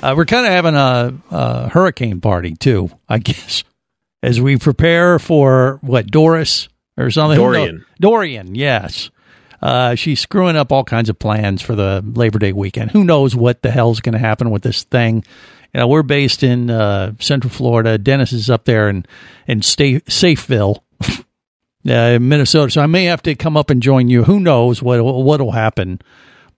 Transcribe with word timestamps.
Uh, 0.02 0.13
we're 0.16 0.26
kind 0.26 0.45
of 0.45 0.52
having 0.52 0.76
a, 0.76 1.13
a 1.31 1.70
hurricane 1.70 2.21
party, 2.21 2.55
too, 2.55 2.90
I 3.07 3.17
guess, 3.20 3.63
as 4.23 4.40
we 4.40 4.57
prepare 4.57 5.20
for 5.20 5.80
what, 5.81 6.07
Doris 6.07 6.70
or 6.98 7.12
something? 7.12 7.38
Dorian. 7.38 7.85
Dorian, 7.99 8.55
yes. 8.55 9.12
Uh, 9.62 9.95
she's 9.95 10.20
screwing 10.20 10.55
up 10.55 10.71
all 10.71 10.84
kinds 10.84 11.09
of 11.09 11.20
plans 11.20 11.62
for 11.62 11.76
the 11.76 12.04
Labor 12.05 12.40
Day 12.40 12.54
weekend. 12.54 12.91
Who 12.91 13.04
knows 13.04 13.35
what 13.35 13.62
the 13.62 13.71
hell's 13.71 13.99
going 13.99 14.13
to 14.13 14.20
happen 14.20 14.52
with 14.52 14.63
this 14.63 14.84
thing? 14.84 15.23
You 15.73 15.81
know, 15.81 15.88
we're 15.88 16.04
based 16.04 16.43
in 16.43 16.70
uh, 16.70 17.13
Central 17.20 17.52
Florida. 17.52 17.98
Dennis 17.98 18.34
is 18.34 18.49
up 18.49 18.66
there 18.66 18.90
in 18.90 19.05
in 19.48 19.62
Sta- 19.62 19.99
Safeville, 20.07 20.79
uh, 21.01 22.20
Minnesota. 22.20 22.71
So 22.71 22.82
I 22.82 22.88
may 22.88 23.05
have 23.05 23.21
to 23.23 23.35
come 23.35 23.55
up 23.55 23.70
and 23.70 23.84
join 23.84 24.10
you. 24.10 24.23
Who 24.23 24.40
knows 24.40 24.82
what 24.82 25.04
what'll 25.04 25.51
happen? 25.51 25.99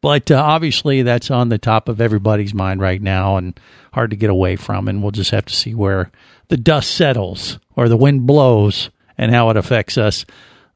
But 0.01 0.31
uh, 0.31 0.41
obviously, 0.41 1.03
that's 1.03 1.29
on 1.29 1.49
the 1.49 1.57
top 1.57 1.87
of 1.87 2.01
everybody's 2.01 2.53
mind 2.53 2.81
right 2.81 3.01
now, 3.01 3.37
and 3.37 3.59
hard 3.93 4.09
to 4.09 4.15
get 4.15 4.29
away 4.29 4.55
from. 4.55 4.87
And 4.87 5.01
we'll 5.01 5.11
just 5.11 5.31
have 5.31 5.45
to 5.45 5.55
see 5.55 5.75
where 5.75 6.11
the 6.47 6.57
dust 6.57 6.91
settles 6.91 7.59
or 7.75 7.87
the 7.87 7.97
wind 7.97 8.25
blows 8.25 8.89
and 9.17 9.31
how 9.31 9.49
it 9.49 9.57
affects 9.57 9.97
us. 9.97 10.25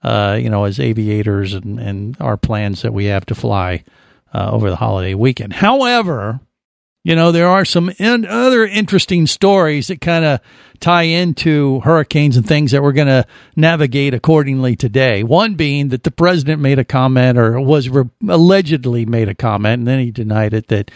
Uh, 0.03 0.37
you 0.39 0.51
know, 0.51 0.65
as 0.65 0.79
aviators 0.79 1.55
and, 1.55 1.79
and 1.79 2.15
our 2.21 2.37
plans 2.37 2.83
that 2.83 2.93
we 2.93 3.05
have 3.05 3.25
to 3.25 3.33
fly 3.33 3.83
uh, 4.35 4.51
over 4.51 4.69
the 4.69 4.75
holiday 4.75 5.15
weekend. 5.15 5.51
However, 5.53 6.39
you 7.05 7.15
know, 7.15 7.31
there 7.31 7.47
are 7.47 7.65
some 7.65 7.91
in 7.99 8.25
other 8.25 8.65
interesting 8.65 9.27
stories 9.27 9.89
that 9.89 10.01
kind 10.01 10.25
of 10.25 10.39
tie 10.79 11.03
into 11.03 11.79
hurricanes 11.81 12.35
and 12.35 12.47
things 12.47 12.71
that 12.71 12.81
we're 12.81 12.93
going 12.93 13.07
to 13.07 13.27
navigate 13.55 14.15
accordingly 14.15 14.75
today. 14.75 15.21
One 15.21 15.53
being 15.53 15.89
that 15.89 16.03
the 16.03 16.09
president 16.09 16.63
made 16.63 16.79
a 16.79 16.83
comment 16.83 17.37
or 17.37 17.61
was 17.61 17.89
re- 17.89 18.09
allegedly 18.27 19.05
made 19.05 19.29
a 19.29 19.35
comment, 19.35 19.81
and 19.81 19.87
then 19.87 19.99
he 19.99 20.09
denied 20.09 20.55
it 20.55 20.67
that 20.69 20.89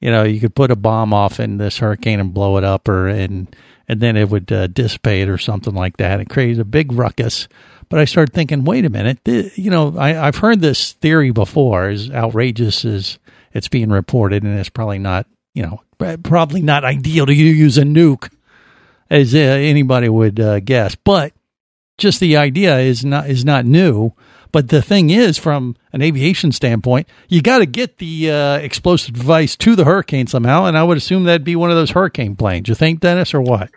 you 0.00 0.10
know 0.10 0.24
you 0.24 0.40
could 0.40 0.56
put 0.56 0.72
a 0.72 0.76
bomb 0.76 1.14
off 1.14 1.38
in 1.38 1.58
this 1.58 1.78
hurricane 1.78 2.18
and 2.18 2.34
blow 2.34 2.56
it 2.56 2.64
up, 2.64 2.88
or 2.88 3.06
and 3.06 3.54
and 3.86 4.00
then 4.00 4.16
it 4.16 4.30
would 4.30 4.50
uh, 4.50 4.66
dissipate 4.66 5.28
or 5.28 5.38
something 5.38 5.74
like 5.74 5.98
that. 5.98 6.18
It 6.18 6.30
created 6.30 6.58
a 6.58 6.64
big 6.64 6.90
ruckus. 6.90 7.46
But 7.88 8.00
I 8.00 8.06
started 8.06 8.34
thinking, 8.34 8.64
wait 8.64 8.84
a 8.84 8.90
minute, 8.90 9.24
th- 9.24 9.56
you 9.56 9.70
know, 9.70 9.96
I, 9.96 10.26
I've 10.26 10.38
heard 10.38 10.60
this 10.60 10.94
theory 10.94 11.30
before, 11.30 11.90
as 11.90 12.10
outrageous 12.10 12.84
as 12.84 13.18
it's 13.52 13.68
being 13.68 13.90
reported, 13.90 14.42
and 14.42 14.58
it's 14.58 14.70
probably 14.70 14.98
not 14.98 15.26
you 15.54 15.62
know, 15.62 15.80
probably 16.22 16.60
not 16.60 16.84
ideal 16.84 17.26
to 17.26 17.32
use 17.32 17.78
a 17.78 17.82
nuke, 17.82 18.30
as 19.08 19.34
uh, 19.34 19.38
anybody 19.38 20.08
would 20.08 20.38
uh, 20.40 20.60
guess. 20.60 20.94
But 20.94 21.32
just 21.96 22.20
the 22.20 22.36
idea 22.36 22.78
is 22.78 23.04
not 23.04 23.30
is 23.30 23.44
not 23.44 23.64
new. 23.64 24.12
But 24.52 24.68
the 24.68 24.82
thing 24.82 25.10
is, 25.10 25.36
from 25.36 25.74
an 25.92 26.00
aviation 26.00 26.52
standpoint, 26.52 27.08
you 27.28 27.42
got 27.42 27.58
to 27.58 27.66
get 27.66 27.98
the 27.98 28.30
uh, 28.30 28.56
explosive 28.58 29.14
device 29.14 29.56
to 29.56 29.74
the 29.74 29.84
hurricane 29.84 30.28
somehow, 30.28 30.66
and 30.66 30.78
I 30.78 30.84
would 30.84 30.96
assume 30.96 31.24
that'd 31.24 31.42
be 31.42 31.56
one 31.56 31.70
of 31.70 31.76
those 31.76 31.90
hurricane 31.90 32.36
planes. 32.36 32.68
You 32.68 32.76
think, 32.76 33.00
Dennis, 33.00 33.34
or 33.34 33.40
what? 33.40 33.70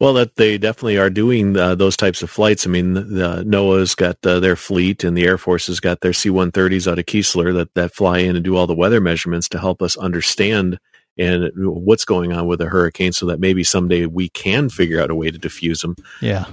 Well, 0.00 0.14
that 0.14 0.36
they 0.36 0.56
definitely 0.56 0.96
are 0.96 1.10
doing 1.10 1.56
uh, 1.56 1.74
those 1.74 1.98
types 1.98 2.22
of 2.22 2.30
flights. 2.30 2.66
I 2.66 2.70
mean, 2.70 2.94
NOAA's 2.94 3.94
got 3.94 4.16
uh, 4.26 4.40
their 4.40 4.56
fleet, 4.56 5.04
and 5.04 5.16
the 5.16 5.26
Air 5.26 5.36
Force 5.36 5.66
has 5.66 5.80
got 5.80 6.00
their 6.00 6.14
C-130s 6.14 6.90
out 6.90 6.98
of 6.98 7.04
Keesler 7.04 7.54
that 7.54 7.74
that 7.74 7.94
fly 7.94 8.18
in 8.18 8.34
and 8.34 8.44
do 8.44 8.56
all 8.56 8.66
the 8.66 8.74
weather 8.74 9.02
measurements 9.02 9.50
to 9.50 9.60
help 9.60 9.82
us 9.82 9.98
understand 9.98 10.78
and 11.18 11.50
what's 11.54 12.04
going 12.04 12.32
on 12.32 12.46
with 12.46 12.60
a 12.60 12.66
hurricane, 12.66 13.12
so 13.12 13.26
that 13.26 13.40
maybe 13.40 13.64
someday 13.64 14.06
we 14.06 14.28
can 14.28 14.68
figure 14.68 15.00
out 15.00 15.10
a 15.10 15.14
way 15.14 15.30
to 15.30 15.38
diffuse 15.38 15.80
them. 15.80 15.96
Yeah, 16.20 16.46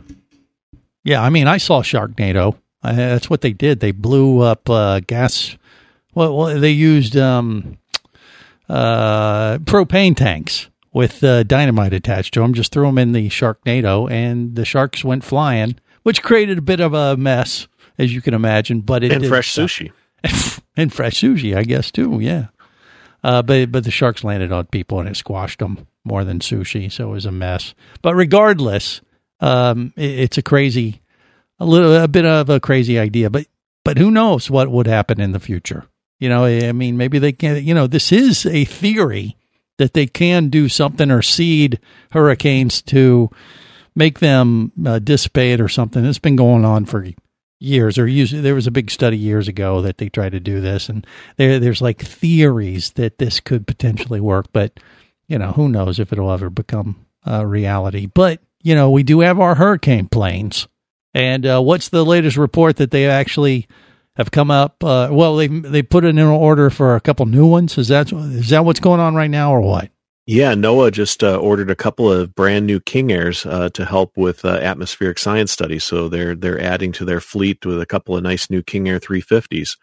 yeah. 1.04 1.22
I 1.22 1.30
mean, 1.30 1.48
I 1.48 1.58
saw 1.58 1.82
Sharknado. 1.82 2.56
Uh, 2.82 2.94
that's 2.94 3.30
what 3.30 3.42
they 3.42 3.54
did. 3.54 3.80
They 3.80 3.92
blew 3.92 4.42
up 4.42 4.70
uh, 4.70 5.02
gas. 5.02 5.58
Well, 6.14 6.36
well, 6.36 6.60
they 6.60 6.72
used 6.72 7.16
um, 7.18 7.78
uh, 8.68 9.58
propane 9.60 10.16
tanks 10.16 10.70
with 10.94 11.24
uh, 11.24 11.44
dynamite 11.44 11.94
attached 11.94 12.34
to 12.34 12.42
them. 12.42 12.54
Just 12.54 12.72
threw 12.72 12.86
them 12.86 12.98
in 12.98 13.12
the 13.12 13.30
Sharknado, 13.30 14.10
and 14.10 14.56
the 14.56 14.66
sharks 14.66 15.04
went 15.04 15.24
flying, 15.24 15.80
which 16.04 16.24
created 16.24 16.58
a 16.58 16.62
bit 16.62 16.80
of 16.80 16.94
a 16.94 17.18
mess, 17.18 17.68
as 17.98 18.14
you 18.14 18.22
can 18.22 18.34
imagine. 18.34 18.82
But 18.82 19.04
it 19.04 19.12
and 19.12 19.26
fresh 19.26 19.54
sushi. 19.54 19.92
and 20.78 20.94
fresh 20.94 21.22
sushi, 21.22 21.56
I 21.56 21.64
guess 21.64 21.92
too. 21.92 22.20
Yeah, 22.20 22.48
uh, 23.24 23.42
but 23.42 23.72
but 23.72 23.84
the 23.84 23.92
sharks 23.92 24.24
landed 24.24 24.52
on 24.52 24.66
people 24.68 25.00
and 25.00 25.10
it 25.10 25.16
squashed 25.16 25.60
them 25.60 25.88
more 26.04 26.24
than 26.24 26.40
sushi, 26.40 26.92
so 26.92 27.10
it 27.10 27.14
was 27.14 27.26
a 27.26 27.32
mess. 27.32 27.74
But 28.02 28.16
regardless, 28.16 29.02
um, 29.40 29.94
it, 29.96 30.20
it's 30.20 30.38
a 30.38 30.42
crazy, 30.42 31.02
a 31.60 31.66
little 31.66 31.96
a 31.96 32.08
bit 32.08 32.26
of 32.26 32.50
a 32.50 32.60
crazy 32.60 32.98
idea. 32.98 33.30
But 33.30 33.48
but 33.84 33.98
who 33.98 34.12
knows 34.12 34.50
what 34.50 34.70
would 34.70 34.88
happen 34.88 35.20
in 35.20 35.32
the 35.32 35.40
future? 35.40 35.86
You 36.20 36.30
know, 36.30 36.46
I 36.46 36.72
mean, 36.72 36.98
maybe 36.98 37.20
they 37.20 37.32
can. 37.32 37.64
You 37.64 37.74
know, 37.74 37.88
this 37.88 38.12
is 38.12 38.46
a 38.46 38.66
theory 38.66 39.38
that 39.78 39.94
they 39.94 40.08
can 40.08 40.50
do 40.50 40.68
something 40.70 41.10
or 41.10 41.22
seed 41.22 41.80
hurricanes 42.12 42.82
to 42.84 43.30
make 43.96 44.20
them 44.20 44.72
uh, 44.86 45.00
dissipate 45.00 45.62
or 45.62 45.70
something. 45.70 46.06
It's 46.06 46.20
been 46.20 46.36
going 46.36 46.66
on 46.66 46.86
for 46.86 47.06
years 47.60 47.98
or 47.98 48.08
usually 48.08 48.42
there 48.42 48.56
was 48.56 48.68
a 48.68 48.72
big 48.72 48.90
study 48.90 49.18
years 49.18 49.48
ago 49.50 49.82
that 49.82 49.98
they 49.98 50.08
tried 50.08 50.32
to 50.32 50.40
do 50.40 50.62
this 50.62 50.88
and 50.88 51.06
there 51.36 51.60
there's 51.60 51.82
like 51.82 52.02
theories 52.02 52.92
that 52.92 53.18
this 53.18 53.42
could 53.42 53.68
potentially 53.68 54.22
work 54.22 54.46
but 54.54 54.80
you 55.28 55.38
know 55.38 55.52
who 55.52 55.70
knows 55.70 56.00
if 56.00 56.12
it'll 56.12 56.32
ever 56.32 56.50
become 56.50 57.06
a 57.24 57.46
reality. 57.46 58.08
But 58.08 58.42
you 58.62 58.76
know 58.76 58.92
we 58.92 59.04
do 59.04 59.22
have 59.22 59.40
our 59.40 59.56
hurricane 59.56 60.08
planes 60.08 60.68
and 61.14 61.46
uh, 61.46 61.62
what's 61.62 61.90
the 61.90 62.06
latest 62.06 62.36
report 62.36 62.76
that 62.78 62.92
they 62.92 63.08
actually 63.08 63.68
have 64.16 64.32
come 64.32 64.52
up 64.52 64.84
uh, 64.84 65.08
well 65.12 65.38
they 65.38 65.48
they 65.48 65.82
put 65.82 66.04
in 66.04 66.20
order 66.20 66.70
for 66.70 66.96
a 66.96 67.02
couple 67.02 67.26
new 67.26 67.46
ones? 67.46 67.78
Is 67.78 67.88
that 67.88 68.12
is 68.12 68.50
that 68.50 68.66
what's 68.66 68.82
going 68.82 69.00
on 69.00 69.16
right 69.16 69.30
now 69.30 69.52
or 69.52 69.62
what 69.62 69.90
Yeah, 70.32 70.54
NOAA 70.54 70.92
just 70.92 71.24
uh, 71.24 71.38
ordered 71.38 71.72
a 71.72 71.76
couple 71.76 72.12
of 72.12 72.36
brand 72.36 72.68
new 72.68 72.80
King 72.80 73.12
Airs 73.12 73.48
uh, 73.48 73.70
to 73.70 73.84
help 73.84 74.16
with 74.16 74.46
uh, 74.46 74.60
atmospheric 74.62 75.18
science 75.18 75.52
studies. 75.52 75.84
So 75.84 76.08
they're 76.08 76.36
they're 76.36 76.62
adding 76.62 76.92
to 76.94 77.06
their 77.06 77.20
fleet 77.20 77.66
with 77.66 77.82
a 77.82 77.86
couple 77.88 78.16
of 78.16 78.22
nice 78.22 78.48
new 78.48 78.62
King 78.62 78.88
Air 78.88 79.00
350s. 79.00 79.76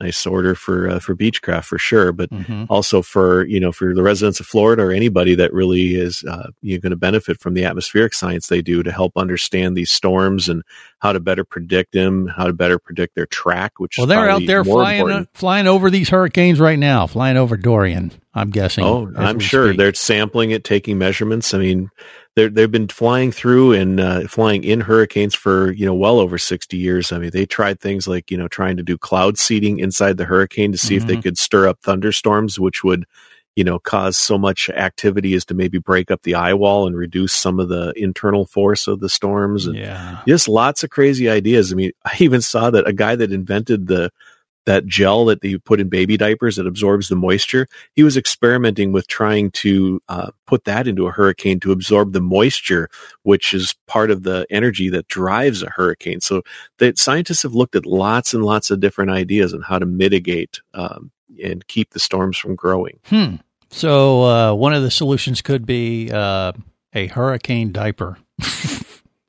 Nice 0.00 0.26
order 0.26 0.54
for 0.54 0.90
uh, 0.90 0.98
for 0.98 1.16
Beechcraft 1.16 1.64
for 1.64 1.78
sure, 1.78 2.12
but 2.12 2.28
Mhm. 2.28 2.66
also 2.68 3.00
for 3.00 3.46
you 3.46 3.58
know 3.58 3.72
for 3.72 3.94
the 3.94 4.02
residents 4.02 4.40
of 4.40 4.46
Florida 4.46 4.82
or 4.82 4.92
anybody 4.92 5.34
that 5.36 5.54
really 5.54 5.94
is 5.94 6.22
uh, 6.24 6.48
you're 6.60 6.80
going 6.80 6.90
to 6.90 6.96
benefit 6.96 7.40
from 7.40 7.54
the 7.54 7.64
atmospheric 7.64 8.12
science 8.12 8.48
they 8.48 8.60
do 8.60 8.82
to 8.82 8.92
help 8.92 9.12
understand 9.16 9.74
these 9.74 9.90
storms 9.90 10.50
and 10.50 10.64
how 10.98 11.14
to 11.14 11.20
better 11.20 11.44
predict 11.44 11.92
them, 11.92 12.26
how 12.26 12.46
to 12.46 12.52
better 12.52 12.78
predict 12.78 13.14
their 13.14 13.24
track. 13.24 13.80
Which 13.80 13.96
well 13.96 14.04
is 14.04 14.08
they're 14.10 14.28
out 14.28 14.42
there 14.46 14.64
flying 14.64 15.10
uh, 15.10 15.24
flying 15.32 15.66
over 15.66 15.88
these 15.88 16.10
hurricanes 16.10 16.60
right 16.60 16.78
now 16.78 17.06
flying 17.06 17.38
over 17.38 17.56
dorian 17.56 18.12
i'm 18.34 18.50
guessing 18.50 18.84
Oh, 18.84 19.10
I'm 19.16 19.38
sure 19.38 19.68
speak. 19.68 19.78
they're 19.78 19.94
sampling 19.94 20.50
it, 20.50 20.64
taking 20.64 20.98
measurements. 20.98 21.54
I 21.54 21.58
mean, 21.58 21.90
they're, 22.36 22.48
they've 22.50 22.70
been 22.70 22.88
flying 22.88 23.30
through 23.30 23.72
and 23.74 24.00
uh, 24.00 24.26
flying 24.26 24.64
in 24.64 24.80
hurricanes 24.80 25.34
for 25.34 25.70
you 25.72 25.86
know 25.86 25.94
well 25.94 26.18
over 26.18 26.36
60 26.38 26.76
years. 26.76 27.12
I 27.12 27.18
mean, 27.18 27.30
they 27.30 27.46
tried 27.46 27.80
things 27.80 28.08
like 28.08 28.30
you 28.30 28.36
know 28.36 28.48
trying 28.48 28.76
to 28.76 28.82
do 28.82 28.98
cloud 28.98 29.38
seeding 29.38 29.78
inside 29.78 30.16
the 30.16 30.24
hurricane 30.24 30.72
to 30.72 30.78
see 30.78 30.96
if 30.96 31.06
they 31.06 31.16
Mhm. 31.16 31.22
could 31.22 31.38
stir 31.38 31.68
up 31.68 31.78
thunderstorms, 31.82 32.58
which 32.58 32.82
would 32.82 33.04
you 33.54 33.62
know 33.62 33.78
cause 33.78 34.16
so 34.16 34.36
much 34.36 34.68
activity 34.70 35.34
as 35.34 35.44
to 35.44 35.54
maybe 35.54 35.78
break 35.78 36.10
up 36.10 36.22
the 36.22 36.34
eye 36.34 36.54
wall 36.54 36.88
and 36.88 36.96
reduce 36.96 37.32
some 37.32 37.60
of 37.60 37.68
the 37.68 37.92
internal 37.94 38.44
force 38.46 38.88
of 38.88 38.98
the 38.98 39.08
storms. 39.08 39.66
And 39.66 39.76
yeah 39.76 40.18
just 40.26 40.48
lots 40.48 40.82
of 40.82 40.90
crazy 40.90 41.28
ideas. 41.28 41.70
I 41.72 41.76
mean, 41.76 41.92
I 42.04 42.16
even 42.18 42.40
saw 42.40 42.70
that 42.70 42.88
a 42.88 42.92
guy 42.92 43.14
that 43.14 43.30
invented 43.32 43.86
the 43.86 44.10
that 44.66 44.86
gel 44.86 45.24
that 45.26 45.42
you 45.44 45.58
put 45.58 45.80
in 45.80 45.88
baby 45.88 46.16
diapers 46.16 46.56
that 46.56 46.66
absorbs 46.66 47.08
the 47.08 47.16
moisture. 47.16 47.68
He 47.94 48.02
was 48.02 48.16
experimenting 48.16 48.92
with 48.92 49.06
trying 49.06 49.50
to 49.52 50.00
uh, 50.08 50.30
put 50.46 50.64
that 50.64 50.88
into 50.88 51.06
a 51.06 51.10
hurricane 51.10 51.60
to 51.60 51.72
absorb 51.72 52.12
the 52.12 52.20
moisture, 52.20 52.88
which 53.22 53.52
is 53.52 53.74
part 53.86 54.10
of 54.10 54.22
the 54.22 54.46
energy 54.50 54.88
that 54.90 55.08
drives 55.08 55.62
a 55.62 55.70
hurricane. 55.70 56.20
So 56.20 56.42
the 56.78 56.94
scientists 56.96 57.42
have 57.42 57.54
looked 57.54 57.76
at 57.76 57.86
lots 57.86 58.34
and 58.34 58.44
lots 58.44 58.70
of 58.70 58.80
different 58.80 59.10
ideas 59.10 59.54
on 59.54 59.62
how 59.62 59.78
to 59.78 59.86
mitigate 59.86 60.60
um, 60.72 61.10
and 61.42 61.66
keep 61.66 61.90
the 61.90 62.00
storms 62.00 62.36
from 62.36 62.54
growing. 62.54 62.98
Hmm. 63.06 63.36
So 63.70 64.22
uh, 64.22 64.54
one 64.54 64.72
of 64.72 64.82
the 64.82 64.90
solutions 64.90 65.42
could 65.42 65.66
be 65.66 66.10
uh, 66.12 66.52
a 66.92 67.08
hurricane 67.08 67.72
diaper. 67.72 68.18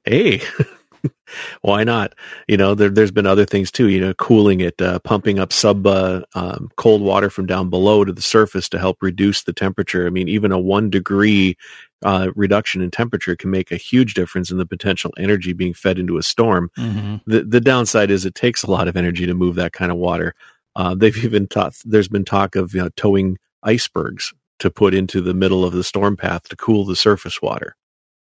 Hey, 0.06 0.42
why 1.62 1.84
not? 1.84 2.14
You 2.48 2.58
know, 2.58 2.76
there, 2.76 2.90
there's 2.90 3.12
been 3.12 3.26
other 3.26 3.46
things 3.46 3.72
too. 3.72 3.90
You 3.90 4.00
know, 4.02 4.14
cooling 4.16 4.62
it, 4.62 4.82
uh, 4.82 5.00
pumping 5.00 5.40
up 5.40 5.52
sub 5.54 5.86
uh, 5.88 6.22
um, 6.34 6.70
cold 6.78 7.02
water 7.02 7.30
from 7.30 7.46
down 7.46 7.70
below 7.70 8.04
to 8.04 8.12
the 8.12 8.22
surface 8.22 8.70
to 8.70 8.80
help 8.80 9.02
reduce 9.02 9.44
the 9.44 9.54
temperature. 9.54 10.06
I 10.06 10.10
mean, 10.10 10.28
even 10.28 10.52
a 10.52 10.60
one 10.60 10.90
degree 10.90 11.58
uh, 12.04 12.32
reduction 12.36 12.82
in 12.82 12.92
temperature 12.92 13.36
can 13.36 13.50
make 13.50 13.72
a 13.72 13.78
huge 13.78 14.14
difference 14.14 14.52
in 14.52 14.58
the 14.58 14.66
potential 14.66 15.12
energy 15.18 15.54
being 15.54 15.74
fed 15.74 15.98
into 15.98 16.18
a 16.18 16.24
storm. 16.24 16.70
Mm-hmm. 16.78 17.18
The 17.26 17.44
the 17.44 17.62
downside 17.62 18.12
is 18.12 18.26
it 18.26 18.36
takes 18.36 18.64
a 18.64 18.72
lot 18.72 18.88
of 18.88 18.96
energy 18.96 19.26
to 19.26 19.34
move 19.34 19.56
that 19.56 19.74
kind 19.74 19.92
of 19.92 19.98
water. 19.98 20.36
Uh, 20.76 20.96
they've 20.96 21.18
even 21.24 21.48
taught. 21.48 21.76
There's 21.86 22.08
been 22.08 22.26
talk 22.26 22.56
of 22.56 22.74
you 22.74 22.82
know, 22.82 22.90
towing 22.96 23.38
icebergs 23.64 24.34
to 24.60 24.70
put 24.70 24.94
into 24.94 25.22
the 25.22 25.34
middle 25.34 25.66
of 25.66 25.74
the 25.74 25.84
storm 25.84 26.16
path 26.16 26.48
to 26.50 26.56
cool 26.56 26.86
the 26.86 26.96
surface 26.96 27.42
water. 27.42 27.76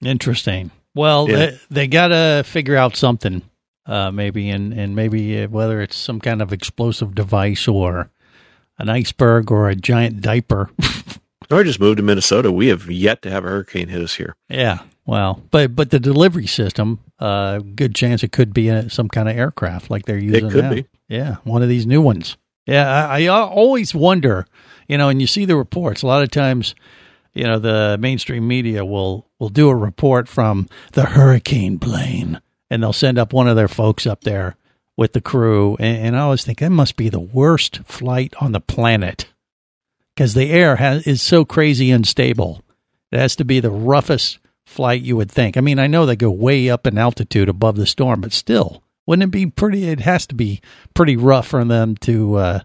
Interesting. 0.01 0.71
Well, 0.95 1.29
Yeah. 1.29 1.35
they, 1.37 1.59
they 1.69 1.87
got 1.87 2.09
to 2.09 2.43
figure 2.45 2.75
out 2.75 2.95
something, 2.95 3.41
uh, 3.85 4.11
maybe, 4.11 4.49
and, 4.49 4.73
and 4.73 4.95
maybe 4.95 5.41
uh, 5.43 5.47
whether 5.47 5.81
it's 5.81 5.95
some 5.97 6.19
kind 6.19 6.41
of 6.41 6.53
explosive 6.53 7.15
device 7.15 7.67
or 7.67 8.09
an 8.77 8.89
iceberg 8.89 9.51
or 9.51 9.69
a 9.69 9.75
giant 9.75 10.21
diaper. 10.21 10.69
Or 11.51 11.59
I 11.59 11.63
just 11.63 11.79
moved 11.79 11.97
to 11.97 12.03
Minnesota. 12.03 12.51
We 12.51 12.67
have 12.69 12.89
yet 12.89 13.21
to 13.23 13.29
have 13.29 13.43
a 13.43 13.49
hurricane 13.49 13.89
hit 13.89 14.01
us 14.01 14.15
here. 14.15 14.33
yeah. 14.49 14.79
Well, 15.05 15.43
but 15.51 15.75
but 15.75 15.91
the 15.91 15.99
delivery 15.99 16.47
system, 16.47 16.99
uh, 17.19 17.59
good 17.59 17.93
chance 17.93 18.23
it 18.23 18.31
could 18.31 18.53
be 18.53 18.69
a, 18.69 18.89
some 18.89 19.09
kind 19.09 19.27
of 19.27 19.37
aircraft 19.37 19.91
like 19.91 20.05
they're 20.05 20.17
using. 20.17 20.47
It 20.47 20.51
could 20.51 20.63
now. 20.63 20.73
be. 20.73 20.85
Yeah, 21.09 21.35
one 21.43 21.61
of 21.61 21.67
these 21.67 21.85
new 21.85 22.01
ones. 22.01 22.37
Yeah, 22.65 23.07
I, 23.07 23.25
I 23.25 23.27
always 23.27 23.93
wonder, 23.93 24.47
you 24.87 24.97
know, 24.97 25.09
and 25.09 25.19
you 25.19 25.27
see 25.27 25.43
the 25.43 25.57
reports. 25.57 26.01
A 26.01 26.07
lot 26.07 26.23
of 26.23 26.31
times, 26.31 26.73
you 27.33 27.43
know, 27.43 27.59
the 27.59 27.97
mainstream 27.99 28.47
media 28.47 28.85
will 28.85 29.27
will 29.39 29.49
do 29.49 29.69
a 29.69 29.75
report 29.75 30.27
from 30.27 30.67
the 30.93 31.05
hurricane 31.05 31.79
plane, 31.79 32.41
and 32.69 32.81
they'll 32.81 32.93
send 32.93 33.17
up 33.17 33.33
one 33.33 33.47
of 33.47 33.55
their 33.55 33.67
folks 33.67 34.05
up 34.05 34.21
there 34.21 34.55
with 34.95 35.13
the 35.13 35.21
crew. 35.21 35.75
And, 35.79 36.07
and 36.07 36.17
I 36.17 36.21
always 36.21 36.43
think 36.43 36.59
that 36.59 36.69
must 36.69 36.95
be 36.95 37.09
the 37.09 37.19
worst 37.19 37.79
flight 37.85 38.33
on 38.39 38.51
the 38.51 38.61
planet 38.61 39.27
because 40.15 40.33
the 40.33 40.51
air 40.51 40.75
has, 40.77 41.07
is 41.07 41.21
so 41.21 41.45
crazy 41.45 41.91
unstable. 41.91 42.63
It 43.11 43.19
has 43.19 43.35
to 43.37 43.45
be 43.45 43.59
the 43.59 43.71
roughest 43.71 44.39
flight 44.65 45.01
you 45.01 45.15
would 45.17 45.31
think. 45.31 45.57
I 45.57 45.61
mean, 45.61 45.79
I 45.79 45.87
know 45.87 46.05
they 46.05 46.15
go 46.15 46.31
way 46.31 46.69
up 46.69 46.87
in 46.87 46.97
altitude 46.97 47.49
above 47.49 47.75
the 47.75 47.85
storm, 47.85 48.21
but 48.21 48.33
still, 48.33 48.83
wouldn't 49.05 49.27
it 49.27 49.31
be 49.31 49.47
pretty? 49.47 49.89
It 49.89 49.99
has 50.01 50.25
to 50.27 50.35
be 50.35 50.61
pretty 50.93 51.17
rough 51.17 51.47
for 51.47 51.63
them 51.63 51.95
to, 51.97 52.35
uh, 52.35 52.59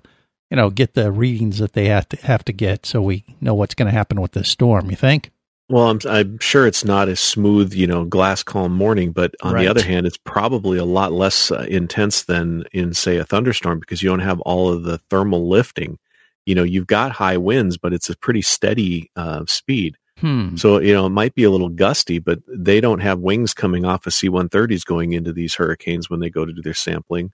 you 0.50 0.56
know, 0.56 0.70
get 0.70 0.94
the 0.94 1.10
readings 1.12 1.58
that 1.58 1.72
they 1.74 1.86
have 1.86 2.08
to 2.10 2.16
have 2.26 2.44
to 2.44 2.52
get, 2.52 2.86
so 2.86 3.02
we 3.02 3.24
know 3.40 3.54
what's 3.54 3.74
going 3.74 3.86
to 3.86 3.92
happen 3.92 4.20
with 4.20 4.32
this 4.32 4.48
storm. 4.48 4.90
You 4.90 4.96
think? 4.96 5.30
Well, 5.70 5.90
I'm, 5.90 6.00
I'm 6.08 6.38
sure 6.38 6.66
it's 6.66 6.84
not 6.84 7.08
a 7.10 7.16
smooth, 7.16 7.74
you 7.74 7.86
know, 7.86 8.06
glass 8.06 8.42
calm 8.42 8.72
morning, 8.72 9.12
but 9.12 9.34
on 9.42 9.52
Right. 9.52 9.64
the 9.64 9.68
other 9.68 9.82
hand, 9.84 10.06
it's 10.06 10.16
probably 10.16 10.78
a 10.78 10.84
lot 10.86 11.12
less 11.12 11.50
uh, 11.50 11.66
intense 11.68 12.22
than 12.24 12.64
in, 12.72 12.94
say, 12.94 13.18
a 13.18 13.24
thunderstorm 13.24 13.78
because 13.78 14.02
you 14.02 14.08
don't 14.08 14.20
have 14.20 14.40
all 14.40 14.72
of 14.72 14.84
the 14.84 14.96
thermal 15.10 15.46
lifting. 15.46 15.98
You 16.46 16.54
know, 16.54 16.62
you've 16.62 16.86
got 16.86 17.12
high 17.12 17.36
winds, 17.36 17.76
but 17.76 17.92
it's 17.92 18.08
a 18.08 18.16
pretty 18.16 18.40
steady 18.40 19.10
uh, 19.14 19.44
speed. 19.46 19.96
Hmm. 20.20 20.56
So, 20.56 20.80
you 20.80 20.94
know, 20.94 21.04
it 21.04 21.10
might 21.10 21.34
be 21.34 21.44
a 21.44 21.50
little 21.50 21.68
gusty, 21.68 22.18
but 22.18 22.38
they 22.48 22.80
don't 22.80 23.00
have 23.00 23.18
wings 23.18 23.52
coming 23.52 23.84
off 23.84 24.06
of 24.06 24.14
C 24.14 24.30
130s 24.30 24.86
going 24.86 25.12
into 25.12 25.34
these 25.34 25.54
hurricanes 25.56 26.08
when 26.08 26.20
they 26.20 26.30
go 26.30 26.46
to 26.46 26.52
do 26.54 26.62
their 26.62 26.72
sampling. 26.72 27.30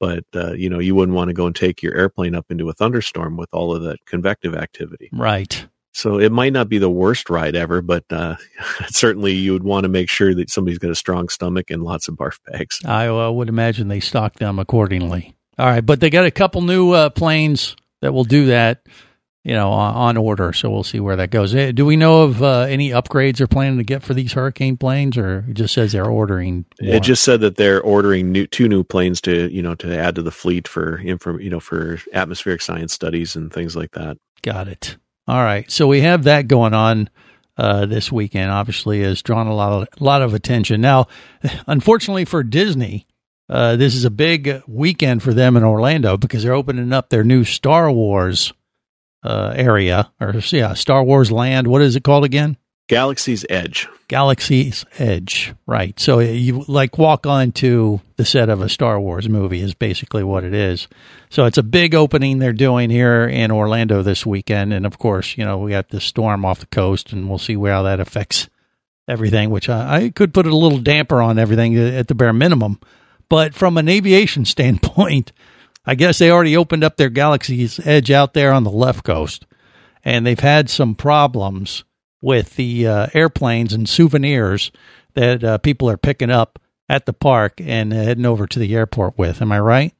But, 0.00 0.24
uh, 0.34 0.52
you 0.52 0.70
know, 0.70 0.78
you 0.78 0.94
wouldn't 0.94 1.16
want 1.16 1.28
to 1.28 1.34
go 1.34 1.46
and 1.46 1.56
take 1.56 1.82
your 1.82 1.94
airplane 1.94 2.34
up 2.34 2.46
into 2.50 2.68
a 2.68 2.72
thunderstorm 2.72 3.36
with 3.36 3.48
all 3.52 3.74
of 3.74 3.82
that 3.82 4.04
convective 4.06 4.54
activity. 4.54 5.10
Right. 5.12 5.66
So 5.92 6.18
it 6.18 6.30
might 6.30 6.52
not 6.52 6.68
be 6.68 6.78
the 6.78 6.90
worst 6.90 7.28
ride 7.28 7.56
ever, 7.56 7.82
but 7.82 8.04
uh, 8.10 8.36
certainly 8.88 9.32
you 9.32 9.52
would 9.52 9.64
want 9.64 9.82
to 9.82 9.88
make 9.88 10.08
sure 10.08 10.34
that 10.34 10.50
somebody's 10.50 10.78
got 10.78 10.90
a 10.90 10.94
strong 10.94 11.28
stomach 11.28 11.70
and 11.70 11.82
lots 11.82 12.06
of 12.06 12.14
barf 12.14 12.38
bags. 12.46 12.78
I 12.84 13.08
uh, 13.08 13.30
would 13.30 13.48
imagine 13.48 13.88
they 13.88 14.00
stock 14.00 14.34
them 14.34 14.58
accordingly. 14.58 15.34
All 15.58 15.66
right, 15.66 15.84
but 15.84 15.98
they 15.98 16.08
got 16.08 16.24
a 16.24 16.30
couple 16.30 16.62
new 16.62 16.92
uh, 16.92 17.10
planes 17.10 17.74
that 18.00 18.12
will 18.12 18.22
do 18.22 18.46
that, 18.46 18.86
you 19.44 19.54
know, 19.54 19.70
on, 19.70 19.94
on 19.94 20.16
order. 20.16 20.52
So 20.52 20.70
we'll 20.70 20.84
see 20.84 21.00
where 21.00 21.16
that 21.16 21.30
goes. 21.30 21.54
Eh, 21.54 21.72
Do 21.72 21.86
we 21.86 21.96
know 21.96 22.22
of 22.22 22.42
uh, 22.42 22.60
any 22.62 22.90
upgrades 22.90 23.38
they're 23.38 23.46
planning 23.46 23.78
to 23.78 23.84
get 23.84 24.02
for 24.02 24.14
these 24.14 24.32
hurricane 24.32 24.76
planes, 24.76 25.16
or 25.16 25.44
it 25.48 25.54
just 25.54 25.74
says 25.74 25.92
they're 25.92 26.04
ordering? 26.04 26.66
more? 26.80 26.94
It 26.94 27.02
just 27.02 27.24
said 27.24 27.40
that 27.40 27.56
they're 27.56 27.80
ordering 27.80 28.32
new, 28.32 28.46
two 28.46 28.68
new 28.68 28.84
planes 28.84 29.20
to 29.22 29.52
you 29.52 29.62
know 29.62 29.74
to 29.76 29.96
add 29.96 30.16
to 30.16 30.22
the 30.22 30.30
fleet 30.30 30.68
for 30.68 30.98
inform, 30.98 31.40
you 31.40 31.50
know 31.50 31.60
for 31.60 31.98
atmospheric 32.12 32.62
science 32.62 32.92
studies 32.92 33.36
and 33.36 33.52
things 33.52 33.74
like 33.76 33.92
that. 33.92 34.18
Got 34.42 34.68
it. 34.68 34.96
All 35.26 35.42
right. 35.42 35.70
So 35.70 35.86
we 35.86 36.00
have 36.02 36.24
that 36.24 36.48
going 36.48 36.74
on 36.74 37.10
uh, 37.56 37.86
this 37.86 38.10
weekend. 38.10 38.50
Obviously, 38.50 39.02
has 39.02 39.22
drawn 39.22 39.46
a 39.46 39.54
lot 39.54 39.82
of 39.82 40.00
lot 40.00 40.22
of 40.22 40.34
attention. 40.34 40.80
Now, 40.80 41.06
unfortunately 41.66 42.24
for 42.24 42.42
Disney, 42.42 43.06
uh, 43.48 43.76
this 43.76 43.94
is 43.94 44.04
a 44.04 44.10
big 44.10 44.62
weekend 44.66 45.22
for 45.22 45.32
them 45.32 45.56
in 45.56 45.64
Orlando 45.64 46.16
because 46.16 46.42
they're 46.42 46.52
opening 46.52 46.92
up 46.92 47.08
their 47.08 47.24
new 47.24 47.44
Star 47.44 47.90
Wars 47.90 48.52
uh, 49.22 49.52
area, 49.56 50.10
or 50.20 50.34
yeah, 50.50 50.74
Star 50.74 51.02
Wars 51.02 51.32
Land. 51.32 51.66
What 51.66 51.82
is 51.82 51.96
it 51.96 52.04
called 52.04 52.24
again? 52.24 52.56
Galaxy's 52.88 53.44
Edge. 53.50 53.86
Galaxy's 54.08 54.86
Edge, 54.98 55.54
right? 55.66 55.98
So 56.00 56.20
you 56.20 56.64
like 56.66 56.96
walk 56.96 57.26
onto 57.26 58.00
the 58.16 58.24
set 58.24 58.48
of 58.48 58.62
a 58.62 58.68
Star 58.70 58.98
Wars 58.98 59.28
movie 59.28 59.60
is 59.60 59.74
basically 59.74 60.24
what 60.24 60.42
it 60.42 60.54
is. 60.54 60.88
So 61.28 61.44
it's 61.44 61.58
a 61.58 61.62
big 61.62 61.94
opening 61.94 62.38
they're 62.38 62.54
doing 62.54 62.88
here 62.88 63.26
in 63.26 63.50
Orlando 63.50 64.02
this 64.02 64.24
weekend, 64.24 64.72
and 64.72 64.86
of 64.86 64.98
course, 64.98 65.36
you 65.36 65.44
know 65.44 65.58
we 65.58 65.72
got 65.72 65.90
this 65.90 66.04
storm 66.04 66.46
off 66.46 66.60
the 66.60 66.66
coast, 66.66 67.12
and 67.12 67.28
we'll 67.28 67.38
see 67.38 67.54
how 67.56 67.82
that 67.82 68.00
affects 68.00 68.48
everything. 69.06 69.50
Which 69.50 69.68
I, 69.68 69.96
I 69.96 70.08
could 70.08 70.32
put 70.32 70.46
a 70.46 70.56
little 70.56 70.78
damper 70.78 71.20
on 71.20 71.38
everything 71.38 71.76
at 71.76 72.08
the 72.08 72.14
bare 72.14 72.32
minimum, 72.32 72.80
but 73.28 73.54
from 73.54 73.76
an 73.76 73.90
aviation 73.90 74.44
standpoint, 74.46 75.32
I 75.88 75.94
guess 75.94 76.18
they 76.18 76.30
already 76.30 76.54
opened 76.54 76.84
up 76.84 76.98
their 76.98 77.08
Galaxy's 77.08 77.80
Edge 77.80 78.10
out 78.10 78.34
there 78.34 78.52
on 78.52 78.62
the 78.62 78.70
left 78.70 79.04
coast, 79.04 79.46
and 80.04 80.26
they've 80.26 80.38
had 80.38 80.68
some 80.68 80.94
problems 80.94 81.82
with 82.20 82.56
the 82.56 82.86
uh, 82.86 83.06
airplanes 83.14 83.72
and 83.72 83.88
souvenirs 83.88 84.70
that 85.14 85.42
uh, 85.42 85.56
people 85.56 85.88
are 85.88 85.96
picking 85.96 86.30
up 86.30 86.58
at 86.90 87.06
the 87.06 87.14
park 87.14 87.54
and 87.62 87.94
heading 87.94 88.26
over 88.26 88.46
to 88.46 88.58
the 88.58 88.74
airport 88.74 89.16
with. 89.16 89.40
Am 89.40 89.50
I 89.50 89.60
right? 89.60 89.94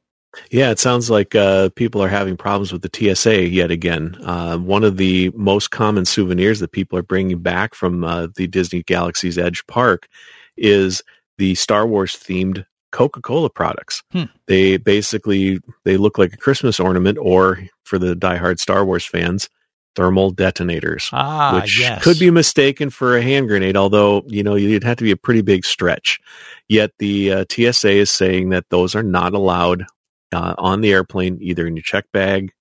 Yeah, 0.51 0.69
it 0.69 0.77
sounds 0.77 1.09
like 1.09 1.33
uh, 1.33 1.69
people 1.69 2.03
are 2.03 2.07
having 2.07 2.37
problems 2.37 2.71
with 2.71 2.83
the 2.83 3.15
TSA 3.15 3.47
yet 3.47 3.71
again. 3.71 4.15
Uh, 4.23 4.59
one 4.59 4.83
of 4.83 4.97
the 4.97 5.31
most 5.31 5.71
common 5.71 6.05
souvenirs 6.05 6.59
that 6.59 6.71
people 6.71 6.99
are 6.99 7.03
bringing 7.03 7.39
back 7.39 7.73
from 7.73 8.03
uh, 8.03 8.27
the 8.35 8.45
Disney 8.45 8.83
Galaxy's 8.83 9.39
Edge 9.39 9.65
Park 9.65 10.07
is 10.55 11.01
the 11.39 11.55
Star 11.55 11.87
Wars 11.87 12.13
themed 12.13 12.67
Coca-Cola 12.91 13.49
products. 13.49 14.03
Hmm. 14.11 14.25
They 14.47 14.77
basically 14.77 15.59
they 15.85 15.97
look 15.97 16.17
like 16.17 16.33
a 16.33 16.37
Christmas 16.37 16.79
ornament, 16.79 17.17
or 17.21 17.59
for 17.83 17.99
the 17.99 18.15
diehard 18.15 18.59
Star 18.59 18.85
Wars 18.85 19.05
fans, 19.05 19.49
thermal 19.95 20.31
detonators, 20.31 21.09
Ah, 21.13 21.55
which 21.55 21.81
could 22.01 22.19
be 22.19 22.31
mistaken 22.31 22.89
for 22.89 23.17
a 23.17 23.21
hand 23.21 23.47
grenade. 23.47 23.77
Although 23.77 24.23
you 24.27 24.43
know 24.43 24.55
you'd 24.55 24.83
have 24.83 24.97
to 24.97 25.03
be 25.03 25.11
a 25.11 25.17
pretty 25.17 25.41
big 25.41 25.65
stretch. 25.65 26.19
Yet 26.67 26.91
the 26.99 27.31
uh, 27.31 27.45
TSA 27.49 27.91
is 27.91 28.11
saying 28.11 28.49
that 28.49 28.65
those 28.69 28.95
are 28.95 29.03
not 29.03 29.33
allowed 29.33 29.85
uh, 30.31 30.55
on 30.57 30.81
the 30.81 30.91
airplane, 30.91 31.37
either 31.41 31.67
in 31.67 31.75
your 31.75 31.83
check 31.83 32.05
bag 32.11 32.51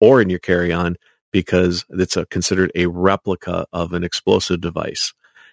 or 0.00 0.20
in 0.20 0.28
your 0.28 0.40
carry-on, 0.40 0.96
because 1.32 1.84
it's 1.90 2.16
a, 2.16 2.26
considered 2.26 2.72
a 2.74 2.86
replica 2.86 3.66
of 3.72 3.92
an 3.92 4.02
explosive 4.02 4.60
device. 4.60 5.12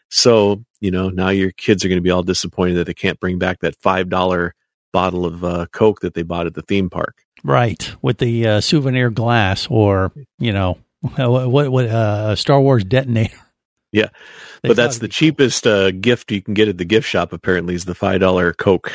So 0.10 0.64
you 0.82 0.92
know 0.92 1.10
now 1.10 1.30
your 1.30 1.52
kids 1.52 1.86
are 1.86 1.88
going 1.88 1.98
to 1.98 2.04
be 2.04 2.12
all 2.12 2.24
disappointed 2.24 2.76
that 2.76 2.88
they 2.88 2.94
can't 2.94 3.20
bring 3.20 3.38
back 3.40 3.60
that 3.60 3.76
five 3.76 4.10
dollar 4.10 4.56
bottle 4.92 5.26
of 5.26 5.44
uh, 5.44 5.66
Coke 5.72 6.02
that 6.02 6.14
they 6.14 6.24
bought 6.24 6.48
at 6.48 6.56
the 6.56 6.64
theme 6.64 6.90
park. 6.90 7.24
right 7.44 7.94
with 8.02 8.18
the 8.18 8.48
uh, 8.48 8.62
souvenir 8.62 9.10
glass 9.10 9.68
or 9.70 10.12
you 10.40 10.52
know 10.52 10.78
what 11.16 11.72
what 11.72 11.86
uh, 11.86 12.36
Star 12.36 12.60
Wars 12.60 12.84
detonator. 12.84 13.38
Yeah, 13.92 14.10
They 14.62 14.70
but 14.70 14.78
that's 14.78 15.00
the 15.00 15.08
cheapest 15.08 15.66
uh, 15.66 15.90
gift 15.90 16.32
you 16.32 16.44
can 16.44 16.54
get 16.54 16.68
at 16.68 16.78
the 16.78 16.86
gift 16.86 17.08
shop. 17.10 17.34
Apparently, 17.34 17.74
is 17.74 17.86
the 17.86 17.96
five 17.96 18.20
dollar 18.20 18.54
Coke. 18.54 18.92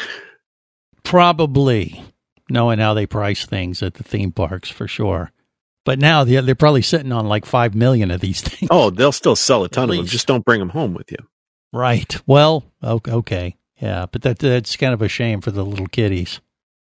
Probably 1.03 2.03
knowing 2.49 2.79
how 2.79 2.95
they 2.95 3.07
price 3.07 3.45
things 3.45 3.83
at 3.83 3.95
the 3.95 4.05
theme 4.05 4.33
parks 4.33 4.71
for 4.71 4.87
sure. 4.87 5.33
But 5.85 5.99
now 5.99 6.25
they're, 6.25 6.43
they're 6.43 6.55
probably 6.55 6.83
sitting 6.83 7.13
on 7.13 7.27
like 7.27 7.45
five 7.45 7.75
million 7.75 8.11
of 8.11 8.21
these 8.21 8.41
things. 8.43 8.69
Oh, 8.71 8.91
they'll 8.91 9.13
still 9.13 9.37
sell 9.37 9.65
a 9.65 9.69
ton 9.69 9.91
of 9.91 9.97
them. 9.97 10.07
Just 10.07 10.27
don't 10.27 10.45
bring 10.45 10.61
them 10.61 10.71
home 10.71 10.95
with 10.95 11.11
you. 11.11 11.19
Right. 11.73 12.17
Well, 12.27 12.65
okay, 12.83 13.13
okay. 13.13 13.57
Yeah, 13.81 14.07
but 14.11 14.23
that 14.23 14.39
that's 14.39 14.77
kind 14.77 14.95
of 14.95 15.03
a 15.03 15.09
shame 15.09 15.41
for 15.41 15.51
the 15.51 15.65
little 15.65 15.89
kiddies, 15.89 16.41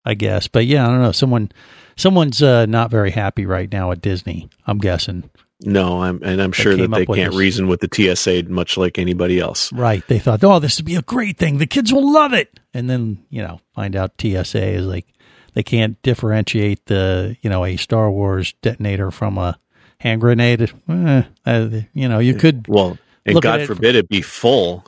I 0.06 0.14
guess. 0.14 0.48
But 0.48 0.66
yeah, 0.66 0.88
I 0.88 0.90
don't 0.90 1.02
know. 1.02 1.12
Someone 1.12 1.52
someone's 1.98 2.42
uh, 2.42 2.66
not 2.66 2.90
very 2.90 3.12
happy 3.12 3.46
right 3.46 3.72
now 3.72 3.92
at 3.92 4.02
Disney. 4.02 4.50
I'm 4.66 4.78
guessing. 4.78 5.30
No, 5.62 6.02
I'm 6.02 6.22
and 6.24 6.42
I'm 6.42 6.54
sure 6.54 6.76
that 6.76 6.90
they 6.90 7.06
can't 7.06 7.32
this. 7.32 7.38
reason 7.38 7.68
with 7.68 7.82
the 7.82 8.16
TSA 8.16 8.44
much 8.44 8.78
like 8.78 8.98
anybody 8.98 9.40
else. 9.40 9.74
Right. 9.74 10.08
They 10.08 10.20
thought, 10.20 10.44
"Oh, 10.44 10.60
this 10.60 10.78
would 10.78 10.86
be 10.86 10.96
a 10.96 11.02
great 11.02 11.38
thing. 11.38 11.58
The 11.58 11.68
kids 11.68 11.92
will 11.92 12.12
love 12.12 12.34
it." 12.34 12.60
And 12.74 12.90
then, 12.90 13.26
you 13.30 13.42
know, 13.42 13.60
find 13.74 13.96
out 13.96 14.22
TSA 14.22 14.64
is 14.64 14.86
like 14.86 15.08
they 15.54 15.64
can't 15.64 16.02
differentiate 16.02 16.86
the, 16.86 17.38
you 17.42 17.50
know, 17.50 17.66
a 17.66 17.78
Star 17.78 18.10
Wars 18.12 18.54
detonator 18.62 19.12
from 19.12 19.38
a 19.38 19.58
hand 20.00 20.22
grenade. 20.22 20.72
Eh, 20.90 21.24
uh, 21.46 21.70
you 21.94 22.08
know, 22.08 22.20
you 22.20 22.36
could 22.36 22.68
Well, 22.68 22.98
And 23.26 23.42
God 23.42 23.62
it- 23.62 23.68
forbid 23.68 23.96
it 23.96 24.08
be 24.10 24.22
full. 24.22 24.86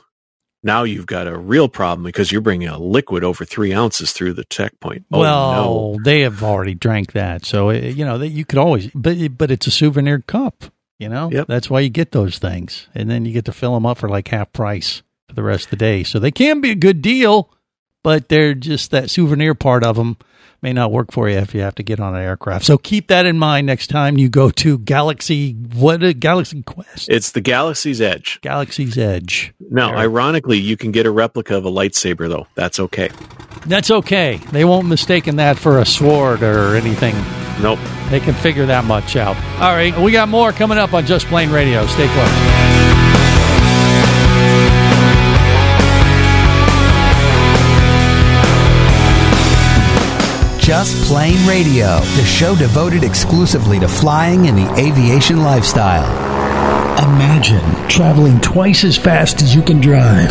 Now 0.62 0.82
you've 0.82 1.06
got 1.06 1.26
a 1.26 1.38
real 1.38 1.68
problem 1.68 2.04
because 2.04 2.30
you're 2.30 2.42
bringing 2.42 2.68
a 2.68 2.78
liquid 2.78 3.24
over 3.24 3.46
three 3.46 3.72
ounces 3.72 4.12
through 4.12 4.34
the 4.34 4.44
checkpoint. 4.44 5.06
Oh, 5.10 5.20
well, 5.20 5.52
no. 5.52 5.98
they 6.04 6.20
have 6.20 6.42
already 6.42 6.74
drank 6.74 7.12
that, 7.12 7.46
so 7.46 7.70
it, 7.70 7.96
you 7.96 8.04
know 8.04 8.18
that 8.18 8.28
you 8.28 8.44
could 8.44 8.58
always, 8.58 8.88
but 8.94 9.16
but 9.38 9.50
it's 9.50 9.66
a 9.66 9.70
souvenir 9.70 10.18
cup. 10.20 10.64
You 10.98 11.08
know, 11.08 11.30
Yep. 11.32 11.46
that's 11.46 11.70
why 11.70 11.80
you 11.80 11.88
get 11.88 12.12
those 12.12 12.38
things, 12.38 12.88
and 12.94 13.08
then 13.10 13.24
you 13.24 13.32
get 13.32 13.46
to 13.46 13.52
fill 13.52 13.72
them 13.72 13.86
up 13.86 13.96
for 13.96 14.08
like 14.10 14.28
half 14.28 14.52
price 14.52 15.00
for 15.30 15.34
the 15.34 15.42
rest 15.42 15.64
of 15.64 15.70
the 15.70 15.76
day. 15.76 16.02
So 16.04 16.18
they 16.18 16.30
can 16.30 16.60
be 16.60 16.70
a 16.72 16.74
good 16.74 17.00
deal, 17.00 17.50
but 18.02 18.28
they're 18.28 18.54
just 18.54 18.90
that 18.90 19.10
souvenir 19.10 19.54
part 19.54 19.84
of 19.84 19.96
them 19.96 20.16
may 20.62 20.72
not 20.74 20.92
work 20.92 21.10
for 21.10 21.26
you 21.28 21.38
if 21.38 21.54
you 21.54 21.62
have 21.62 21.74
to 21.74 21.82
get 21.82 22.00
on 22.00 22.14
an 22.14 22.20
aircraft. 22.22 22.66
So 22.66 22.76
keep 22.76 23.08
that 23.08 23.24
in 23.24 23.38
mind 23.38 23.66
next 23.66 23.86
time 23.86 24.18
you 24.18 24.28
go 24.28 24.50
to 24.50 24.76
Galaxy. 24.78 25.52
What 25.54 26.02
a 26.02 26.12
Galaxy 26.12 26.62
Quest, 26.62 27.08
It's 27.08 27.32
the 27.32 27.40
Galaxy's 27.40 28.00
Edge. 28.00 28.38
Galaxy's 28.42 28.98
Edge. 28.98 29.54
Now, 29.70 29.88
There. 29.88 29.96
ironically, 29.98 30.58
you 30.58 30.76
can 30.76 30.92
get 30.92 31.06
a 31.06 31.10
replica 31.10 31.56
of 31.56 31.64
a 31.64 31.70
lightsaber, 31.70 32.28
though. 32.28 32.46
That's 32.56 32.78
okay. 32.78 33.08
That's 33.66 33.90
okay. 33.90 34.38
They 34.52 34.64
won't 34.66 34.86
mistaken 34.86 35.36
that 35.36 35.56
for 35.58 35.78
a 35.78 35.86
sword 35.86 36.42
or 36.42 36.76
anything. 36.76 37.14
Nope. 37.62 37.78
They 38.10 38.20
can 38.20 38.34
figure 38.34 38.66
that 38.66 38.84
much 38.84 39.16
out. 39.16 39.36
All 39.62 39.74
right, 39.74 39.96
we 39.98 40.12
got 40.12 40.28
more 40.28 40.52
coming 40.52 40.76
up 40.78 40.92
on 40.92 41.06
Just 41.06 41.26
Plane 41.26 41.50
Radio. 41.50 41.86
Stay 41.86 42.06
close. 42.08 42.89
Just 50.70 50.94
Plane 51.08 51.48
Radio, 51.48 51.98
the 51.98 52.24
show 52.24 52.54
devoted 52.54 53.02
exclusively 53.02 53.80
to 53.80 53.88
flying 53.88 54.46
and 54.46 54.56
the 54.56 54.72
aviation 54.78 55.42
lifestyle. 55.42 56.06
Imagine 57.08 57.88
traveling 57.88 58.40
twice 58.40 58.84
as 58.84 58.96
fast 58.96 59.42
as 59.42 59.52
you 59.52 59.62
can 59.62 59.80
drive. 59.80 60.30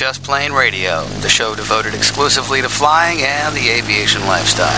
Just 0.00 0.22
Plane 0.22 0.52
Radio, 0.52 1.04
the 1.20 1.28
show 1.28 1.54
devoted 1.54 1.92
exclusively 1.92 2.62
to 2.62 2.70
flying 2.70 3.20
and 3.20 3.54
the 3.54 3.68
aviation 3.68 4.22
lifestyle. 4.22 4.72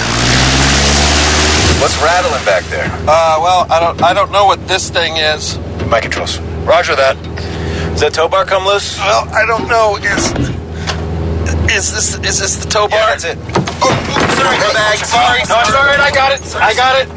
What's 1.80 1.96
rattling 2.02 2.44
back 2.44 2.64
there? 2.64 2.90
Uh, 3.06 3.38
well, 3.38 3.64
I 3.70 3.78
don't, 3.78 4.02
I 4.02 4.14
don't 4.14 4.32
know 4.32 4.46
what 4.46 4.66
this 4.66 4.90
thing 4.90 5.18
is. 5.18 5.56
My 5.86 6.00
controls. 6.00 6.40
Roger 6.66 6.96
that. 6.96 7.16
Is 7.94 8.00
that 8.00 8.14
tow 8.14 8.26
bar 8.26 8.44
come 8.44 8.66
loose? 8.66 8.98
Well, 8.98 9.28
I 9.28 9.46
don't 9.46 9.68
know. 9.68 9.94
Is, 10.02 10.32
is 11.70 11.94
this, 11.94 12.14
is 12.26 12.40
this 12.40 12.56
the 12.56 12.68
tow 12.68 12.88
bar? 12.88 12.98
Yeah, 12.98 13.06
that's 13.10 13.24
it. 13.24 13.38
Oh, 13.38 13.94
oops, 13.94 14.34
sorry, 14.34 14.58
my 14.58 14.72
bag. 14.74 14.98
Sorry. 15.06 15.38
No, 15.46 15.60
it's 15.60 15.70
all 15.70 15.86
right. 15.86 16.00
I 16.00 16.10
got 16.10 16.32
it. 16.32 16.56
I 16.56 16.74
got 16.74 17.00
it. 17.00 17.08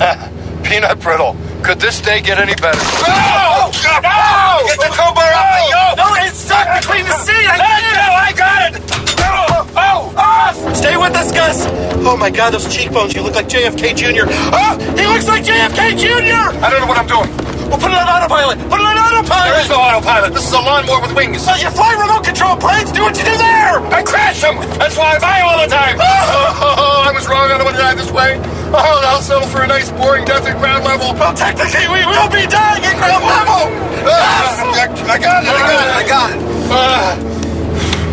Ah, 0.00 0.62
peanut 0.62 1.00
brittle. 1.00 1.36
Could 1.62 1.78
this 1.78 2.00
day 2.00 2.20
get 2.20 2.38
any 2.38 2.54
better? 2.56 2.80
No! 3.04 3.12
Oh, 3.12 3.70
no! 3.70 4.10
Oh, 4.10 4.64
get 4.66 4.80
the 4.80 4.90
tow 4.96 5.12
bar 5.12 5.28
off 5.28 5.48
the 5.52 5.64
yoke! 5.68 5.96
No, 6.00 6.08
it's 6.24 6.38
stuck 6.40 6.66
between 6.80 7.04
the 7.04 7.12
seat. 7.20 7.46
I 7.46 7.56
Let 7.60 7.80
go. 7.84 8.06
I 8.16 8.30
got 8.32 8.60
it. 8.66 8.74
Oh, 9.20 9.68
oh, 9.76 10.00
oh! 10.16 10.74
Stay 10.74 10.96
with 10.96 11.14
us, 11.14 11.30
Gus. 11.32 11.68
Oh 12.00 12.16
my 12.16 12.30
God, 12.30 12.54
those 12.54 12.64
cheekbones! 12.72 13.14
You 13.14 13.22
look 13.22 13.34
like 13.34 13.46
JFK 13.46 13.92
Jr. 13.94 14.24
Oh, 14.56 14.78
he 14.96 15.04
looks 15.06 15.28
like 15.28 15.44
JFK 15.44 16.00
Jr. 16.00 16.56
I 16.64 16.70
don't 16.72 16.80
know 16.80 16.88
what 16.88 16.98
I'm 16.98 17.06
doing. 17.06 17.28
Well, 17.68 17.78
put 17.78 17.92
it 17.92 17.98
on 18.02 18.08
autopilot. 18.08 18.58
Put 18.66 18.80
it 18.80 18.88
on 18.88 18.96
autopilot. 18.98 19.52
There 19.52 19.60
is 19.60 19.68
no 19.70 19.78
autopilot. 19.78 20.32
This 20.34 20.48
is 20.48 20.52
a 20.52 20.58
lawnmower 20.58 21.02
with 21.02 21.14
wings. 21.14 21.44
So 21.44 21.54
you 21.54 21.70
fly 21.70 21.92
remote 21.94 22.24
control 22.24 22.56
planes. 22.56 22.90
Do 22.90 23.02
what 23.04 23.14
you 23.14 23.22
do 23.22 23.36
there. 23.36 23.78
I 23.94 24.02
crash 24.02 24.40
them. 24.40 24.56
That's 24.80 24.96
why 24.96 25.14
I 25.14 25.18
buy 25.20 25.38
all 25.44 25.60
the 25.60 25.70
time. 25.70 26.00
Oh, 26.00 27.06
I 27.06 27.12
was 27.12 27.28
wrong. 27.28 27.52
I 27.52 27.58
don't 27.60 27.68
want 27.68 27.76
to 27.76 27.82
drive 27.82 27.98
this 28.00 28.10
way. 28.10 28.40
Oh, 28.72 29.02
I'll 29.04 29.20
settle 29.20 29.48
for 29.48 29.62
a 29.62 29.66
nice, 29.66 29.90
boring 29.90 30.24
death 30.24 30.46
at 30.46 30.56
ground 30.58 30.84
level. 30.84 31.12
Well, 31.14 31.34
technically, 31.34 31.88
we 31.88 32.06
will 32.06 32.30
be 32.30 32.46
dying 32.46 32.84
at 32.84 32.96
ground 32.96 33.24
level. 33.24 33.66
Ah, 34.06 34.62
I, 34.62 34.86
I 35.10 35.18
got 35.18 35.42
it. 35.42 35.50
I 35.50 35.58
got 35.58 35.82
it. 35.82 35.90
I 35.90 36.06
got 36.06 36.30
it. 36.30 36.38
Uh, 36.70 37.16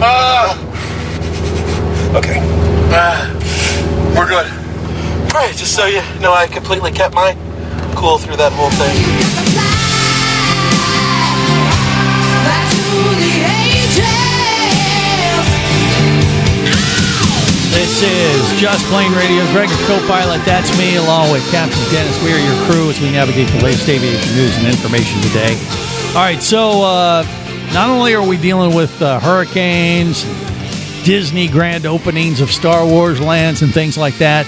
uh, 0.02 0.58
okay. 2.18 2.42
Uh, 2.90 3.30
we're 4.18 4.28
good. 4.28 4.48
All 5.36 5.42
right, 5.44 5.56
just 5.56 5.76
so 5.76 5.86
you 5.86 6.02
know, 6.22 6.34
I 6.34 6.48
completely 6.48 6.92
kept 6.92 7.14
my 7.14 7.36
cool 7.96 8.18
through 8.18 8.38
that 8.38 8.52
whole 8.54 8.72
thing. 8.72 9.27
This 17.98 18.54
is 18.54 18.62
Just 18.62 18.86
Plane 18.90 19.12
Radio. 19.14 19.44
Greg, 19.52 19.70
your 19.70 19.88
co-pilot. 19.88 20.46
That's 20.46 20.70
me, 20.78 20.98
along 20.98 21.32
with 21.32 21.42
Captain 21.50 21.82
Dennis. 21.92 22.24
We 22.24 22.32
are 22.32 22.38
your 22.38 22.66
crew 22.68 22.92
as 22.92 23.02
we 23.02 23.10
navigate 23.10 23.48
the 23.48 23.64
latest 23.64 23.90
aviation 23.90 24.36
news 24.36 24.56
and 24.56 24.68
information 24.68 25.20
today. 25.22 25.58
All 26.10 26.22
right, 26.22 26.40
so 26.40 26.84
uh, 26.84 27.26
not 27.74 27.90
only 27.90 28.14
are 28.14 28.24
we 28.24 28.38
dealing 28.38 28.76
with 28.76 29.02
uh, 29.02 29.20
hurricanes, 29.20 30.26
Disney 31.06 31.48
grand 31.48 31.88
openings 31.88 32.40
of 32.40 32.52
Star 32.52 32.86
Wars 32.86 33.20
lands, 33.20 33.64
and 33.64 33.74
things 33.74 33.98
like 33.98 34.20
that, 34.20 34.46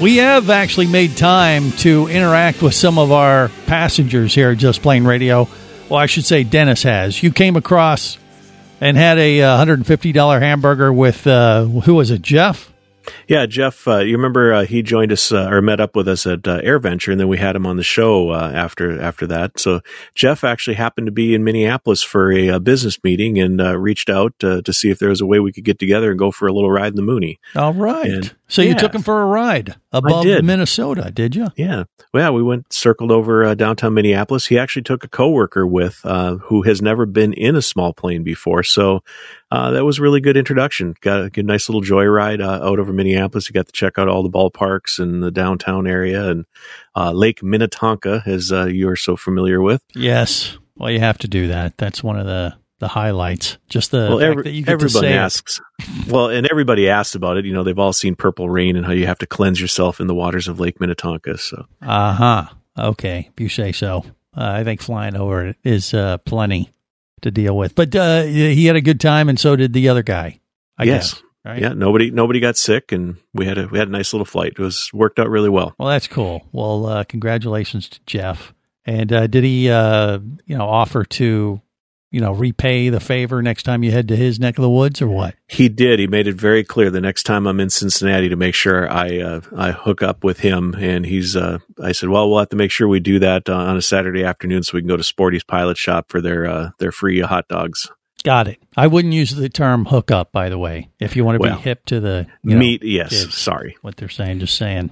we 0.00 0.16
have 0.16 0.48
actually 0.48 0.86
made 0.86 1.14
time 1.14 1.72
to 1.72 2.06
interact 2.08 2.62
with 2.62 2.72
some 2.72 2.98
of 2.98 3.12
our 3.12 3.50
passengers 3.66 4.34
here 4.34 4.52
at 4.52 4.56
Just 4.56 4.80
Plane 4.80 5.04
Radio. 5.04 5.46
Well, 5.90 6.00
I 6.00 6.06
should 6.06 6.24
say 6.24 6.42
Dennis 6.42 6.84
has. 6.84 7.22
You 7.22 7.32
came 7.32 7.56
across 7.56 8.16
and 8.80 8.96
had 8.96 9.18
a 9.18 9.42
uh, 9.42 9.62
$150 9.62 10.40
hamburger 10.40 10.90
with 10.90 11.26
uh, 11.26 11.66
who 11.66 11.96
was 11.96 12.10
it? 12.10 12.22
Jeff. 12.22 12.72
Yeah, 13.26 13.46
Jeff, 13.46 13.86
uh, 13.86 13.98
you 13.98 14.16
remember 14.16 14.52
uh, 14.52 14.64
he 14.64 14.82
joined 14.82 15.12
us 15.12 15.32
uh, 15.32 15.48
or 15.50 15.60
met 15.62 15.80
up 15.80 15.94
with 15.96 16.08
us 16.08 16.26
at 16.26 16.46
uh, 16.46 16.60
AirVenture, 16.62 17.12
and 17.12 17.20
then 17.20 17.28
we 17.28 17.38
had 17.38 17.56
him 17.56 17.66
on 17.66 17.76
the 17.76 17.82
show 17.82 18.30
uh, 18.30 18.50
after 18.54 19.00
after 19.00 19.26
that. 19.26 19.58
So 19.58 19.80
Jeff 20.14 20.44
actually 20.44 20.74
happened 20.76 21.06
to 21.06 21.12
be 21.12 21.34
in 21.34 21.44
Minneapolis 21.44 22.02
for 22.02 22.32
a, 22.32 22.50
uh 22.50 22.58
business 22.58 23.02
meeting 23.04 23.38
and 23.38 23.60
uh, 23.60 23.78
reached 23.78 24.10
out 24.10 24.34
uh, 24.42 24.60
to 24.62 24.72
see 24.72 24.90
if 24.90 24.98
there 24.98 25.08
was 25.08 25.20
a 25.20 25.26
way 25.26 25.40
we 25.40 25.52
could 25.52 25.64
get 25.64 25.78
together 25.78 26.10
and 26.10 26.18
go 26.18 26.30
for 26.30 26.46
a 26.48 26.52
little 26.52 26.70
ride 26.70 26.88
in 26.92 26.96
the 26.96 27.02
Mooney. 27.02 27.38
All 27.54 27.72
right. 27.74 28.10
And- 28.10 28.34
so 28.50 28.62
you 28.62 28.74
took 28.74 28.94
him 28.94 29.02
for 29.02 29.20
a 29.20 29.26
ride 29.26 29.76
above 29.92 30.24
did. 30.24 30.42
Minnesota, 30.42 31.10
did 31.10 31.36
you? 31.36 31.48
Yeah, 31.56 31.84
well, 32.14 32.22
yeah, 32.22 32.30
we 32.30 32.42
went 32.42 32.72
circled 32.72 33.12
over 33.12 33.44
uh, 33.44 33.54
downtown 33.54 33.92
Minneapolis. 33.92 34.46
He 34.46 34.58
actually 34.58 34.82
took 34.84 35.04
a 35.04 35.08
coworker 35.08 35.66
with 35.66 36.00
uh, 36.04 36.36
who 36.36 36.62
has 36.62 36.80
never 36.80 37.04
been 37.04 37.34
in 37.34 37.56
a 37.56 37.62
small 37.62 37.92
plane 37.92 38.22
before, 38.22 38.62
so 38.62 39.02
uh, 39.50 39.70
that 39.72 39.84
was 39.84 39.98
a 39.98 40.02
really 40.02 40.20
good 40.20 40.36
introduction. 40.36 40.94
Got 41.00 41.24
a 41.24 41.30
good, 41.30 41.46
nice 41.46 41.68
little 41.68 41.82
joyride 41.82 42.40
uh, 42.40 42.66
out 42.66 42.78
over 42.78 42.92
Minneapolis. 42.92 43.48
You 43.48 43.54
got 43.54 43.66
to 43.66 43.72
check 43.72 43.98
out 43.98 44.08
all 44.08 44.22
the 44.22 44.30
ballparks 44.30 44.98
and 44.98 45.22
the 45.22 45.30
downtown 45.30 45.86
area 45.86 46.28
and 46.28 46.44
uh, 46.94 47.12
Lake 47.12 47.42
Minnetonka, 47.42 48.22
as 48.26 48.52
uh, 48.52 48.66
you 48.66 48.88
are 48.88 48.96
so 48.96 49.16
familiar 49.16 49.62
with. 49.62 49.82
Yes. 49.94 50.58
Well, 50.76 50.90
you 50.90 51.00
have 51.00 51.18
to 51.18 51.28
do 51.28 51.48
that. 51.48 51.78
That's 51.78 52.02
one 52.02 52.18
of 52.18 52.26
the 52.26 52.56
the 52.78 52.88
highlights. 52.88 53.58
Just 53.68 53.90
the 53.90 54.06
well, 54.08 54.18
fact 54.18 54.30
every, 54.30 54.42
that 54.44 54.50
you 54.52 54.62
get 54.62 54.78
to 54.78 54.84
everyone 54.84 55.04
asks. 55.06 55.60
Well, 56.08 56.28
and 56.28 56.46
everybody 56.48 56.88
asks 56.88 57.14
about 57.14 57.36
it. 57.36 57.44
You 57.44 57.52
know, 57.52 57.64
they've 57.64 57.78
all 57.78 57.92
seen 57.92 58.14
Purple 58.14 58.48
Rain 58.48 58.76
and 58.76 58.86
how 58.86 58.92
you 58.92 59.06
have 59.06 59.18
to 59.18 59.26
cleanse 59.26 59.60
yourself 59.60 60.00
in 60.00 60.06
the 60.06 60.14
waters 60.14 60.46
of 60.46 60.60
Lake 60.60 60.80
Minnetonka. 60.80 61.38
So, 61.38 61.66
Uh 61.82 62.12
huh. 62.12 62.44
Okay, 62.78 63.30
if 63.32 63.40
you 63.40 63.48
say 63.48 63.72
so. 63.72 64.04
Uh, 64.36 64.52
I 64.52 64.62
think 64.62 64.80
flying 64.80 65.16
over 65.16 65.46
it 65.46 65.56
is 65.64 65.92
uh, 65.92 66.18
plenty 66.18 66.70
to 67.22 67.30
deal 67.30 67.56
with. 67.56 67.74
But 67.74 67.94
uh, 67.94 68.22
he 68.22 68.66
had 68.66 68.76
a 68.76 68.80
good 68.80 69.00
time, 69.00 69.28
and 69.28 69.38
so 69.38 69.56
did 69.56 69.72
the 69.72 69.88
other 69.88 70.02
guy. 70.02 70.40
I 70.76 70.84
yes, 70.84 71.14
guess. 71.14 71.22
Right? 71.44 71.62
yeah, 71.62 71.72
nobody 71.72 72.10
nobody 72.10 72.40
got 72.40 72.56
sick, 72.56 72.92
and 72.92 73.16
we 73.32 73.46
had 73.46 73.58
a 73.58 73.66
we 73.68 73.78
had 73.78 73.88
a 73.88 73.92
nice 73.92 74.12
little 74.12 74.26
flight. 74.26 74.52
It 74.52 74.58
was 74.58 74.90
worked 74.92 75.18
out 75.18 75.28
really 75.28 75.48
well. 75.48 75.74
Well, 75.78 75.88
that's 75.88 76.08
cool. 76.08 76.46
Well, 76.52 76.86
uh, 76.86 77.04
congratulations 77.04 77.88
to 77.88 78.00
Jeff. 78.06 78.52
And 78.84 79.12
uh, 79.12 79.26
did 79.26 79.44
he, 79.44 79.68
uh, 79.68 80.18
you 80.46 80.56
know, 80.56 80.66
offer 80.66 81.04
to, 81.04 81.60
you 82.10 82.20
know, 82.20 82.32
repay 82.32 82.88
the 82.88 83.00
favor 83.00 83.42
next 83.42 83.64
time 83.64 83.82
you 83.82 83.90
head 83.90 84.08
to 84.08 84.16
his 84.16 84.40
neck 84.40 84.56
of 84.56 84.62
the 84.62 84.70
woods, 84.70 85.02
or 85.02 85.08
what? 85.08 85.34
He 85.46 85.68
did. 85.68 85.98
He 85.98 86.06
made 86.06 86.26
it 86.26 86.36
very 86.36 86.64
clear 86.64 86.90
the 86.90 87.00
next 87.00 87.24
time 87.24 87.46
I'm 87.46 87.60
in 87.60 87.70
Cincinnati 87.70 88.28
to 88.28 88.36
make 88.36 88.54
sure 88.54 88.90
I 88.90 89.18
uh, 89.20 89.40
I 89.56 89.72
hook 89.72 90.02
up 90.02 90.24
with 90.24 90.40
him. 90.40 90.74
And 90.78 91.04
he's 91.04 91.36
uh, 91.36 91.58
I 91.82 91.92
said, 91.92 92.08
well, 92.08 92.28
we'll 92.28 92.38
have 92.38 92.48
to 92.50 92.56
make 92.56 92.70
sure 92.70 92.88
we 92.88 93.00
do 93.00 93.18
that 93.18 93.48
uh, 93.48 93.54
on 93.54 93.76
a 93.76 93.82
Saturday 93.82 94.24
afternoon 94.24 94.62
so 94.62 94.72
we 94.74 94.80
can 94.80 94.88
go 94.88 94.96
to 94.96 95.04
Sporty's 95.04 95.44
Pilot 95.44 95.76
Shop 95.76 96.06
for 96.08 96.20
their 96.20 96.46
uh, 96.46 96.70
their 96.78 96.92
free 96.92 97.20
hot 97.20 97.46
dogs. 97.48 97.90
Got 98.28 98.48
it. 98.48 98.58
I 98.76 98.88
wouldn't 98.88 99.14
use 99.14 99.30
the 99.30 99.48
term 99.48 99.86
hookup, 99.86 100.32
by 100.32 100.50
the 100.50 100.58
way. 100.58 100.90
If 101.00 101.16
you 101.16 101.24
want 101.24 101.36
to 101.36 101.48
Well, 101.48 101.56
be 101.56 101.62
hip 101.62 101.86
to 101.86 101.98
the 101.98 102.26
you 102.44 102.50
know, 102.52 102.58
Meat, 102.58 102.82
yes. 102.82 103.08
kids, 103.08 103.34
Sorry. 103.38 103.74
what 103.80 103.96
they're 103.96 104.10
saying, 104.10 104.40
just 104.40 104.54
saying. 104.58 104.90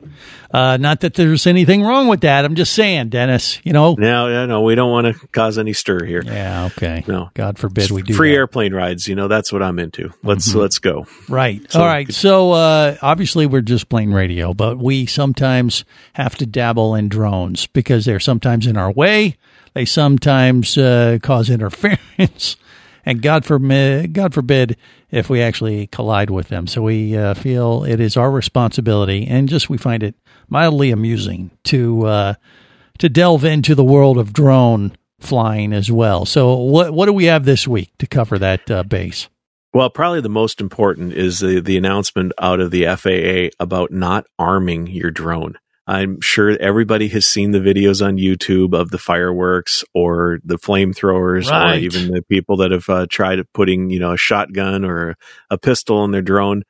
Uh, 0.51 0.79
not 0.79 1.01
that 1.01 1.13
there's 1.13 1.47
anything 1.47 1.83
wrong 1.83 2.09
with 2.09 2.23
that. 2.23 2.47
I'm 2.47 2.55
just 2.55 2.73
saying, 2.73 3.11
Dennis. 3.11 3.61
You 3.63 3.75
know. 3.75 3.95
No, 3.99 4.31
no, 4.31 4.47
no, 4.47 4.63
we 4.63 4.75
don't 4.75 4.91
want 4.91 5.15
to 5.15 5.27
cause 5.29 5.59
any 5.59 5.75
stir 5.75 6.03
here. 6.07 6.23
Yeah. 6.25 6.71
Okay. 6.73 7.05
No. 7.07 7.29
God 7.35 7.59
forbid 7.59 7.91
we 7.91 8.01
do 8.01 8.15
free 8.15 8.31
that. 8.31 8.33
Mm-hmm. 8.33 8.39
airplane 8.39 8.73
rides. 8.75 9.07
You 9.07 9.17
know, 9.17 9.29
that's 9.29 9.53
what 9.53 9.63
I'm 9.63 9.79
into. 9.79 10.15
Let's 10.23 10.55
let's 10.55 10.79
go. 10.79 11.07
Right. 11.29 11.61
So- 11.71 11.81
All 11.81 11.87
right. 11.87 12.11
So 12.11 12.53
uh, 12.53 12.97
obviously 13.03 13.45
we're 13.45 13.61
just 13.61 13.91
plain 13.91 14.13
radio, 14.13 14.55
but 14.55 14.79
we 14.79 15.05
sometimes 15.05 15.85
have 16.15 16.37
to 16.37 16.47
dabble 16.47 16.95
in 16.95 17.11
drones 17.11 17.67
because 17.67 18.07
they're 18.07 18.19
sometimes 18.19 18.67
in 18.67 18.79
our 18.79 18.91
way. 18.91 19.37
They 19.75 19.85
sometimes 19.85 20.79
uh, 20.79 21.19
cause 21.23 21.51
interference, 21.51 22.57
and 23.07 23.23
God 23.23 23.45
forbid, 23.45 24.13
God 24.13 24.35
forbid, 24.35 24.77
if 25.11 25.31
we 25.31 25.41
actually 25.41 25.87
collide 25.87 26.29
with 26.29 26.49
them. 26.49 26.67
So 26.67 26.83
we 26.83 27.17
uh, 27.17 27.35
feel 27.35 27.85
it 27.85 28.01
is 28.01 28.17
our 28.17 28.31
responsibility, 28.31 29.27
and 29.27 29.49
just 29.49 29.71
we 29.71 29.79
find 29.79 30.03
it 30.03 30.17
mildly 30.49 30.91
amusing 30.91 31.53
to 31.65 32.07
uh, 32.07 32.35
to 32.99 33.09
delve 33.09 33.45
into 33.45 33.75
the 33.77 33.85
world 33.85 34.19
of 34.19 34.33
drone 34.33 34.97
flying 35.21 35.73
as 35.73 35.91
well. 35.91 36.27
So 36.27 36.57
what 36.57 36.93
what 36.93 37.07
do 37.07 37.13
we 37.13 37.27
have 37.27 37.45
this 37.45 37.67
week 37.67 37.93
to 37.99 38.07
cover 38.07 38.39
that 38.41 38.71
uh, 38.71 38.83
base? 38.83 39.29
Well, 39.73 39.91
probably 39.91 40.23
the 40.23 40.29
most 40.29 40.61
important 40.61 41.13
is 41.13 41.41
the, 41.41 41.61
the 41.61 41.77
announcement 41.77 42.33
out 42.41 42.61
of 42.61 42.71
the 42.71 42.87
FAA 42.97 43.55
about 43.63 43.91
not 43.93 44.27
arming 44.39 44.87
your 44.87 45.11
drone. 45.11 45.59
I'm 45.87 46.21
sure 46.21 46.51
everybody 46.61 47.09
has 47.09 47.27
seen 47.27 47.53
the 47.53 47.61
videos 47.61 48.05
on 48.05 48.17
YouTube 48.17 48.75
of 48.75 48.91
the 48.91 48.99
fireworks 48.99 49.85
or 49.95 50.41
the 50.45 50.59
flamethrowers 50.59 51.49
Right. 51.51 51.77
or 51.77 51.79
even 51.79 52.09
the 52.09 52.23
people 52.29 52.57
that 52.59 52.73
have 52.73 52.89
uh, 52.89 53.07
tried 53.09 53.41
putting, 53.53 53.91
you 53.91 54.01
know, 54.01 54.13
a 54.13 54.17
shotgun 54.17 54.85
or 54.85 55.17
a 55.51 55.57
pistol 55.59 56.05
in 56.05 56.11
their 56.11 56.23
drone. 56.23 56.65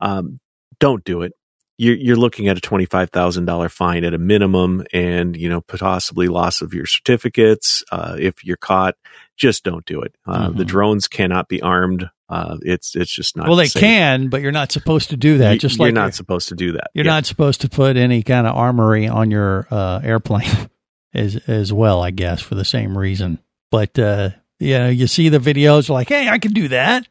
Um, 0.00 0.40
don't 0.80 1.04
do 1.04 1.22
it. 1.22 1.32
You're, 1.78 1.96
you're 1.96 2.16
looking 2.16 2.48
at 2.48 2.56
a 2.56 2.60
$25,000 2.60 3.70
fine 3.70 4.02
at 4.04 4.14
a 4.14 4.18
minimum 4.18 4.84
and, 4.94 5.36
you 5.36 5.48
know, 5.48 5.60
possibly 5.60 6.26
loss 6.28 6.62
of 6.62 6.72
your 6.74 6.86
certificates. 6.86 7.84
Uh, 7.92 8.16
if 8.18 8.44
you're 8.44 8.56
caught, 8.56 8.94
just 9.36 9.62
don't 9.62 9.84
do 9.84 10.00
it. 10.02 10.14
Uh, 10.26 10.50
The 10.50 10.64
Mhm. 10.64 10.68
drones 10.68 11.06
cannot 11.08 11.48
be 11.48 11.60
armed. 11.62 12.08
Uh, 12.28 12.56
it's, 12.62 12.96
it's 12.96 13.12
just 13.14 13.36
not 13.36 13.46
well, 13.46 13.56
they 13.56 13.66
safe. 13.66 13.80
can, 13.80 14.28
but 14.28 14.40
you're 14.42 14.50
not 14.52 14.72
supposed 14.72 15.10
to 15.10 15.16
do 15.16 15.38
that. 15.38 15.52
You- 15.52 15.58
just 15.60 15.78
you're 15.78 15.86
like 15.88 15.94
not 15.94 16.04
you're, 16.06 16.12
supposed 16.12 16.48
to 16.48 16.54
do 16.56 16.72
that. 16.72 16.90
you're 16.94 17.04
Yeah. 17.04 17.12
not 17.12 17.26
supposed 17.26 17.60
to 17.60 17.68
put 17.68 17.96
any 17.96 18.22
kind 18.24 18.46
of 18.46 18.56
armory 18.56 19.06
on 19.06 19.30
your 19.30 19.68
uh, 19.70 20.00
airplane 20.02 20.50
as 21.14 21.36
as 21.46 21.72
well. 21.72 22.02
I 22.02 22.10
guess 22.10 22.40
for 22.42 22.54
the 22.56 22.64
same 22.64 22.98
reason. 22.98 23.38
But 23.70 23.96
uh, 23.98 24.30
you 24.58 24.78
know, 24.78 24.88
you 24.88 25.06
see 25.06 25.28
the 25.28 25.38
videos 25.38 25.88
like, 25.88 26.08
hey, 26.08 26.28
I 26.28 26.38
can 26.38 26.52
do 26.52 26.68
that. 26.68 27.06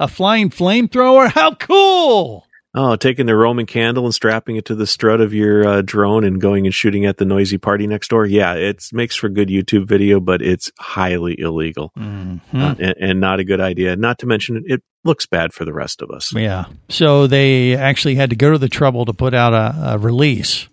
A 0.00 0.08
flying 0.08 0.50
flamethrower? 0.50 1.30
How 1.30 1.54
cool! 1.54 2.44
Oh, 2.76 2.96
taking 2.96 3.26
the 3.26 3.36
Roman 3.36 3.66
candle 3.66 4.04
and 4.04 4.12
strapping 4.14 4.56
it 4.56 4.64
to 4.64 4.74
the 4.74 4.86
strut 4.86 5.20
of 5.20 5.32
your 5.32 5.64
uh, 5.66 5.82
drone 5.82 6.24
and 6.24 6.40
going 6.40 6.66
and 6.66 6.74
shooting 6.74 7.06
at 7.06 7.18
the 7.18 7.24
noisy 7.24 7.56
party 7.56 7.86
next 7.86 8.08
door. 8.08 8.26
Yeah, 8.26 8.54
it 8.54 8.82
makes 8.92 9.14
for 9.14 9.28
good 9.28 9.48
YouTube 9.48 9.86
video, 9.86 10.18
but 10.18 10.42
it's 10.42 10.72
highly 10.80 11.38
illegal 11.38 11.92
Mhm. 11.96 12.40
uh, 12.52 12.74
and, 12.80 12.94
and 13.00 13.20
not 13.20 13.38
a 13.38 13.44
good 13.44 13.60
idea. 13.60 13.94
Not 13.94 14.18
to 14.20 14.26
mention, 14.26 14.56
it, 14.56 14.64
it 14.66 14.82
looks 15.04 15.24
bad 15.24 15.52
for 15.52 15.64
the 15.64 15.72
rest 15.72 16.02
of 16.02 16.10
us. 16.10 16.34
Yeah. 16.34 16.64
So 16.88 17.28
they 17.28 17.76
actually 17.76 18.16
had 18.16 18.30
to 18.30 18.36
go 18.36 18.50
to 18.50 18.58
the 18.58 18.68
trouble 18.68 19.04
to 19.04 19.12
put 19.12 19.34
out 19.34 19.52
a, 19.54 19.92
a 19.94 19.98
release 19.98 20.68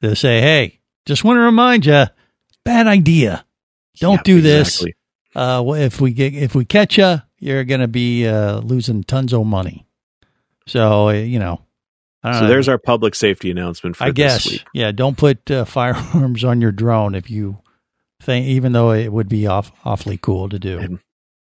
to 0.00 0.14
say, 0.14 0.40
hey, 0.40 0.78
just 1.06 1.24
want 1.24 1.38
to 1.38 1.42
remind 1.42 1.86
you, 1.86 2.04
bad 2.64 2.86
idea. 2.86 3.44
Don't 3.98 4.18
Yeah, 4.18 4.22
do 4.22 4.40
this. 4.42 4.68
exactly. 4.82 4.94
Uh, 5.34 5.64
if 5.78 6.00
we 6.00 6.12
get 6.12 6.34
if 6.34 6.54
we 6.54 6.64
catch 6.64 6.98
you, 6.98 7.20
you're 7.38 7.64
going 7.64 7.80
to 7.80 7.88
be 7.88 8.28
uh, 8.28 8.58
losing 8.60 9.02
tons 9.02 9.32
of 9.32 9.44
money. 9.46 9.86
So 10.66 11.08
uh, 11.08 11.12
you 11.12 11.38
know. 11.38 11.60
I 12.24 12.30
don't 12.30 12.34
So 12.38 12.40
know. 12.44 12.48
there's 12.50 12.68
our 12.68 12.78
public 12.78 13.16
safety 13.16 13.50
announcement 13.50 13.96
for 13.96 14.04
I 14.04 14.10
guess. 14.12 14.44
this 14.44 14.52
week. 14.52 14.64
Yeah. 14.72 14.92
Don't 14.92 15.16
put 15.18 15.50
uh, 15.50 15.64
firearms 15.66 16.44
on 16.44 16.60
your 16.60 16.70
drone 16.70 17.16
if 17.16 17.28
you 17.30 17.58
think, 18.22 18.46
even 18.46 18.70
though 18.72 18.92
it 18.92 19.12
would 19.12 19.28
be 19.28 19.48
off 19.48 19.72
awfully 19.84 20.18
cool 20.22 20.48
to 20.48 20.56
do. 20.58 21.00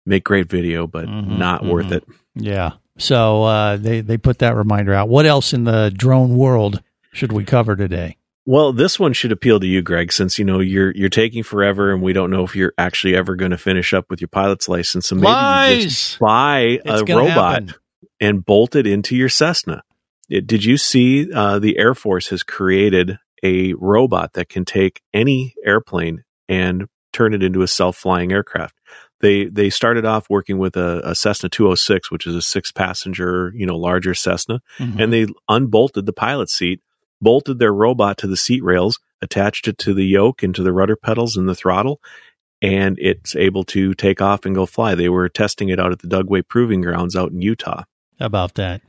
Make 0.06 0.24
great 0.24 0.48
video, 0.48 0.86
but 0.86 1.06
Mhm, 1.06 1.36
not 1.38 1.62
worth 1.64 1.86
mhm. 1.88 1.92
it. 1.96 2.04
Yeah. 2.34 2.70
So 2.96 3.42
uh, 3.44 3.76
they 3.76 4.00
they 4.00 4.16
put 4.16 4.38
that 4.38 4.56
reminder 4.56 4.94
out. 4.94 5.10
What 5.10 5.26
else 5.26 5.52
in 5.52 5.64
the 5.64 5.92
drone 5.94 6.36
world 6.38 6.82
should 7.12 7.32
we 7.32 7.44
cover 7.44 7.76
today? 7.76 8.16
Well, 8.46 8.72
this 8.72 8.98
one 8.98 9.12
should 9.12 9.30
appeal 9.30 9.60
to 9.60 9.66
you, 9.66 9.82
Greg, 9.82 10.10
since 10.10 10.38
you 10.38 10.44
know 10.46 10.60
you're 10.60 10.90
you're 10.92 11.08
taking 11.10 11.42
forever, 11.42 11.92
and 11.92 12.02
we 12.02 12.12
don't 12.14 12.30
know 12.30 12.44
if 12.44 12.56
you're 12.56 12.72
actually 12.78 13.14
ever 13.14 13.36
going 13.36 13.50
to 13.52 13.58
finish 13.58 13.92
up 13.92 14.08
with 14.10 14.20
your 14.22 14.28
pilot's 14.28 14.68
license. 14.68 15.06
So 15.08 15.16
maybe 15.16 15.74
you 15.76 15.82
just 15.82 16.18
buy 16.18 16.80
It's 16.84 17.02
a 17.02 17.04
robot 17.14 17.28
happen. 17.28 17.74
And 18.22 18.46
bolt 18.46 18.74
it 18.74 18.86
into 18.86 19.14
your 19.16 19.28
Cessna. 19.28 19.82
It- 20.30 20.46
did 20.46 20.64
you 20.64 20.76
see 20.78 21.30
uh, 21.32 21.58
the 21.58 21.76
Air 21.78 21.94
Force 21.94 22.28
has 22.28 22.42
created 22.42 23.18
a 23.42 23.74
robot 23.74 24.32
that 24.34 24.48
can 24.48 24.64
take 24.64 25.02
any 25.12 25.54
airplane 25.66 26.22
and 26.48 26.86
turn 27.12 27.34
it 27.34 27.42
into 27.42 27.60
a 27.62 27.68
self-flying 27.68 28.32
aircraft? 28.32 28.78
They 29.20 29.44
they 29.46 29.70
started 29.70 30.04
off 30.04 30.28
working 30.30 30.58
with 30.58 30.76
a, 30.76 31.00
a 31.04 31.14
Cessna 31.14 31.48
206, 31.48 32.10
which 32.10 32.26
is 32.26 32.34
a 32.34 32.42
six-passenger, 32.42 33.52
you 33.54 33.66
know, 33.66 33.76
larger 33.76 34.14
Cessna 34.14 34.60
Mhm. 34.78 35.00
and 35.02 35.12
they 35.12 35.26
unbolted 35.48 36.06
the 36.06 36.12
pilot 36.12 36.48
seat, 36.50 36.80
bolted 37.20 37.58
their 37.58 37.72
robot 37.72 38.18
to 38.18 38.26
the 38.26 38.36
seat 38.36 38.62
rails, 38.64 38.98
attached 39.20 39.68
it 39.68 39.78
to 39.78 39.94
the 39.94 40.04
yoke 40.04 40.42
and 40.42 40.54
to 40.56 40.62
the 40.64 40.72
rudder 40.72 40.96
pedals 40.96 41.36
and 41.36 41.48
the 41.48 41.54
throttle, 41.54 42.00
and 42.60 42.98
it's 43.00 43.36
able 43.36 43.62
to 43.64 43.94
take 43.94 44.20
off 44.20 44.44
and 44.44 44.54
go 44.56 44.66
fly. 44.66 44.94
They 44.96 45.08
were 45.08 45.28
testing 45.28 45.68
it 45.68 45.78
out 45.78 45.92
at 45.92 46.00
the 46.00 46.08
Dugway 46.08 46.42
Proving 46.46 46.80
Grounds 46.80 47.14
out 47.16 47.30
in 47.32 47.40
Utah. 47.42 47.84
About 48.22 48.54
that? 48.54 48.80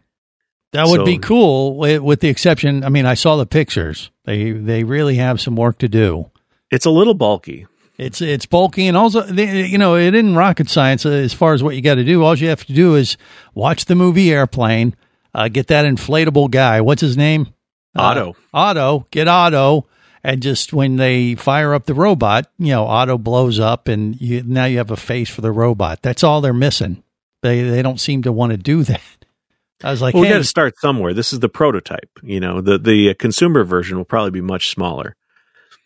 That 0.74 0.88
would 0.88 1.02
So- 1.02 1.06
be 1.06 1.18
cool, 1.18 1.76
with, 1.78 2.02
with 2.02 2.20
the 2.22 2.30
exception. 2.30 2.84
I 2.84 2.90
mean, 2.90 3.06
I 3.06 3.14
saw 3.16 3.36
the 3.36 3.46
pictures. 3.46 4.10
They 4.26 4.52
they 4.52 4.84
really 4.84 5.16
have 5.16 5.42
some 5.42 5.56
work 5.56 5.78
to 5.80 5.88
do. 5.88 6.30
It's 6.72 6.86
a 6.86 6.92
little 6.92 7.14
bulky. 7.14 7.68
It's 7.98 8.22
it's 8.22 8.46
bulky 8.48 8.88
and 8.88 8.98
also 8.98 9.22
they- 9.22 9.66
you 9.68 9.78
know 9.78 9.96
it 9.96 10.16
isn't 10.16 10.36
rocket 10.36 10.70
science 10.70 11.06
uh, 11.06 11.10
as 11.10 11.34
far 11.34 11.54
as 11.54 11.62
what 11.62 11.76
you 11.76 11.82
got 11.82 11.96
to 11.96 12.04
do. 12.04 12.24
All 12.24 12.36
you 12.38 12.48
have 12.50 12.66
to 12.66 12.74
do 12.74 12.96
is 12.96 13.18
watch 13.54 13.86
the 13.86 13.96
movie 13.96 14.32
Airplane, 14.32 14.96
uh, 15.36 15.48
get 15.48 15.68
that 15.68 15.86
inflatable 15.86 16.50
guy. 16.50 16.82
What's 16.82 17.02
his 17.02 17.18
name? 17.18 17.48
Uh, 17.96 18.02
Otto. 18.02 18.36
Otto. 18.54 19.06
Get 19.12 19.28
Otto, 19.28 19.86
and 20.24 20.42
just 20.42 20.74
when 20.74 20.96
they 20.96 21.36
fire 21.36 21.76
up 21.76 21.86
the 21.86 21.94
robot, 21.94 22.48
you 22.58 22.70
know, 22.70 22.86
auto 22.86 23.20
blows 23.20 23.60
up, 23.60 23.88
and 23.88 24.20
you, 24.20 24.42
now 24.42 24.66
you 24.66 24.78
have 24.80 24.90
a 24.90 24.98
face 24.98 25.30
for 25.30 25.42
the 25.42 25.52
robot. 25.52 26.02
That's 26.02 26.24
all 26.24 26.42
they're 26.42 26.54
missing. 26.54 27.04
They 27.44 27.62
they 27.62 27.84
don't 27.84 28.00
seem 28.00 28.24
to 28.24 28.32
want 28.32 28.52
to 28.54 28.58
do 28.58 28.84
that. 28.92 29.02
I 29.84 29.92
was 29.92 30.02
like, 30.02 30.14
well, 30.14 30.22
we 30.24 30.30
got 30.30 30.38
to 30.38 30.44
start 30.44 30.78
somewhere. 30.80 31.14
This 31.14 31.34
is 31.34 31.40
the 31.40 31.50
prototype. 31.50 32.10
You 32.22 32.40
know, 32.40 32.62
the 32.62 32.78
the 32.78 33.14
consumer 33.16 33.64
version 33.64 33.98
will 33.98 34.06
probably 34.06 34.32
be 34.32 34.42
much 34.42 34.70
smaller. 34.70 35.16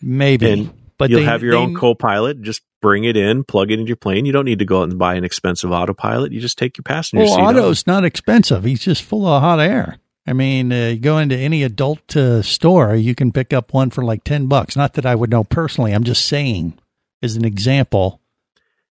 maybe, 0.01 0.49
And 0.51 0.73
but 0.97 1.09
you'll 1.09 1.21
they- 1.21 1.25
have 1.25 1.43
your 1.43 1.53
they- 1.53 1.57
own 1.57 1.75
co-pilot. 1.75 2.41
Just 2.41 2.61
bring 2.81 3.03
it 3.05 3.17
in, 3.17 3.43
plug 3.43 3.71
it 3.71 3.79
into 3.79 3.87
your 3.87 3.95
plane. 3.95 4.25
You 4.25 4.31
don't 4.31 4.45
need 4.45 4.59
to 4.59 4.65
go 4.65 4.81
out 4.81 4.89
and 4.89 4.99
buy 4.99 5.15
an 5.15 5.23
expensive 5.23 5.71
autopilot. 5.71 6.31
You 6.31 6.39
just 6.39 6.57
take 6.59 6.77
your 6.77 6.83
passenger 6.83 7.23
Well, 7.25 7.35
seat. 7.35 7.41
out. 7.41 7.55
auto's 7.55 7.87
not 7.87 8.05
expensive. 8.05 8.63
He's 8.63 8.81
just 8.81 9.01
full 9.03 9.25
of 9.25 9.41
hot 9.41 9.59
air. 9.59 9.97
I 10.27 10.33
mean, 10.33 10.71
uh, 10.73 10.95
go 10.99 11.17
into 11.17 11.35
any 11.37 11.63
adult 11.63 12.15
uh, 12.15 12.41
store, 12.43 12.95
you 12.95 13.15
can 13.15 13.31
pick 13.31 13.53
up 13.53 13.73
one 13.73 13.89
for 13.89 14.03
like 14.03 14.23
ten 14.23 14.47
bucks. 14.47 14.75
Not 14.75 14.93
that 14.93 15.05
I 15.05 15.15
would 15.15 15.31
know 15.31 15.43
personally. 15.43 15.93
I'm 15.93 16.03
just 16.03 16.25
saying, 16.25 16.77
as 17.23 17.35
an 17.35 17.45
example. 17.45 18.21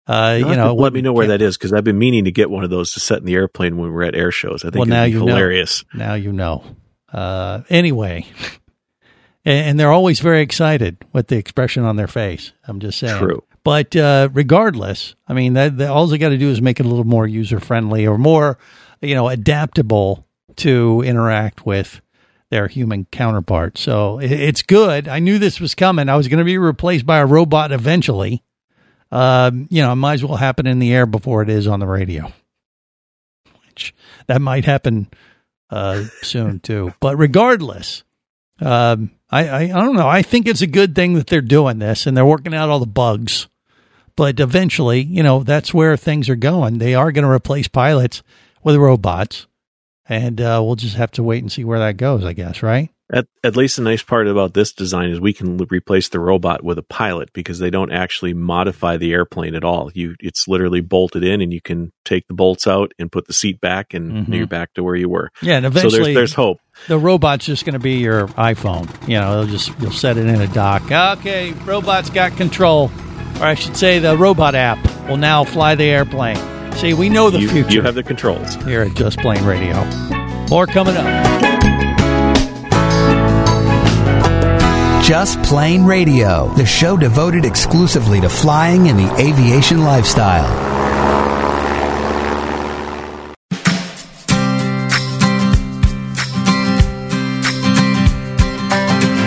Uh, 0.07 0.37
you 0.39 0.55
know, 0.55 0.75
let 0.75 0.93
me 0.93 1.01
know 1.01 1.13
where 1.13 1.27
that 1.27 1.41
is 1.41 1.57
because 1.57 1.73
I've 1.73 1.83
been 1.83 1.97
meaning 1.97 2.25
to 2.25 2.31
get 2.31 2.49
one 2.49 2.63
of 2.63 2.69
those 2.69 2.93
to 2.93 2.99
set 2.99 3.19
in 3.19 3.25
the 3.25 3.33
airplane 3.33 3.77
when 3.77 3.91
we're 3.91 4.03
at 4.03 4.15
air 4.15 4.31
shows. 4.31 4.63
I 4.63 4.69
think 4.69 4.75
well, 4.75 4.83
it'd 4.83 4.89
now 4.89 5.05
be 5.05 5.11
you 5.11 5.19
hilarious. 5.19 5.83
know. 5.93 6.05
Now 6.05 6.13
you 6.13 6.31
know. 6.31 6.63
Uh, 7.11 7.61
anyway, 7.69 8.25
and, 9.45 9.69
and 9.69 9.79
they're 9.79 9.91
always 9.91 10.19
very 10.19 10.41
excited 10.41 10.97
with 11.11 11.27
the 11.27 11.37
expression 11.37 11.83
on 11.83 11.95
their 11.95 12.07
face. 12.07 12.51
I'm 12.67 12.79
just 12.79 12.99
saying. 12.99 13.17
True. 13.17 13.43
But 13.63 13.95
uh, 13.95 14.29
regardless, 14.31 15.15
I 15.27 15.33
mean, 15.33 15.53
that, 15.53 15.77
that 15.77 15.89
all 15.89 16.05
they 16.05 16.19
got 16.19 16.29
to 16.29 16.37
do 16.37 16.51
is 16.51 16.61
make 16.61 16.79
it 16.79 16.85
a 16.85 16.89
little 16.89 17.03
more 17.03 17.25
user 17.25 17.59
friendly 17.59 18.05
or 18.05 18.15
more, 18.19 18.59
you 19.01 19.15
know, 19.15 19.27
adaptable 19.27 20.27
to 20.57 21.01
interact 21.03 21.65
with 21.65 21.99
their 22.51 22.67
human 22.67 23.05
counterpart. 23.05 23.79
So 23.79 24.19
it, 24.19 24.31
it's 24.31 24.61
good. 24.61 25.07
I 25.07 25.17
knew 25.17 25.39
this 25.39 25.59
was 25.59 25.73
coming. 25.73 26.09
I 26.09 26.15
was 26.15 26.27
going 26.27 26.37
to 26.37 26.45
be 26.45 26.59
replaced 26.59 27.07
by 27.07 27.17
a 27.17 27.25
robot 27.25 27.71
eventually. 27.71 28.43
Um, 29.11 29.67
you 29.69 29.81
know, 29.81 29.91
it 29.91 29.95
might 29.95 30.15
as 30.15 30.25
well 30.25 30.37
happen 30.37 30.67
in 30.67 30.79
the 30.79 30.93
air 30.93 31.05
before 31.05 31.41
it 31.41 31.49
is 31.49 31.67
on 31.67 31.79
the 31.79 31.87
radio. 31.87 32.31
Which 33.67 33.93
that 34.27 34.41
might 34.41 34.65
happen 34.65 35.07
uh, 35.69 36.05
soon 36.21 36.59
too. 36.63 36.93
But 36.99 37.17
regardless, 37.17 38.03
um, 38.59 39.11
I, 39.29 39.47
I 39.47 39.61
I 39.63 39.67
don't 39.67 39.95
know. 39.95 40.07
I 40.07 40.21
think 40.21 40.47
it's 40.47 40.61
a 40.61 40.67
good 40.67 40.95
thing 40.95 41.13
that 41.15 41.27
they're 41.27 41.41
doing 41.41 41.79
this 41.79 42.07
and 42.07 42.15
they're 42.15 42.25
working 42.25 42.53
out 42.53 42.69
all 42.69 42.79
the 42.79 42.85
bugs. 42.85 43.47
But 44.15 44.39
eventually, 44.39 45.01
you 45.01 45.23
know, 45.23 45.43
that's 45.43 45.73
where 45.73 45.97
things 45.97 46.29
are 46.29 46.37
going. 46.37 46.77
They 46.77 46.95
are 46.95 47.11
going 47.11 47.25
to 47.25 47.31
replace 47.31 47.67
pilots 47.67 48.23
with 48.63 48.77
robots, 48.77 49.45
and 50.07 50.39
uh, 50.39 50.61
we'll 50.63 50.77
just 50.77 50.95
have 50.95 51.11
to 51.11 51.23
wait 51.23 51.43
and 51.43 51.51
see 51.51 51.65
where 51.65 51.79
that 51.79 51.97
goes. 51.97 52.23
I 52.23 52.31
guess, 52.31 52.63
right? 52.63 52.89
At, 53.13 53.27
at 53.43 53.55
least 53.55 53.75
the 53.75 53.83
nice 53.83 54.01
part 54.01 54.27
about 54.27 54.55
this 54.55 54.73
design 54.73 55.11
is 55.11 55.19
we 55.19 55.31
can 55.31 55.59
l- 55.59 55.67
replace 55.69 56.09
the 56.09 56.19
robot 56.19 56.63
with 56.63 56.79
a 56.79 56.83
pilot 56.83 57.31
because 57.33 57.59
they 57.59 57.69
don't 57.69 57.91
actually 57.91 58.33
modify 58.33 58.97
the 58.97 59.13
airplane 59.13 59.53
at 59.53 59.63
all. 59.63 59.91
You, 59.93 60.15
it's 60.19 60.47
literally 60.47 60.81
bolted 60.81 61.23
in, 61.23 61.39
and 61.39 61.53
you 61.53 61.61
can 61.61 61.91
take 62.03 62.27
the 62.27 62.33
bolts 62.33 62.65
out 62.65 62.93
and 62.97 63.11
put 63.11 63.27
the 63.27 63.33
seat 63.33 63.61
back, 63.61 63.93
and 63.93 64.25
Mhm. 64.27 64.35
you're 64.35 64.47
back 64.47 64.73
to 64.73 64.83
where 64.83 64.95
you 64.95 65.07
were. 65.07 65.29
Yeah, 65.43 65.57
and 65.57 65.65
so 65.65 65.67
eventually 65.67 65.99
there's, 66.05 66.15
there's 66.15 66.33
hope. 66.33 66.57
The 66.87 66.97
robot's 66.97 67.45
just 67.45 67.63
going 67.63 67.73
to 67.73 67.79
be 67.79 67.97
your 67.99 68.27
iPhone. 68.29 68.89
You 69.07 69.19
know, 69.19 69.35
they'll 69.45 69.51
just 69.55 69.71
you'll 69.79 69.91
set 69.91 70.17
it 70.17 70.25
in 70.25 70.41
a 70.41 70.47
dock. 70.47 70.91
Okay, 71.19 71.51
robot's 71.63 72.09
got 72.09 72.35
control, 72.37 72.89
or 73.39 73.43
I 73.45 73.53
should 73.53 73.77
say, 73.77 73.99
the 73.99 74.17
robot 74.17 74.55
app 74.55 74.79
will 75.07 75.17
now 75.17 75.43
fly 75.43 75.75
the 75.75 75.83
airplane. 75.85 76.37
See, 76.73 76.95
we 76.95 77.09
know 77.09 77.29
the 77.29 77.39
you, 77.39 77.49
future. 77.49 77.71
you 77.71 77.81
have 77.83 77.93
the 77.93 78.01
controls. 78.03 78.55
here 78.65 78.81
at 78.81 78.95
Just 78.95 79.19
Plane 79.19 79.45
Radio. 79.45 79.75
More 80.49 80.65
coming 80.65 80.97
up. 80.97 81.54
Just 85.05 85.39
Plane 85.43 85.85
Radio, 85.85 86.47
the 86.55 86.65
show 86.65 86.97
devoted 86.97 87.45
exclusively 87.45 88.19
to 88.21 88.27
flying 88.27 88.87
and 88.87 88.97
the 88.97 89.07
aviation 89.17 89.83
lifestyle. 89.83 90.47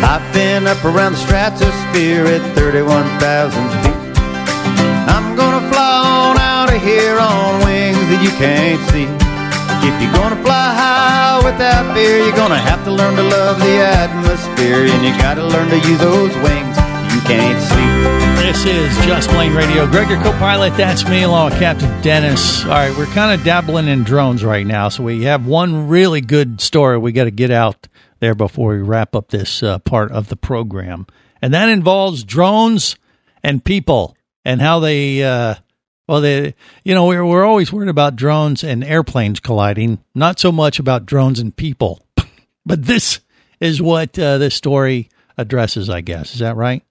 I've 0.03 0.35
been 0.35 0.67
up 0.67 0.85
around 0.85 1.13
the 1.13 1.19
stratosphere 1.19 2.27
at 2.27 2.57
31,000 2.57 3.71
feet. 3.85 4.21
I'm 5.09 5.37
gonna 5.37 5.71
fly 5.71 6.33
on 6.33 6.39
out 6.39 6.75
of 6.75 6.83
here 6.83 7.21
on 7.21 7.65
wings 7.65 7.99
that 8.09 8.21
you 8.21 8.31
can't 8.31 8.91
see. 8.91 9.28
If 9.83 10.03
you're 10.03 10.13
gonna 10.13 10.43
fly 10.43 10.75
high 10.75 11.41
without 11.45 11.95
fear, 11.95 12.19
you're 12.19 12.37
gonna 12.37 12.59
have 12.59 12.85
to 12.85 12.91
learn 12.91 13.17
to 13.17 13.23
love 13.23 13.59
the 13.59 13.79
atmosphere, 13.79 14.87
and 14.87 15.05
you 15.05 15.13
gotta 15.19 15.45
learn 15.45 15.69
to 15.71 15.77
use 15.77 15.99
those 15.99 16.35
wings 16.37 16.77
you 17.15 17.21
can't 17.25 17.61
see. 17.63 18.43
This 18.47 18.65
is 18.65 19.07
Just 19.07 19.29
Plane 19.31 19.55
Radio. 19.55 19.87
Greg, 19.87 20.09
your 20.09 20.23
co-pilot. 20.23 20.77
That's 20.77 21.09
me, 21.09 21.23
along 21.23 21.51
with 21.51 21.59
Captain 21.59 22.01
Dennis. 22.03 22.63
All 22.65 22.71
right, 22.71 22.97
we're 22.97 23.07
kind 23.07 23.39
of 23.39 23.45
dabbling 23.45 23.89
in 23.89 24.05
drones 24.05 24.45
right 24.45 24.67
now, 24.67 24.89
so 24.89 25.03
we 25.03 25.25
have 25.25 25.47
one 25.47 25.89
really 25.89 26.21
good 26.21 26.61
story 26.61 26.97
we 26.97 27.13
got 27.13 27.25
to 27.25 27.31
get 27.31 27.51
out 27.51 27.89
there 28.21 28.35
before 28.35 28.73
we 28.75 28.83
wrap 28.83 29.17
up 29.17 29.29
this 29.29 29.63
uh, 29.63 29.79
part 29.81 30.13
of 30.13 30.29
the 30.29 30.37
program, 30.37 31.07
and 31.43 31.53
that 31.55 31.69
involves 31.69 32.25
drones 32.25 32.97
and 33.43 33.65
people 33.65 34.17
and 34.45 34.61
how 34.61 34.81
they. 34.81 35.23
Uh, 35.25 35.57
well, 36.09 36.23
they, 36.23 36.55
you 36.85 36.95
know, 36.95 37.07
we're 37.07 37.25
we're 37.25 37.45
always 37.45 37.73
worried 37.73 37.91
about 37.91 38.17
drones 38.17 38.65
and 38.65 38.83
airplanes 38.83 39.41
colliding, 39.41 40.03
not 40.15 40.41
so 40.41 40.51
much 40.51 40.79
about 40.79 41.07
drones 41.07 41.39
and 41.39 41.55
people. 41.55 42.03
but 42.67 42.85
this 42.85 43.21
is 43.61 43.83
what 43.83 44.19
uh, 44.19 44.39
this 44.39 44.55
story 44.55 45.11
addresses, 45.37 45.91
I 45.91 46.01
guess. 46.01 46.33
Is 46.33 46.41
that 46.41 46.57
right? 46.57 46.83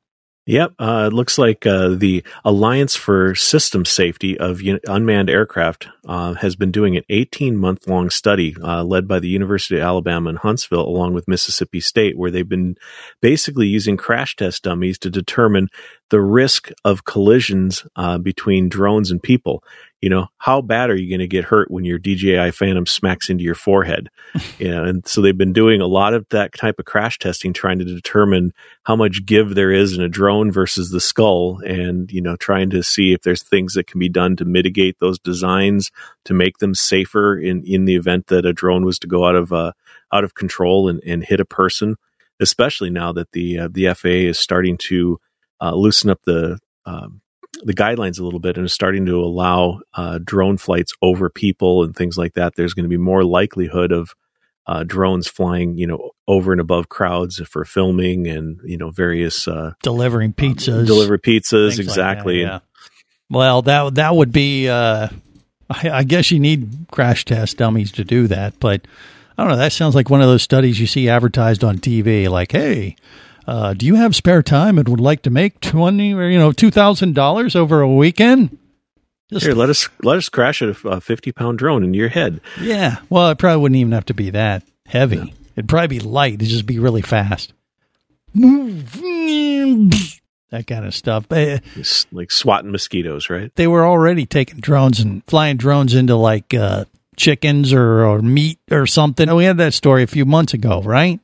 Yep, 0.48 0.76
uh, 0.80 1.10
it 1.12 1.14
looks 1.14 1.38
like 1.38 1.66
uh, 1.66 1.90
the 1.90 2.24
Alliance 2.46 2.96
for 2.96 3.36
System 3.36 3.84
Safety 3.84 4.40
of 4.40 4.62
Un- 4.62 4.80
Unmanned 4.88 5.30
Aircraft 5.30 5.90
uh, 6.08 6.36
has 6.36 6.56
been 6.56 6.72
doing 6.72 6.96
an 6.96 7.04
18 7.10 7.58
month 7.58 7.86
long 7.86 8.10
study 8.10 8.56
uh, 8.64 8.82
led 8.82 9.10
by 9.10 9.20
the 9.20 9.28
University 9.28 9.76
of 9.76 9.82
Alabama 9.82 10.30
in 10.30 10.38
Huntsville, 10.38 10.88
along 10.88 11.14
with 11.14 11.28
Mississippi 11.28 11.82
State, 11.82 12.18
where 12.18 12.32
they've 12.32 12.48
been 12.48 12.78
basically 13.22 13.68
using 13.68 13.98
crash 13.98 14.38
test 14.38 14.64
dummies 14.64 14.98
to 15.00 15.10
determine 15.10 15.68
the 16.12 16.22
risk 16.22 16.72
of 16.86 17.04
collisions 17.04 17.86
uh, 17.98 18.18
between 18.18 18.70
drones 18.70 19.12
and 19.12 19.22
people. 19.22 19.62
You 20.02 20.10
know, 20.10 20.28
how 20.38 20.62
bad 20.62 20.92
are 20.92 20.96
you 20.96 21.10
going 21.10 21.22
to 21.22 21.28
get 21.28 21.46
hurt 21.46 21.72
when 21.72 21.84
your 21.84 21.98
DJI 21.98 22.52
Phantom 22.52 22.86
smacks 22.86 23.32
into 23.32 23.44
your 23.44 23.56
forehead? 23.56 24.10
you 24.60 24.70
know, 24.70 24.84
and 24.84 25.08
so 25.08 25.22
they've 25.22 25.38
been 25.38 25.54
doing 25.54 25.82
a 25.82 25.88
lot 25.88 26.14
of 26.14 26.28
that 26.30 26.54
type 26.54 26.78
of 26.78 26.86
crash 26.86 27.18
testing, 27.18 27.52
trying 27.52 27.80
to 27.80 27.86
determine 27.86 28.54
how 28.84 28.96
much 28.96 29.26
give 29.26 29.56
there 29.56 29.72
is 29.72 29.98
in 29.98 30.04
a 30.04 30.10
drone 30.10 30.52
versus 30.52 30.92
the 30.92 31.00
skull, 31.00 31.60
and 31.66 32.12
you 32.12 32.22
know, 32.22 32.36
trying 32.36 32.70
to 32.70 32.84
see 32.84 33.14
if 33.14 33.22
there's 33.22 33.42
things 33.42 33.74
that 33.74 33.88
can 33.88 34.00
be 34.00 34.10
done 34.10 34.36
to 34.36 34.46
mitigate 34.46 35.00
those 35.00 35.18
designs 35.18 35.92
to 36.26 36.34
make 36.34 36.60
them 36.60 36.76
safer 36.76 37.36
in 37.36 37.64
in 37.64 37.86
the 37.86 37.96
event 37.96 38.28
that 38.28 38.46
a 38.46 38.54
drone 38.54 38.86
was 38.86 39.00
to 39.00 39.08
go 39.08 39.26
out 39.26 39.36
of 39.36 39.52
uh, 39.52 39.72
out 40.14 40.24
of 40.24 40.36
control 40.36 40.90
and, 40.90 41.02
and 41.06 41.24
hit 41.24 41.40
a 41.40 41.46
person. 41.46 41.96
Especially 42.40 42.92
now 42.92 43.12
that 43.14 43.32
the 43.32 43.58
uh, 43.58 43.70
the 43.72 43.92
FAA 43.96 44.30
is 44.30 44.38
starting 44.38 44.78
to 44.78 45.20
uh, 45.60 45.74
loosen 45.74 46.12
up 46.12 46.20
the 46.24 46.60
um, 46.86 47.22
the 47.64 47.74
guidelines 47.74 48.20
a 48.20 48.24
little 48.24 48.40
bit 48.40 48.58
and 48.58 48.66
is 48.66 48.74
starting 48.74 49.06
to 49.06 49.20
allow 49.20 49.80
uh, 49.94 50.20
drone 50.24 50.58
flights 50.58 50.94
over 51.02 51.30
people 51.30 51.84
and 51.84 51.96
things 51.96 52.18
like 52.18 52.34
that. 52.34 52.56
There's 52.56 52.74
going 52.74 52.86
to 52.86 52.90
be 52.90 52.98
more 52.98 53.24
likelihood 53.24 53.92
of 53.92 54.14
uh, 54.68 54.84
drones 54.84 55.28
flying, 55.28 55.78
you 55.78 55.88
know, 55.88 56.12
over 56.28 56.52
and 56.52 56.60
above 56.60 56.90
crowds 56.90 57.42
for 57.48 57.64
filming 57.64 58.28
and 58.28 58.60
you 58.66 58.78
know 58.78 58.92
various 58.92 59.48
uh, 59.48 59.74
delivering 59.82 60.34
pizzas, 60.34 60.86
deliver 60.86 61.18
pizzas 61.18 61.76
things 61.76 61.80
like 61.80 61.88
exactly. 61.88 62.44
that, 62.44 62.48
yeah. 62.48 62.60
Well, 63.30 63.62
that 63.64 63.96
that 63.96 64.16
would 64.16 64.32
be. 64.32 64.68
Uh, 64.68 65.08
I, 65.70 65.90
I 65.90 66.04
guess 66.04 66.32
you 66.32 66.40
need 66.40 66.88
crash 66.92 67.26
test 67.26 67.58
dummies 67.58 67.92
to 67.94 68.04
do 68.04 68.28
that, 68.28 68.60
but 68.60 68.88
I 69.38 69.44
don't 69.44 69.52
know. 69.52 69.58
That 69.58 69.74
sounds 69.74 69.96
like 69.96 70.10
one 70.10 70.22
of 70.22 70.28
those 70.28 70.44
studies 70.44 70.80
you 70.80 70.88
see 70.88 71.10
advertised 71.10 71.64
on 71.64 71.78
TV. 71.78 72.30
Like, 72.30 72.52
hey, 72.52 72.96
uh, 73.48 73.74
do 73.74 73.86
you 73.86 73.96
have 73.96 74.16
spare 74.16 74.44
time 74.44 74.78
and 74.78 74.88
would 74.90 75.00
like 75.00 75.22
to 75.24 75.30
make 75.30 75.60
twenty 75.62 76.14
or 76.14 76.28
you 76.28 76.38
know 76.38 76.52
two 76.52 76.70
thousand 76.72 77.16
dollars 77.16 77.56
over 77.56 77.82
a 77.82 77.88
weekend? 77.92 78.58
Just- 79.32 79.46
Here, 79.46 79.56
let 79.56 79.70
us 79.70 79.90
let 80.04 80.18
us 80.18 80.30
crash 80.30 80.62
a, 80.62 80.76
a 80.86 81.02
fifty 81.02 81.32
pound 81.32 81.58
drone 81.58 81.84
into 81.84 81.98
your 81.98 82.10
head. 82.10 82.42
Yeah. 82.62 82.98
Well, 83.10 83.30
it 83.30 83.38
probably 83.38 83.62
wouldn't 83.62 83.78
even 83.80 83.94
have 83.94 84.06
to 84.06 84.14
be 84.14 84.30
that 84.32 84.64
heavy. 84.86 85.34
It'd 85.56 85.68
probably 85.70 86.00
be 86.00 86.00
light. 86.00 86.36
It'd 86.36 86.48
just 86.50 86.66
be 86.68 86.78
really 86.80 87.02
fast. 87.02 87.54
That 90.50 90.66
kind 90.66 90.86
of 90.86 90.96
stuff. 90.96 91.26
It's 91.30 92.06
like 92.12 92.32
swatting 92.32 92.72
mosquitoes, 92.72 93.30
right? 93.30 93.54
they 93.56 93.68
were 93.68 93.86
already 93.86 94.26
taking 94.26 94.60
drones 94.60 95.00
and 95.00 95.24
flying 95.26 95.58
drones 95.58 95.94
into 95.94 96.16
like 96.16 96.54
uh, 96.54 96.86
chickens 97.18 97.74
or, 97.74 98.06
or 98.06 98.22
meat 98.22 98.60
or 98.72 98.86
something. 98.88 99.34
We 99.36 99.44
had 99.46 99.58
that 99.58 99.74
story 99.74 100.04
a 100.04 100.08
few 100.08 100.24
months 100.26 100.54
ago, 100.54 100.82
right? 100.82 101.20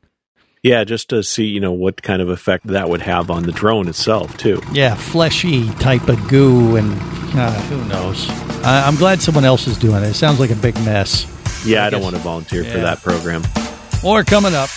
Yeah, 0.63 0.86
just 0.86 1.10
to 1.10 1.23
see 1.23 1.43
you 1.43 1.60
know 1.60 1.73
what 1.73 2.02
kind 2.02 2.21
of 2.21 2.30
effect 2.30 2.67
that 2.67 2.88
would 2.88 3.02
have 3.02 3.30
on 3.30 3.43
the 3.43 3.52
drone 3.52 3.89
itself 3.89 4.38
too. 4.38 4.62
Yeah, 4.71 4.95
fleshy 4.95 5.69
type 5.73 6.08
of 6.08 6.26
goo, 6.30 6.78
and 6.78 6.93
uh, 7.38 7.52
who 7.63 7.84
knows? 7.89 8.30
I, 8.63 8.88
I'm 8.88 8.95
glad 8.95 9.21
someone 9.21 9.43
else 9.43 9.67
is 9.67 9.78
doing 9.78 10.04
it. 10.04 10.08
It 10.08 10.13
sounds 10.13 10.39
like 10.39 10.52
a 10.52 10.56
big 10.56 10.76
mess. 10.86 11.28
Yeah, 11.65 11.84
I, 11.84 11.88
I 11.88 11.89
don't 11.89 12.02
want 12.02 12.15
to 12.15 12.21
volunteer 12.21 12.63
for 12.63 12.78
that 12.78 13.02
program. 13.02 13.43
More 14.02 14.23
coming 14.23 14.54
up. 14.56 14.69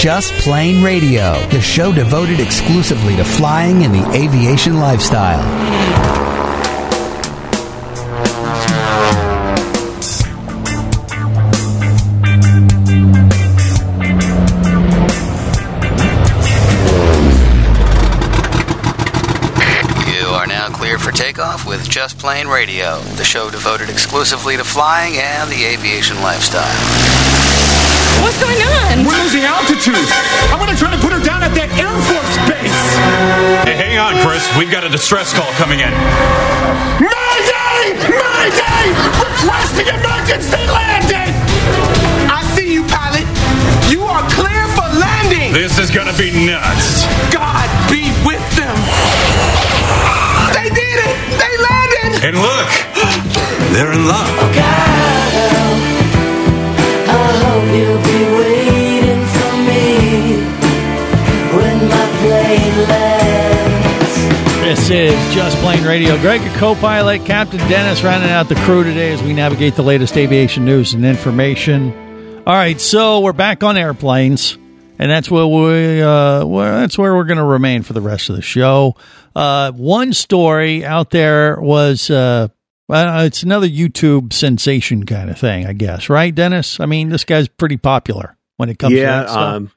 Just 0.00 0.32
Plane 0.34 0.82
Radio, 0.82 1.44
the 1.50 1.60
show 1.60 1.92
devoted 1.92 2.40
exclusively 2.40 3.14
to 3.16 3.24
flying 3.24 3.84
and 3.84 3.94
the 3.94 4.10
aviation 4.12 4.78
lifestyle. 4.80 6.17
Just 22.08 22.24
Plane 22.24 22.48
Radio, 22.48 23.04
the 23.20 23.24
show 23.24 23.50
devoted 23.50 23.90
exclusively 23.90 24.56
to 24.56 24.64
flying 24.64 25.20
and 25.20 25.52
the 25.52 25.60
aviation 25.60 26.16
lifestyle. 26.24 26.64
What's 28.24 28.40
going 28.40 28.56
on? 28.64 29.04
We're 29.04 29.12
losing 29.20 29.44
altitude. 29.44 30.08
I'm 30.48 30.56
gonna 30.56 30.72
try 30.72 30.88
to 30.88 30.96
put 31.04 31.12
her 31.12 31.20
down 31.20 31.44
at 31.44 31.52
that 31.52 31.68
Air 31.76 31.92
Force 32.08 32.36
base. 32.48 32.80
Hey, 33.68 33.76
hang 33.76 34.00
on, 34.00 34.16
Chris. 34.24 34.40
We've 34.56 34.72
got 34.72 34.88
a 34.88 34.88
distress 34.88 35.36
call 35.36 35.52
coming 35.60 35.84
in. 35.84 35.92
Mayday! 36.96 38.00
Mayday! 38.00 38.84
Requesting 39.12 39.92
emergency 39.92 40.64
landing! 40.64 41.36
I 42.32 42.40
see 42.56 42.72
you, 42.72 42.88
pilot. 42.88 43.28
You 43.92 44.08
are 44.08 44.24
clear 44.32 44.64
for 44.72 44.88
landing. 44.96 45.52
This 45.52 45.76
is 45.76 45.92
gonna 45.92 46.16
be 46.16 46.32
nuts. 46.32 47.04
God 47.28 47.68
be 47.92 48.08
with 48.24 48.40
them. 48.56 48.72
They 50.56 50.72
did 50.72 50.98
it! 51.04 51.16
They 51.36 51.52
landed! 51.60 51.77
And 52.10 52.36
look, 52.36 52.68
they're 53.72 53.92
in 53.92 54.06
love. 54.06 54.26
Oh, 54.26 54.52
God, 54.54 55.34
I 57.06 57.12
hope 57.44 57.68
you'll 57.76 58.02
be 58.02 58.22
waiting 58.38 59.22
for 59.36 59.52
me 59.68 59.84
when 61.54 61.76
my 61.88 62.06
plane 62.20 62.78
lands. 62.88 64.16
This 64.62 64.90
is 64.90 65.34
Just 65.34 65.56
Plane 65.58 65.84
Radio. 65.84 66.18
Greg, 66.20 66.42
your 66.42 66.54
co-pilot, 66.54 67.24
Captain 67.26 67.60
Dennis, 67.68 68.02
rounding 68.02 68.30
out 68.30 68.48
the 68.48 68.56
crew 68.56 68.82
today 68.84 69.12
as 69.12 69.22
we 69.22 69.34
navigate 69.34 69.74
the 69.76 69.82
latest 69.82 70.16
aviation 70.16 70.64
news 70.64 70.94
and 70.94 71.04
information. 71.04 71.92
All 72.46 72.54
right, 72.54 72.80
so 72.80 73.20
we're 73.20 73.34
back 73.34 73.62
on 73.62 73.76
airplanes, 73.76 74.56
and 74.98 75.10
that's 75.10 75.30
where 75.30 75.46
we 75.46 76.00
uh, 76.00 76.44
well, 76.46 76.80
that's 76.80 76.96
where 76.96 77.14
we're 77.14 77.24
going 77.24 77.36
to 77.38 77.44
remain 77.44 77.82
for 77.82 77.92
the 77.92 78.00
rest 78.00 78.30
of 78.30 78.36
the 78.36 78.42
show. 78.42 78.96
Uh, 79.38 79.70
one 79.70 80.12
story 80.12 80.84
out 80.84 81.10
there 81.10 81.60
was 81.60 82.10
uh, 82.10 82.48
well, 82.88 83.24
it's 83.24 83.44
another 83.44 83.68
YouTube 83.68 84.32
sensation 84.32 85.06
kind 85.06 85.30
of 85.30 85.38
thing, 85.38 85.64
I 85.64 85.74
guess, 85.74 86.08
right, 86.08 86.34
Dennis? 86.34 86.80
I 86.80 86.86
mean, 86.86 87.10
this 87.10 87.24
guy's 87.24 87.46
pretty 87.46 87.76
popular 87.76 88.36
when 88.56 88.68
it 88.68 88.80
comes 88.80 88.94
to 88.94 89.00
yeah, 89.00 89.20
that 89.20 89.30
stuff. 89.30 89.54
um, 89.54 89.70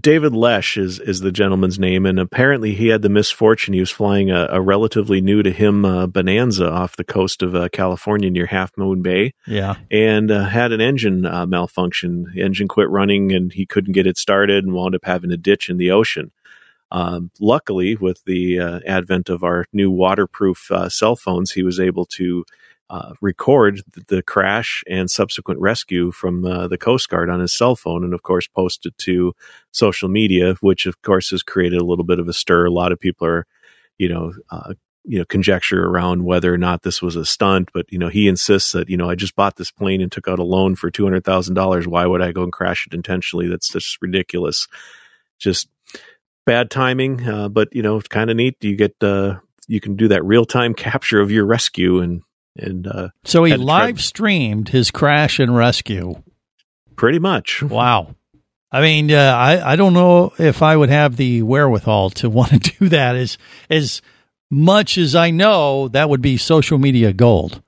David 0.00 0.32
Lesh 0.32 0.76
is 0.76 1.00
is 1.00 1.18
the 1.18 1.32
gentleman's 1.32 1.80
name, 1.80 2.06
and 2.06 2.20
apparently 2.20 2.74
he 2.74 2.86
had 2.86 3.02
the 3.02 3.08
misfortune. 3.08 3.74
He 3.74 3.80
was 3.80 3.90
flying 3.90 4.30
a, 4.30 4.46
a 4.52 4.60
relatively 4.60 5.20
new 5.20 5.42
to 5.42 5.50
him 5.50 5.84
uh, 5.84 6.06
Bonanza 6.06 6.70
off 6.70 6.94
the 6.94 7.02
coast 7.02 7.42
of 7.42 7.56
uh, 7.56 7.68
California 7.70 8.30
near 8.30 8.46
Half 8.46 8.78
Moon 8.78 9.02
Bay, 9.02 9.32
yeah. 9.48 9.74
and 9.90 10.30
uh, 10.30 10.44
had 10.44 10.70
an 10.70 10.80
engine 10.80 11.26
uh, 11.26 11.44
malfunction. 11.46 12.26
The 12.34 12.42
engine 12.42 12.68
quit 12.68 12.88
running, 12.88 13.32
and 13.32 13.52
he 13.52 13.66
couldn't 13.66 13.94
get 13.94 14.06
it 14.06 14.16
started, 14.16 14.64
and 14.64 14.72
wound 14.72 14.94
up 14.94 15.04
having 15.04 15.30
to 15.30 15.36
ditch 15.36 15.68
in 15.68 15.76
the 15.76 15.90
ocean. 15.90 16.30
Um, 16.90 17.30
luckily, 17.40 17.96
with 17.96 18.22
the 18.24 18.60
uh, 18.60 18.80
advent 18.86 19.28
of 19.28 19.42
our 19.44 19.66
new 19.72 19.90
waterproof 19.90 20.70
uh, 20.70 20.88
cell 20.88 21.16
phones, 21.16 21.52
he 21.52 21.62
was 21.62 21.78
able 21.78 22.06
to 22.06 22.44
uh, 22.90 23.12
record 23.20 23.82
the 24.08 24.22
crash 24.22 24.82
and 24.88 25.10
subsequent 25.10 25.60
rescue 25.60 26.10
from 26.10 26.44
uh, 26.46 26.66
the 26.68 26.78
Coast 26.78 27.08
Guard 27.08 27.28
on 27.28 27.40
his 27.40 27.52
cell 27.52 27.76
phone, 27.76 28.02
and 28.04 28.14
of 28.14 28.22
course, 28.22 28.46
post 28.48 28.86
it 28.86 28.96
to 28.98 29.34
social 29.72 30.08
media, 30.08 30.54
which 30.60 30.86
of 30.86 31.02
course 31.02 31.30
has 31.30 31.42
created 31.42 31.80
a 31.80 31.84
little 31.84 32.04
bit 32.04 32.18
of 32.18 32.28
a 32.28 32.32
stir. 32.32 32.64
A 32.64 32.70
lot 32.70 32.92
of 32.92 32.98
people 32.98 33.26
are, 33.26 33.46
you 33.98 34.08
know, 34.08 34.32
uh, 34.50 34.72
you 35.04 35.18
know, 35.18 35.24
conjecture 35.26 35.84
around 35.86 36.24
whether 36.24 36.52
or 36.52 36.58
not 36.58 36.82
this 36.82 37.02
was 37.02 37.16
a 37.16 37.24
stunt, 37.26 37.68
but 37.74 37.90
you 37.92 37.98
know, 37.98 38.08
he 38.08 38.26
insists 38.28 38.72
that 38.72 38.88
you 38.88 38.96
know, 38.96 39.10
I 39.10 39.14
just 39.14 39.36
bought 39.36 39.56
this 39.56 39.70
plane 39.70 40.00
and 40.00 40.10
took 40.10 40.28
out 40.28 40.38
a 40.38 40.44
loan 40.44 40.74
for 40.74 40.90
two 40.90 41.04
hundred 41.04 41.24
thousand 41.24 41.54
dollars. 41.54 41.86
Why 41.86 42.06
would 42.06 42.22
I 42.22 42.32
go 42.32 42.42
and 42.42 42.52
crash 42.52 42.86
it 42.86 42.94
intentionally? 42.94 43.48
That's 43.48 43.68
just 43.68 43.98
ridiculous. 44.00 44.66
Just 45.38 45.68
bad 46.48 46.70
timing, 46.70 47.28
uh, 47.28 47.48
but 47.50 47.68
you 47.72 47.82
know, 47.82 47.98
it's 47.98 48.08
kind 48.08 48.30
of 48.30 48.36
neat. 48.36 48.56
You 48.62 48.74
get 48.74 48.96
uh, 49.02 49.36
you 49.66 49.80
can 49.80 49.96
do 49.96 50.08
that 50.08 50.24
real 50.24 50.46
time 50.46 50.72
capture 50.88 51.20
of 51.20 51.30
your 51.30 51.44
rescue 51.44 52.00
and 52.00 52.22
and 52.56 52.86
uh, 52.86 53.08
So 53.24 53.44
he 53.44 53.54
live 53.54 54.00
streamed 54.00 54.70
his 54.70 54.90
crash 54.90 55.38
and 55.38 55.54
rescue. 55.54 56.22
pretty 56.96 57.18
much. 57.20 57.62
Wow. 57.62 58.16
I 58.72 58.80
mean, 58.80 59.12
uh, 59.12 59.16
I 59.16 59.72
I 59.72 59.76
don't 59.76 59.92
know 59.92 60.32
if 60.38 60.62
I 60.62 60.76
would 60.76 60.90
have 60.90 61.16
the 61.16 61.42
wherewithal 61.42 62.10
to 62.10 62.28
want 62.38 62.50
to 62.50 62.58
do 62.58 62.88
that. 62.88 63.14
As 63.14 63.38
as 63.70 64.02
much 64.50 64.96
as 64.96 65.14
I 65.14 65.30
know, 65.30 65.88
that 65.88 66.08
would 66.08 66.22
be 66.22 66.38
social 66.38 66.78
media 66.78 67.12
gold. 67.12 67.62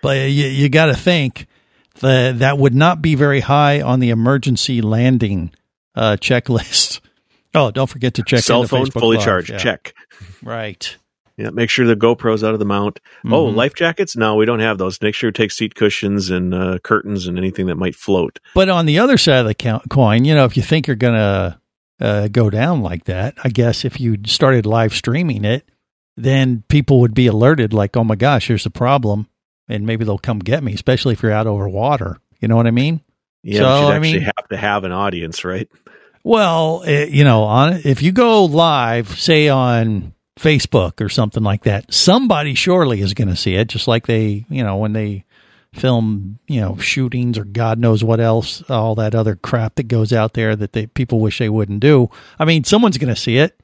But 0.00 0.30
you 0.30 0.46
you 0.46 0.68
got 0.68 0.86
to 0.86 0.94
think 0.94 1.46
that 2.00 2.38
that 2.38 2.56
would 2.56 2.74
not 2.74 3.02
be 3.02 3.14
very 3.16 3.40
high 3.40 3.82
on 3.82 4.00
the 4.00 4.10
emergency 4.10 4.80
landing 4.80 5.50
uh, 5.94 6.16
checklist. 6.20 7.00
Oh, 7.54 7.70
don't 7.70 7.88
forget 7.88 8.14
to 8.14 8.22
check 8.22 8.40
Cell 8.40 8.64
phone 8.64 8.86
Facebook 8.86 9.00
fully 9.00 9.16
Live. 9.18 9.24
charged. 9.26 9.50
Yeah. 9.50 9.58
Check. 9.58 9.94
Right. 10.42 10.96
Yeah, 11.36 11.50
make 11.50 11.70
sure 11.70 11.86
the 11.86 11.96
GoPro's 11.96 12.44
out 12.44 12.52
of 12.52 12.58
the 12.58 12.64
mount. 12.66 13.00
Oh, 13.26 13.46
Mhm. 13.50 13.54
life 13.54 13.74
jackets? 13.74 14.16
No, 14.16 14.34
we 14.36 14.44
don't 14.44 14.60
have 14.60 14.78
those. 14.78 15.00
Make 15.00 15.14
sure 15.14 15.28
you 15.28 15.32
take 15.32 15.50
seat 15.50 15.74
cushions 15.74 16.30
and 16.30 16.52
uh, 16.54 16.78
curtains 16.84 17.26
and 17.26 17.38
anything 17.38 17.66
that 17.66 17.76
might 17.76 17.94
float. 17.94 18.38
But 18.54 18.68
on 18.68 18.84
the 18.86 18.98
other 18.98 19.16
side 19.16 19.40
of 19.40 19.46
the 19.46 19.80
coin, 19.88 20.24
you 20.24 20.34
know, 20.34 20.44
if 20.44 20.56
you 20.56 20.62
think 20.62 20.86
you're 20.86 20.94
going 20.96 21.14
to 21.14 21.58
uh, 22.00 22.28
go 22.28 22.50
down 22.50 22.82
like 22.82 23.04
that, 23.04 23.34
I 23.42 23.48
guess 23.48 23.84
if 23.84 23.98
you 24.00 24.18
started 24.26 24.66
live 24.66 24.92
streaming 24.94 25.44
it, 25.44 25.66
then 26.16 26.64
people 26.68 27.00
would 27.00 27.14
be 27.14 27.26
alerted 27.26 27.72
like, 27.72 27.96
oh 27.96 28.04
my 28.04 28.16
gosh, 28.16 28.48
here's 28.48 28.64
the 28.64 28.70
problem. 28.70 29.26
And 29.68 29.86
maybe 29.86 30.04
they'll 30.04 30.18
come 30.18 30.38
get 30.40 30.62
me, 30.62 30.74
especially 30.74 31.14
if 31.14 31.22
you're 31.22 31.32
out 31.32 31.46
over 31.46 31.66
water. 31.68 32.18
You 32.40 32.48
know 32.48 32.56
what 32.56 32.66
I 32.66 32.72
mean? 32.72 33.00
Yeah, 33.42 33.60
So, 33.60 33.64
but 33.64 33.80
you'd 33.80 33.86
I 33.86 33.96
actually 33.96 34.12
mean- 34.12 34.22
have 34.22 34.48
to 34.50 34.56
have 34.58 34.84
an 34.84 34.92
audience, 34.92 35.44
right? 35.44 35.68
Well, 36.24 36.82
eh, 36.86 37.06
you 37.06 37.24
know, 37.24 37.42
on 37.44 37.80
if 37.84 38.02
you 38.02 38.12
go 38.12 38.44
live, 38.44 39.18
say 39.18 39.48
on 39.48 40.14
Facebook 40.38 41.00
or 41.00 41.08
something 41.08 41.42
like 41.42 41.64
that, 41.64 41.92
somebody 41.92 42.54
surely 42.54 43.00
is 43.00 43.14
going 43.14 43.28
to 43.28 43.36
see 43.36 43.54
it. 43.54 43.68
Just 43.68 43.88
like 43.88 44.06
they, 44.06 44.46
you 44.48 44.62
know, 44.62 44.76
when 44.76 44.92
they 44.92 45.24
film, 45.72 46.38
you 46.46 46.60
know, 46.60 46.76
shootings 46.76 47.38
or 47.38 47.44
God 47.44 47.78
knows 47.78 48.04
what 48.04 48.20
else, 48.20 48.62
all 48.70 48.94
that 48.96 49.14
other 49.14 49.36
crap 49.36 49.76
that 49.76 49.88
goes 49.88 50.12
out 50.12 50.34
there 50.34 50.54
that 50.54 50.72
they 50.72 50.86
people 50.86 51.20
wish 51.20 51.38
they 51.38 51.48
wouldn't 51.48 51.80
do. 51.80 52.10
I 52.38 52.44
mean, 52.44 52.64
someone's 52.64 52.98
going 52.98 53.14
to 53.14 53.20
see 53.20 53.38
it, 53.38 53.58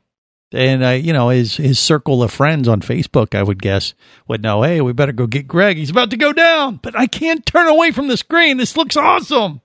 and 0.52 0.82
uh, 0.82 0.90
you 0.90 1.12
know, 1.12 1.28
his 1.28 1.56
his 1.56 1.78
circle 1.78 2.22
of 2.22 2.32
friends 2.32 2.66
on 2.66 2.80
Facebook, 2.80 3.34
I 3.36 3.42
would 3.42 3.62
guess, 3.62 3.94
would 4.26 4.42
know. 4.42 4.62
Hey, 4.62 4.80
we 4.80 4.92
better 4.92 5.12
go 5.12 5.26
get 5.26 5.46
Greg. 5.46 5.76
He's 5.76 5.90
about 5.90 6.10
to 6.10 6.16
go 6.16 6.32
down, 6.32 6.80
but 6.82 6.98
I 6.98 7.06
can't 7.06 7.46
turn 7.46 7.68
away 7.68 7.92
from 7.92 8.08
the 8.08 8.16
screen. 8.16 8.56
This 8.56 8.76
looks 8.76 8.96
awesome. 8.96 9.60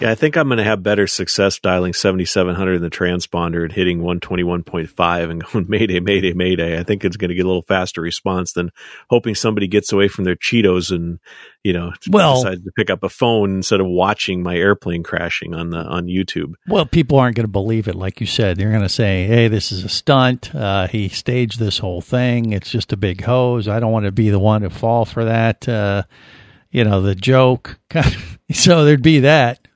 Yeah, 0.00 0.10
I 0.10 0.14
think 0.14 0.36
I'm 0.36 0.48
going 0.48 0.58
to 0.58 0.64
have 0.64 0.82
better 0.82 1.06
success 1.06 1.58
dialing 1.58 1.92
7700 1.92 2.74
in 2.76 2.82
the 2.82 2.90
transponder 2.90 3.62
and 3.62 3.72
hitting 3.72 4.00
121.5 4.00 5.30
and 5.30 5.44
going 5.44 5.66
Mayday, 5.68 6.00
Mayday, 6.00 6.32
Mayday. 6.32 6.78
I 6.78 6.82
think 6.82 7.04
it's 7.04 7.16
going 7.16 7.28
to 7.28 7.34
get 7.34 7.44
a 7.44 7.48
little 7.48 7.62
faster 7.62 8.00
response 8.00 8.52
than 8.52 8.70
hoping 9.10 9.34
somebody 9.34 9.66
gets 9.68 9.92
away 9.92 10.08
from 10.08 10.24
their 10.24 10.36
Cheetos 10.36 10.90
and 10.90 11.18
you 11.62 11.72
know 11.72 11.92
Well- 12.10 12.42
decides 12.42 12.64
to 12.64 12.72
pick 12.72 12.90
up 12.90 13.02
a 13.02 13.08
phone 13.08 13.56
instead 13.56 13.80
of 13.80 13.86
watching 13.86 14.42
my 14.42 14.56
airplane 14.56 15.02
crashing 15.02 15.54
on 15.54 15.70
the 15.70 15.78
on 15.78 16.06
YouTube. 16.06 16.54
Well, 16.66 16.86
people 16.86 17.18
aren't 17.18 17.36
going 17.36 17.44
to 17.44 17.48
believe 17.52 17.86
it, 17.86 17.94
like 17.94 18.20
you 18.20 18.26
said. 18.26 18.56
They're 18.56 18.70
going 18.70 18.82
to 18.82 18.88
say, 18.88 19.26
"Hey, 19.26 19.48
this 19.48 19.72
is 19.72 19.84
a 19.84 19.88
stunt. 19.88 20.54
Uh, 20.54 20.88
he 20.88 21.08
staged 21.08 21.58
this 21.58 21.78
whole 21.78 22.00
thing. 22.00 22.52
It's 22.52 22.70
just 22.70 22.92
a 22.92 22.96
big 22.96 23.22
hose. 23.22 23.68
I 23.68 23.78
don't 23.78 23.92
want 23.92 24.06
to 24.06 24.12
be 24.12 24.30
the 24.30 24.38
one 24.38 24.62
to 24.62 24.70
fall 24.70 25.04
for 25.04 25.24
that." 25.24 25.68
Uh, 25.68 26.04
you 26.70 26.84
know, 26.84 27.02
the 27.02 27.14
joke. 27.14 27.78
so 28.52 28.84
there'd 28.86 29.02
be 29.02 29.20
that 29.20 29.68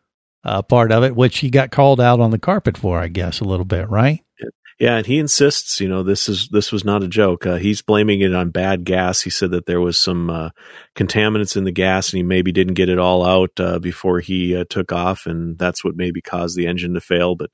uh, 0.47 0.63
part 0.63 0.93
of 0.93 1.03
it, 1.03 1.17
which 1.17 1.39
he 1.39 1.51
got 1.51 1.73
called 1.73 2.01
out 2.01 2.21
on 2.21 2.31
the 2.31 2.39
carpet 2.39 2.79
for, 2.79 3.01
I 3.01 3.09
guess, 3.09 3.41
a 3.41 3.45
little 3.45 3.65
bit, 3.65 3.91
right? 3.91 4.23
Yeah, 4.79 4.99
and 4.99 5.07
he 5.07 5.19
insists, 5.19 5.81
you 5.81 5.89
know, 5.89 6.03
this 6.03 6.29
is 6.29 6.49
this 6.51 6.71
was 6.71 6.85
not 6.85 7.03
a 7.03 7.09
joke. 7.09 7.47
Uh, 7.47 7.57
he's 7.57 7.81
blaming 7.81 8.21
it 8.21 8.35
on 8.35 8.51
bad 8.51 8.85
gas. 8.85 9.23
He 9.23 9.31
said 9.31 9.51
that 9.53 9.65
there 9.65 9.81
was 9.81 9.99
some 9.99 10.29
uh, 10.29 10.51
contaminants 10.95 11.57
in 11.57 11.65
the 11.65 11.73
gas, 11.73 12.13
and 12.13 12.19
he 12.19 12.23
maybe 12.23 12.53
didn't 12.53 12.75
get 12.75 12.91
it 12.91 12.99
all 12.99 13.25
out 13.25 13.59
uh, 13.59 13.79
before 13.79 14.21
he 14.21 14.55
uh, 14.55 14.65
took 14.69 14.93
off, 14.93 15.25
and 15.25 15.59
that's 15.59 15.83
what 15.83 15.97
maybe 15.97 16.21
caused 16.21 16.59
the 16.59 16.67
engine 16.67 16.93
to 16.93 17.01
fail. 17.01 17.37
But 17.37 17.51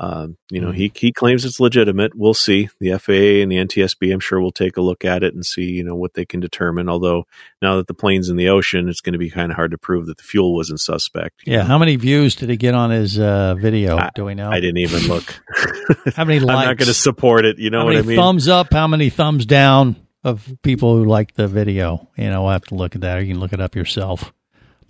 um, 0.00 0.36
you 0.50 0.60
know, 0.60 0.72
he 0.72 0.90
he 0.96 1.12
claims 1.12 1.44
it's 1.44 1.60
legitimate. 1.60 2.12
We'll 2.16 2.34
see. 2.34 2.68
The 2.80 2.98
FAA 2.98 3.42
and 3.42 3.50
the 3.52 3.56
NTSB, 3.56 4.12
I'm 4.12 4.18
sure, 4.20 4.40
will 4.40 4.50
take 4.50 4.76
a 4.76 4.80
look 4.82 5.04
at 5.04 5.22
it 5.22 5.34
and 5.34 5.46
see, 5.46 5.62
you 5.70 5.84
know, 5.84 5.94
what 5.94 6.14
they 6.14 6.24
can 6.24 6.40
determine. 6.40 6.88
Although 6.88 7.26
now 7.62 7.76
that 7.76 7.86
the 7.86 7.94
plane's 7.94 8.28
in 8.28 8.36
the 8.36 8.48
ocean, 8.48 8.88
it's 8.88 9.00
going 9.00 9.12
to 9.12 9.18
be 9.20 9.30
kind 9.30 9.52
of 9.52 9.56
hard 9.56 9.70
to 9.70 9.78
prove 9.78 10.06
that 10.06 10.16
the 10.16 10.24
fuel 10.24 10.52
wasn't 10.54 10.80
suspect. 10.80 11.42
Yeah. 11.46 11.62
How 11.62 11.78
many 11.78 11.94
views 11.96 12.34
did 12.34 12.50
he 12.50 12.56
get 12.56 12.74
on 12.74 12.90
his 12.90 13.18
uh, 13.18 13.54
video? 13.54 13.96
I- 13.96 14.10
Do 14.16 14.24
we 14.24 14.34
know? 14.34 14.50
I 14.50 14.58
didn't 14.60 14.78
even 14.78 15.02
look. 15.06 15.40
How 16.16 16.24
many 16.24 16.40
I'm 16.40 16.46
not 16.46 16.64
going 16.76 16.88
to 16.88 16.94
support 16.94 17.44
it. 17.44 17.58
You 17.58 17.70
know 17.70 17.84
what 17.84 17.96
I 17.96 18.02
mean? 18.02 18.16
thumbs 18.16 18.48
up? 18.48 18.72
How 18.72 18.88
many 18.88 19.10
thumbs 19.10 19.46
down 19.46 19.94
of 20.24 20.52
people 20.62 20.96
who 20.96 21.04
like 21.04 21.34
the 21.34 21.46
video? 21.46 22.08
You 22.16 22.30
know, 22.30 22.42
we'll 22.42 22.52
have 22.52 22.64
to 22.66 22.74
look 22.74 22.96
at 22.96 23.02
that, 23.02 23.18
or 23.18 23.20
you 23.22 23.32
can 23.32 23.40
look 23.40 23.52
it 23.52 23.60
up 23.60 23.76
yourself. 23.76 24.32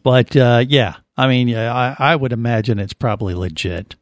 But 0.03 0.35
uh, 0.37 0.65
yeah, 0.67 0.97
I 1.17 1.29
mean, 1.29 1.49
yeah, 1.49 1.75
I, 1.75 2.13
I 2.13 2.17
would 2.17 2.33
imagine 2.33 2.79
it's 2.79 2.93
probably 2.93 3.35
legit. 3.35 3.97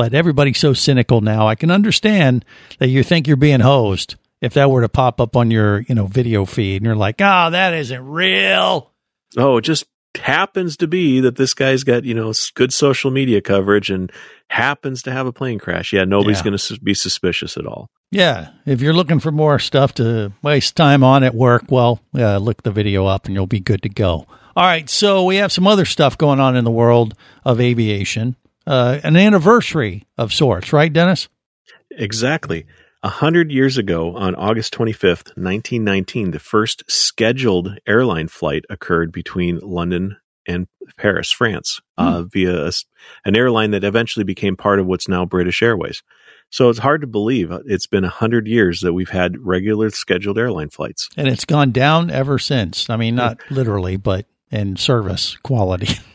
But 0.00 0.14
everybody's 0.14 0.58
so 0.58 0.72
cynical 0.72 1.20
now. 1.20 1.46
I 1.46 1.54
can 1.54 1.70
understand 1.70 2.44
that 2.78 2.88
you 2.88 3.02
think 3.02 3.26
you're 3.26 3.36
being 3.36 3.60
hosed 3.60 4.14
if 4.40 4.54
that 4.54 4.70
were 4.70 4.80
to 4.80 4.88
pop 4.88 5.20
up 5.20 5.36
on 5.36 5.50
your, 5.50 5.80
you 5.80 5.94
know, 5.94 6.06
video 6.06 6.46
feed 6.46 6.76
and 6.76 6.86
you're 6.86 6.96
like, 6.96 7.16
oh, 7.20 7.50
that 7.50 7.74
isn't 7.74 8.06
real. 8.06 8.92
Oh, 9.36 9.58
it 9.58 9.62
just 9.62 9.84
happens 10.18 10.78
to 10.78 10.86
be 10.86 11.20
that 11.20 11.36
this 11.36 11.52
guy's 11.52 11.84
got, 11.84 12.04
you 12.04 12.14
know, 12.14 12.32
good 12.54 12.72
social 12.72 13.10
media 13.10 13.42
coverage 13.42 13.90
and 13.90 14.10
happens 14.48 15.02
to 15.02 15.12
have 15.12 15.26
a 15.26 15.32
plane 15.32 15.58
crash. 15.58 15.92
Yeah, 15.92 16.04
nobody's 16.04 16.38
Yeah. 16.38 16.44
going 16.44 16.56
to 16.58 16.80
be 16.82 16.94
suspicious 16.94 17.58
at 17.58 17.66
all. 17.66 17.90
Yeah, 18.10 18.48
if 18.64 18.80
you're 18.80 18.94
looking 18.94 19.20
for 19.20 19.30
more 19.30 19.58
stuff 19.58 19.92
to 19.96 20.32
waste 20.42 20.76
time 20.76 21.04
on 21.04 21.22
at 21.22 21.34
work, 21.34 21.64
well, 21.68 22.00
uh, 22.16 22.38
look 22.38 22.62
the 22.62 22.72
video 22.72 23.04
up 23.04 23.26
and 23.26 23.34
you'll 23.34 23.46
be 23.46 23.60
good 23.60 23.82
to 23.82 23.90
go. 23.90 24.26
All 24.56 24.64
right, 24.64 24.88
so 24.90 25.24
we 25.24 25.36
have 25.36 25.52
some 25.52 25.66
other 25.66 25.84
stuff 25.84 26.18
going 26.18 26.40
on 26.40 26.56
in 26.56 26.64
the 26.64 26.70
world 26.72 27.14
of 27.44 27.60
aviation. 27.60 28.34
Uh, 28.66 29.00
an 29.02 29.16
anniversary 29.16 30.06
of 30.18 30.32
sorts, 30.32 30.72
right, 30.72 30.92
Dennis? 30.92 31.28
Exactly. 31.90 32.66
A 33.02 33.08
hundred 33.08 33.50
years 33.50 33.78
ago, 33.78 34.14
on 34.14 34.34
August 34.34 34.74
25th, 34.74 35.28
1919, 35.36 36.32
the 36.32 36.38
first 36.38 36.82
scheduled 36.88 37.78
airline 37.86 38.28
flight 38.28 38.64
occurred 38.68 39.10
between 39.10 39.58
London 39.58 40.18
and 40.46 40.66
Paris, 40.96 41.30
France, 41.30 41.80
uh, 41.96 42.22
via 42.24 42.66
a 42.66 42.72
an 43.24 43.36
airline 43.36 43.70
that 43.70 43.84
eventually 43.84 44.24
became 44.24 44.56
part 44.56 44.78
of 44.78 44.86
what's 44.86 45.08
now 45.08 45.24
British 45.24 45.62
Airways. 45.62 46.02
So 46.50 46.68
it's 46.68 46.80
hard 46.80 47.00
to 47.02 47.06
believe 47.06 47.52
uh, 47.52 47.60
it's 47.64 47.86
been 47.86 48.04
a 48.04 48.08
hundred 48.08 48.46
years 48.48 48.80
that 48.80 48.92
we've 48.92 49.10
had 49.10 49.38
regular 49.38 49.90
scheduled 49.90 50.38
airline 50.38 50.70
flights. 50.70 51.08
And 51.16 51.28
it's 51.28 51.44
gone 51.44 51.70
down 51.70 52.10
ever 52.10 52.38
since. 52.38 52.90
I 52.90 52.96
mean, 52.96 53.14
not 53.14 53.38
literally, 53.50 53.96
but 53.96 54.26
in 54.50 54.76
service 54.76 55.36
quality. 55.42 55.94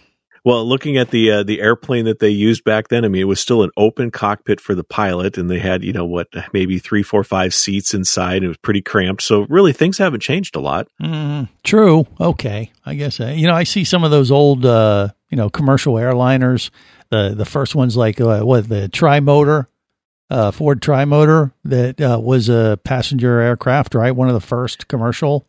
Well, 0.46 0.64
looking 0.64 0.96
at 0.96 1.10
the 1.10 1.32
uh, 1.32 1.44
the 1.44 1.60
airplane 1.60 2.06
that 2.06 2.20
they 2.20 2.30
used 2.30 2.64
back 2.64 2.90
then, 2.90 3.04
I 3.04 3.08
mean, 3.08 3.24
it 3.24 3.26
was 3.26 3.40
still 3.40 3.64
an 3.64 3.72
open 3.76 4.12
cockpit 4.12 4.62
for 4.62 4.76
the 4.76 4.84
pilot, 4.84 5.40
and 5.40 5.50
they 5.50 5.58
had 5.58 5.84
you 5.84 5.92
know 5.92 6.06
what, 6.06 6.28
maybe 6.54 6.78
three, 6.78 7.02
four, 7.02 7.24
five 7.24 7.52
seats 7.52 7.96
inside. 7.96 8.38
And 8.38 8.46
it 8.46 8.50
was 8.50 8.58
pretty 8.58 8.84
cramped. 8.84 9.24
So 9.24 9.48
really, 9.50 9.74
things 9.74 9.98
haven't 9.98 10.20
changed 10.20 10.56
a 10.56 10.60
lot. 10.60 10.88
Mm, 11.02 11.50
true. 11.64 12.06
Okay. 12.22 12.72
I 12.86 12.94
guess 12.94 13.20
uh, 13.20 13.34
you 13.36 13.48
know 13.48 13.56
I 13.56 13.64
see 13.64 13.84
some 13.84 14.04
of 14.04 14.12
those 14.12 14.30
old 14.30 14.68
uh, 14.68 15.10
you 15.30 15.36
know 15.36 15.50
commercial 15.50 15.96
airliners. 15.96 16.70
The 17.10 17.34
the 17.36 17.46
first 17.46 17.74
ones 17.74 17.98
like 17.98 18.22
uh, 18.22 18.42
what 18.42 18.70
the 18.70 18.88
Trimotor, 18.88 19.66
uh, 20.30 20.52
Ford 20.52 20.80
Trimotor 20.80 21.54
that 21.64 22.00
uh, 22.00 22.20
was 22.22 22.50
a 22.50 22.80
passenger 22.84 23.40
aircraft, 23.40 23.96
right? 23.96 24.12
One 24.16 24.28
of 24.28 24.36
the 24.36 24.42
first 24.42 24.88
commercial. 24.88 25.48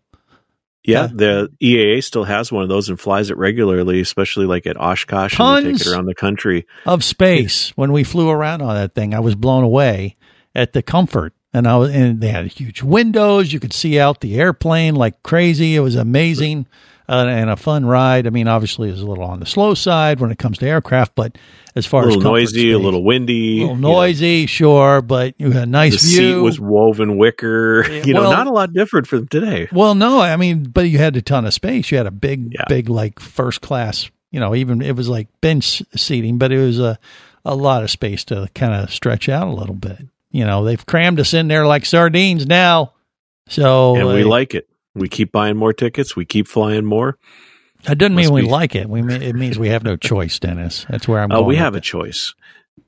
Yeah, 0.87 1.09
the 1.13 1.51
EAA 1.63 2.03
still 2.03 2.25
has 2.25 2.51
one 2.53 2.63
of 2.63 2.69
those 2.69 2.89
and 2.89 2.99
flies 2.99 3.31
it 3.31 3.37
regularly, 3.37 4.01
especially 4.01 4.47
like 4.47 4.67
at 4.67 4.81
Oshkosh 4.81 5.39
and 5.39 5.67
they 5.67 5.73
take 5.73 5.81
it 5.81 5.93
around 5.93 6.07
the 6.07 6.15
country. 6.15 6.67
of 6.85 7.03
space. 7.05 7.71
When 7.77 7.93
we 7.93 8.05
flew 8.05 8.31
around 8.31 8.63
on 8.63 8.75
that 8.75 8.95
thing, 8.95 9.15
I 9.15 9.21
was 9.21 9.35
blown 9.35 9.65
away 9.65 10.17
at 10.55 10.73
the 10.73 10.83
comfort. 10.83 11.33
And 11.53 11.67
I 11.67 11.77
was, 11.77 11.91
and 11.91 12.21
they 12.21 12.29
had 12.29 12.47
huge 12.49 12.83
windows. 12.83 13.51
You 13.51 13.61
could 13.61 13.73
see 13.73 13.99
out 13.99 14.21
the 14.21 14.39
airplane 14.39 14.95
like 14.95 15.23
crazy. 15.23 15.75
It 15.75 15.81
was 15.81 15.95
amazing 15.95 16.67
uh, 17.09 17.27
and 17.29 17.51
a 17.51 17.57
fun 17.57 17.87
ride. 17.87 18.27
I 18.27 18.31
mean, 18.31 18.49
obviously, 18.49 18.89
it 18.89 18.93
was 18.93 19.01
a 19.03 19.07
little 19.07 19.25
on 19.25 19.41
the 19.41 19.47
slow 19.47 19.75
side 19.75 20.21
when 20.21 20.31
it 20.31 20.39
comes 20.39 20.59
to 20.59 20.67
aircraft, 20.67 21.15
but 21.15 21.37
as 21.75 21.87
far 21.87 22.03
as 22.03 22.09
little 22.09 22.23
comfort, 22.23 22.39
noisy, 22.39 22.73
a 22.73 22.79
little 22.79 23.05
windy. 23.05 23.59
a 23.59 23.67
little 23.67 23.77
you 23.77 23.83
know, 23.83 23.93
noisy, 23.93 24.47
sure, 24.47 25.03
but 25.03 25.35
you 25.39 25.53
had 25.53 25.65
a 25.65 25.71
nice 25.71 26.03
the 26.03 26.09
view. 26.09 26.35
seat 26.35 26.41
was 26.43 26.59
woven 26.61 27.17
wicker. 27.19 27.85
You 28.07 28.15
know, 28.15 28.23
well- 28.23 28.33
not 28.33 28.47
a 28.47 28.53
lot 28.53 28.73
different 28.73 29.07
from 29.07 29.27
today. 29.29 29.69
Well, 29.73 29.95
no, 29.95 30.21
I 30.21 30.37
mean, 30.37 30.65
but 30.65 30.83
you 30.83 30.99
had 30.99 31.17
a 31.17 31.23
ton 31.23 31.45
of 31.45 31.55
space. 31.55 31.91
You 31.91 31.97
had 31.97 32.07
a 32.07 32.11
big, 32.13 32.55
big, 32.69 32.89
like 32.89 33.21
first 33.21 33.61
class. 33.61 34.11
You 34.31 34.41
know, 34.41 34.55
even 34.55 34.83
it 34.83 34.95
was 34.97 35.09
like 35.09 35.29
bench 35.41 35.83
seating, 35.95 36.39
but 36.39 36.53
it 36.53 36.59
was 36.59 36.79
a 36.79 36.99
a 37.45 37.55
lot 37.55 37.85
of 37.85 37.91
space 37.91 38.25
to 38.25 38.49
kind 38.55 38.75
of 38.75 38.93
stretch 38.93 39.29
out 39.29 39.47
a 39.47 39.53
little 39.53 39.75
bit. 39.75 39.99
You 40.31 40.45
know, 40.45 40.65
they've 40.65 40.85
crammed 40.85 41.21
us 41.21 41.33
in 41.33 41.49
there 41.49 41.67
like 41.67 41.87
sardines 41.87 42.47
now. 42.47 42.93
So 43.49 43.97
and 43.97 44.07
we 44.09 44.25
uh, 44.25 44.27
like 44.27 44.55
it. 44.55 44.69
We 44.97 45.09
keep 45.09 45.31
buying 45.31 45.57
more 45.57 45.73
tickets. 45.73 46.17
We 46.17 46.25
keep 46.25 46.49
flying 46.49 46.85
more. 46.85 47.19
that 47.85 47.99
doesn't 47.99 48.15
mean 48.17 48.33
we 48.33 48.43
be- 48.43 48.49
like 48.49 48.75
it. 48.75 48.89
We 48.89 49.03
mean, 49.03 49.23
it 49.23 49.35
means 49.35 49.59
we 49.59 49.69
have 49.69 49.85
no 49.85 49.97
choice, 49.97 50.39
Dennis. 50.39 50.87
That's 50.89 51.07
where 51.07 51.21
I'm. 51.21 51.29
Going. 51.29 51.43
Oh, 51.43 51.47
we 51.47 51.57
have 51.57 51.75
a 51.75 51.79
it. 51.79 51.85
choice. 51.85 52.35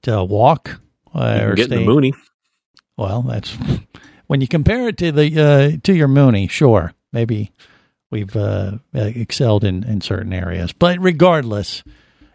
to 0.02 0.24
walk 0.24 0.80
uh, 1.14 1.40
or 1.42 1.54
get 1.54 1.66
in 1.66 1.70
stay. 1.70 1.76
the 1.78 1.84
Mooney. 1.84 2.14
Well, 2.96 3.22
that's 3.22 3.56
when 4.26 4.40
you 4.40 4.48
compare 4.48 4.88
it 4.88 4.96
to 4.98 5.12
the 5.12 5.40
uh, 5.40 5.78
to 5.84 5.92
your 5.92 6.08
Mooney. 6.08 6.48
Sure, 6.48 6.92
maybe 7.12 7.52
we've 8.10 8.34
uh, 8.34 8.78
uh, 8.94 9.00
excelled 9.14 9.64
in 9.64 9.84
in 9.84 10.00
certain 10.00 10.32
areas, 10.32 10.72
but 10.72 10.98
regardless, 10.98 11.82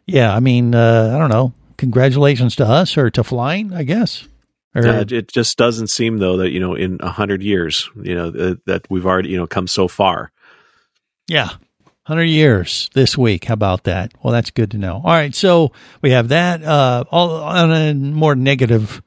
yeah. 0.06 0.34
I 0.36 0.40
mean, 0.40 0.76
uh, 0.76 1.12
I 1.16 1.18
don't 1.18 1.30
know. 1.32 1.54
Congratulations 1.78 2.56
to 2.58 2.66
us 2.66 2.96
or 2.98 3.10
to 3.10 3.24
flying, 3.24 3.74
I 3.74 3.84
guess. 3.84 4.28
Or, 4.76 4.88
Uh, 4.88 5.06
it 5.08 5.32
just 5.32 5.58
doesn't 5.58 5.88
seem 5.88 6.18
though 6.18 6.38
that 6.38 6.52
you 6.52 6.60
know 6.60 6.74
in 6.74 6.98
a 7.02 7.10
hundred 7.10 7.44
years, 7.44 7.90
you 8.02 8.16
know 8.16 8.32
that, 8.32 8.66
that 8.66 8.88
we've 8.90 9.06
already 9.06 9.30
you 9.30 9.38
know 9.38 9.48
come 9.48 9.68
so 9.68 9.88
far. 9.88 10.32
Yeah. 11.28 11.50
100 12.08 12.24
years 12.26 12.90
this 12.94 13.18
week. 13.18 13.46
How 13.46 13.54
about 13.54 13.86
that? 13.86 14.12
Well, 14.22 14.34
that's 14.34 14.52
good 14.52 14.72
to 14.72 14.78
know. 14.78 14.96
All 14.96 15.14
right. 15.14 15.34
So 15.34 15.72
we 16.02 16.12
have 16.12 16.28
that, 16.30 16.62
uh, 16.62 17.06
all 17.10 17.32
on 17.42 17.72
a 17.72 17.94
more 17.94 18.36
negative, 18.36 19.02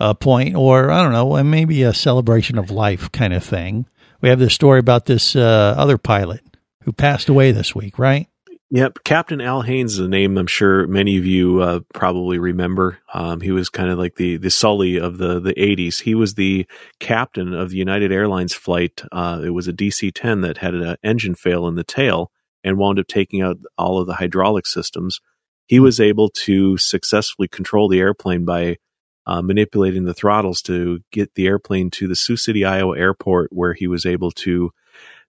uh, 0.00 0.14
point, 0.14 0.56
or 0.56 0.90
I 0.90 1.00
don't 1.04 1.12
know, 1.12 1.40
maybe 1.44 1.84
a 1.84 1.94
celebration 1.94 2.58
of 2.58 2.72
life 2.72 3.12
kind 3.12 3.32
of 3.32 3.44
thing. 3.44 3.86
We 4.20 4.30
have 4.30 4.40
this 4.40 4.52
story 4.52 4.80
about 4.80 5.06
this, 5.06 5.36
uh, 5.36 5.74
other 5.78 5.96
pilot 5.96 6.40
who 6.82 6.92
passed 6.92 7.28
away 7.28 7.52
this 7.52 7.72
week, 7.72 8.00
right? 8.00 8.26
Yep, 8.74 9.04
Captain 9.04 9.40
Al 9.40 9.62
Haynes 9.62 9.92
is 9.92 9.98
a 10.00 10.08
name 10.08 10.36
I'm 10.36 10.48
sure 10.48 10.88
many 10.88 11.16
of 11.16 11.24
you 11.24 11.60
uh, 11.60 11.78
probably 11.92 12.40
remember. 12.40 12.98
Um, 13.12 13.40
he 13.40 13.52
was 13.52 13.68
kind 13.68 13.88
of 13.88 14.00
like 14.00 14.16
the 14.16 14.36
the 14.36 14.50
Sully 14.50 14.98
of 14.98 15.18
the 15.18 15.38
the 15.38 15.54
80s. 15.54 16.02
He 16.02 16.16
was 16.16 16.34
the 16.34 16.66
captain 16.98 17.54
of 17.54 17.70
the 17.70 17.76
United 17.76 18.10
Airlines 18.10 18.52
flight. 18.52 19.02
Uh, 19.12 19.42
it 19.44 19.50
was 19.50 19.68
a 19.68 19.72
DC-10 19.72 20.42
that 20.42 20.56
had 20.56 20.74
an 20.74 20.96
engine 21.04 21.36
fail 21.36 21.68
in 21.68 21.76
the 21.76 21.84
tail 21.84 22.32
and 22.64 22.76
wound 22.76 22.98
up 22.98 23.06
taking 23.06 23.42
out 23.42 23.58
all 23.78 24.00
of 24.00 24.08
the 24.08 24.14
hydraulic 24.14 24.66
systems. 24.66 25.20
He 25.66 25.78
was 25.78 26.00
able 26.00 26.28
to 26.30 26.76
successfully 26.76 27.46
control 27.46 27.88
the 27.88 28.00
airplane 28.00 28.44
by 28.44 28.78
uh, 29.24 29.40
manipulating 29.40 30.02
the 30.02 30.14
throttles 30.14 30.60
to 30.62 30.98
get 31.12 31.36
the 31.36 31.46
airplane 31.46 31.92
to 31.92 32.08
the 32.08 32.16
Sioux 32.16 32.36
City, 32.36 32.64
Iowa 32.64 32.98
airport, 32.98 33.52
where 33.52 33.74
he 33.74 33.86
was 33.86 34.04
able 34.04 34.32
to 34.32 34.72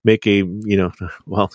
make 0.03 0.25
a 0.25 0.37
you 0.37 0.77
know 0.77 0.91
well 1.27 1.51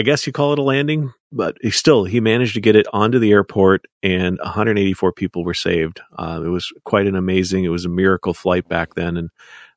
I 0.00 0.02
guess 0.02 0.26
you 0.26 0.32
call 0.32 0.54
it 0.54 0.58
a 0.58 0.62
landing, 0.62 1.12
but 1.30 1.58
he 1.60 1.70
still 1.70 2.04
he 2.04 2.20
managed 2.20 2.54
to 2.54 2.60
get 2.62 2.74
it 2.74 2.86
onto 2.90 3.18
the 3.18 3.32
airport, 3.32 3.84
and 4.02 4.38
184 4.38 5.12
people 5.12 5.44
were 5.44 5.52
saved. 5.52 6.00
Uh, 6.18 6.40
it 6.42 6.48
was 6.48 6.72
quite 6.84 7.06
an 7.06 7.16
amazing. 7.16 7.64
It 7.64 7.68
was 7.68 7.84
a 7.84 7.90
miracle 7.90 8.32
flight 8.32 8.66
back 8.66 8.94
then, 8.94 9.18
and 9.18 9.28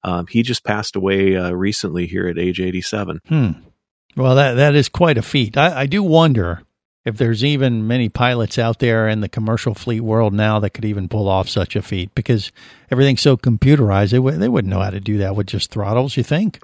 um, 0.02 0.28
he 0.28 0.42
just 0.42 0.64
passed 0.64 0.96
away 0.96 1.36
uh, 1.36 1.52
recently 1.52 2.08
here 2.08 2.30
at 2.30 2.40
age 2.40 2.62
87. 2.62 3.20
Hmm. 3.28 3.50
Well, 4.16 4.36
that 4.36 4.54
that 4.54 4.76
is 4.76 4.88
quite 4.88 5.18
a 5.18 5.22
feat. 5.22 5.58
I, 5.58 5.82
I 5.82 5.86
do 5.88 6.02
wonder 6.02 6.62
if 7.04 7.18
there's 7.18 7.44
even 7.44 7.86
many 7.86 8.08
pilots 8.08 8.58
out 8.58 8.80
there 8.80 9.10
in 9.10 9.20
the 9.20 9.28
commercial 9.28 9.76
fleet 9.76 10.00
world 10.00 10.32
now 10.34 10.58
that 10.60 10.70
could 10.70 10.86
even 10.86 11.10
pull 11.10 11.28
off 11.28 11.50
such 11.50 11.76
a 11.76 11.82
feat 11.82 12.16
because 12.16 12.50
everything's 12.90 13.20
so 13.20 13.36
computerized. 13.36 14.12
They 14.12 14.20
would 14.20 14.40
they 14.40 14.48
wouldn't 14.48 14.72
know 14.72 14.80
how 14.80 14.92
to 14.92 15.02
do 15.02 15.18
that 15.18 15.36
with 15.36 15.48
just 15.48 15.70
throttles. 15.70 16.16
You 16.16 16.24
think? 16.24 16.62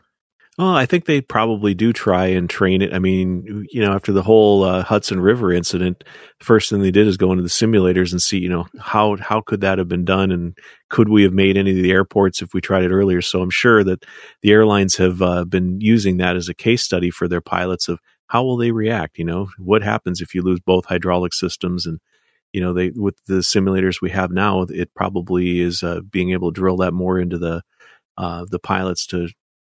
Well, 0.60 0.76
I 0.76 0.86
think 0.86 1.06
they 1.06 1.22
probably 1.22 1.74
do 1.74 1.93
try 1.93 2.26
and 2.28 2.50
train 2.50 2.82
it. 2.82 2.93
I 2.93 3.00
mean, 3.00 3.65
you 3.72 3.82
know, 3.82 3.93
after 3.93 4.12
the 4.12 4.22
whole 4.24 4.65
uh, 4.65 4.84
Hudson 4.84 5.22
River 5.22 5.54
incident, 5.54 6.04
the 6.39 6.45
first 6.45 6.69
thing 6.69 6.82
they 6.82 6.91
did 6.91 7.08
is 7.08 7.15
go 7.15 7.32
into 7.32 7.43
the 7.43 7.50
simulators 7.50 8.12
and 8.12 8.22
see, 8.22 8.39
you 8.39 8.50
know, 8.50 8.67
how 8.78 9.15
how 9.22 9.39
could 9.39 9.62
that 9.62 9.78
have 9.78 9.88
been 9.88 10.04
done, 10.04 10.32
and 10.34 10.58
could 10.89 11.08
we 11.08 11.24
have 11.24 11.32
made 11.34 11.56
any 11.56 11.72
of 11.72 11.78
the 11.82 11.91
airports 11.91 12.41
if 12.41 12.54
we 12.54 12.60
tried 12.60 12.84
it 12.84 12.91
earlier? 12.91 13.22
So 13.22 13.41
I'm 13.41 13.50
sure 13.50 13.86
that 13.86 14.04
the 14.41 14.52
airlines 14.52 14.98
have 14.98 15.22
uh, 15.22 15.45
been 15.45 15.80
using 15.80 16.17
that 16.17 16.36
as 16.36 16.50
a 16.50 16.54
case 16.54 16.84
study 16.84 17.10
for 17.10 17.30
their 17.30 17.41
pilots 17.41 17.88
of 17.88 18.00
how 18.28 18.43
will 18.43 18.58
they 18.58 18.72
react. 18.72 19.17
You 19.17 19.26
know, 19.26 19.50
what 19.60 19.82
happens 19.82 20.19
if 20.22 20.36
you 20.36 20.41
lose 20.41 20.60
both 20.60 20.86
hydraulic 20.88 21.34
systems 21.34 21.86
and 21.86 22.00
you 22.54 22.62
know 22.62 22.74
they 22.74 22.91
with 22.95 23.17
the 23.28 23.36
simulators 23.43 24.02
we 24.02 24.12
have 24.12 24.31
now, 24.31 24.63
it 24.69 24.94
probably 24.96 25.62
is 25.62 25.84
uh, 25.84 26.02
being 26.12 26.31
able 26.31 26.54
to 26.54 26.60
drill 26.62 26.77
that 26.77 26.94
more 26.94 27.19
into 27.19 27.38
the 27.38 27.63
uh, 28.17 28.46
the 28.52 28.60
pilots 28.60 29.06
to 29.08 29.29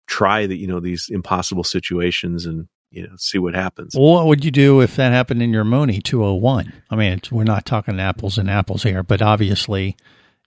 try 0.08 0.46
the 0.46 0.56
you 0.56 0.66
know 0.66 0.80
these 0.80 1.06
impossible 1.10 1.62
situations 1.64 2.46
and 2.46 2.66
you 2.90 3.02
know 3.06 3.14
see 3.18 3.38
what 3.38 3.54
happens. 3.54 3.94
Well, 3.94 4.14
what 4.14 4.26
would 4.26 4.44
you 4.44 4.50
do 4.50 4.80
if 4.80 4.96
that 4.96 5.12
happened 5.12 5.42
in 5.42 5.52
your 5.52 5.64
Mooney 5.64 6.00
201? 6.00 6.72
I 6.90 6.96
mean, 6.96 7.12
it's, 7.12 7.30
we're 7.30 7.44
not 7.44 7.64
talking 7.66 8.00
apples 8.00 8.38
and 8.38 8.50
apples 8.50 8.82
here, 8.82 9.02
but 9.02 9.20
obviously, 9.22 9.94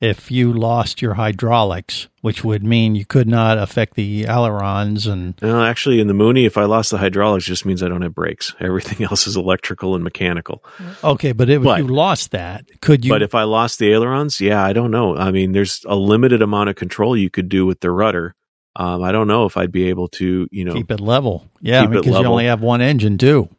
if 0.01 0.32
you 0.32 0.51
lost 0.51 0.99
your 1.03 1.14
hydraulics, 1.14 2.07
which 2.22 2.43
would 2.43 2.64
mean 2.64 2.95
you 2.95 3.05
could 3.05 3.28
not 3.28 3.59
affect 3.59 3.93
the 3.93 4.26
ailerons 4.26 5.05
and 5.05 5.36
No, 5.43 5.64
actually, 5.64 5.99
in 5.99 6.07
the 6.07 6.16
Mooney, 6.16 6.45
if 6.45 6.57
I 6.57 6.64
lost 6.66 6.89
the 6.89 6.97
hydraulics, 6.97 7.45
just 7.45 7.68
means 7.68 7.84
I 7.84 7.88
don't 7.88 8.01
have 8.01 8.16
brakes. 8.16 8.55
Everything 8.59 9.05
else 9.05 9.28
is 9.28 9.36
electrical 9.38 9.93
and 9.93 10.03
mechanical. 10.03 10.64
okay, 11.03 11.34
but 11.34 11.51
if 11.51 11.62
But- 11.62 11.78
you 11.78 11.88
lost 11.88 12.32
that, 12.32 12.66
could 12.82 13.05
you? 13.05 13.12
but 13.12 13.22
if 13.22 13.36
I 13.36 13.43
lost 13.43 13.78
the 13.78 13.91
ailerons, 13.91 14.41
yeah, 14.41 14.64
I 14.66 14.74
don't 14.74 14.89
know. 14.89 15.16
I 15.16 15.30
mean, 15.30 15.51
there's 15.51 15.82
a 15.86 15.95
limited 15.95 16.41
amount 16.41 16.70
of 16.70 16.76
control 16.76 17.16
you 17.16 17.30
could 17.30 17.47
do 17.49 17.68
with 17.68 17.82
the 17.82 17.91
rudder. 17.91 18.34
Um, 18.76 19.03
I 19.03 19.11
don't 19.11 19.28
know 19.28 19.45
if 19.45 19.57
I'd 19.57 19.72
be 19.72 19.89
able 19.89 20.07
to, 20.09 20.47
you 20.51 20.65
know, 20.65 20.74
keep 20.74 20.91
it 20.91 20.99
level, 20.99 21.49
yeah, 21.61 21.88
because 21.88 22.17
you 22.19 22.26
only 22.26 22.45
have 22.45 22.61
one 22.61 22.82
engine 22.82 23.17
too. 23.17 23.49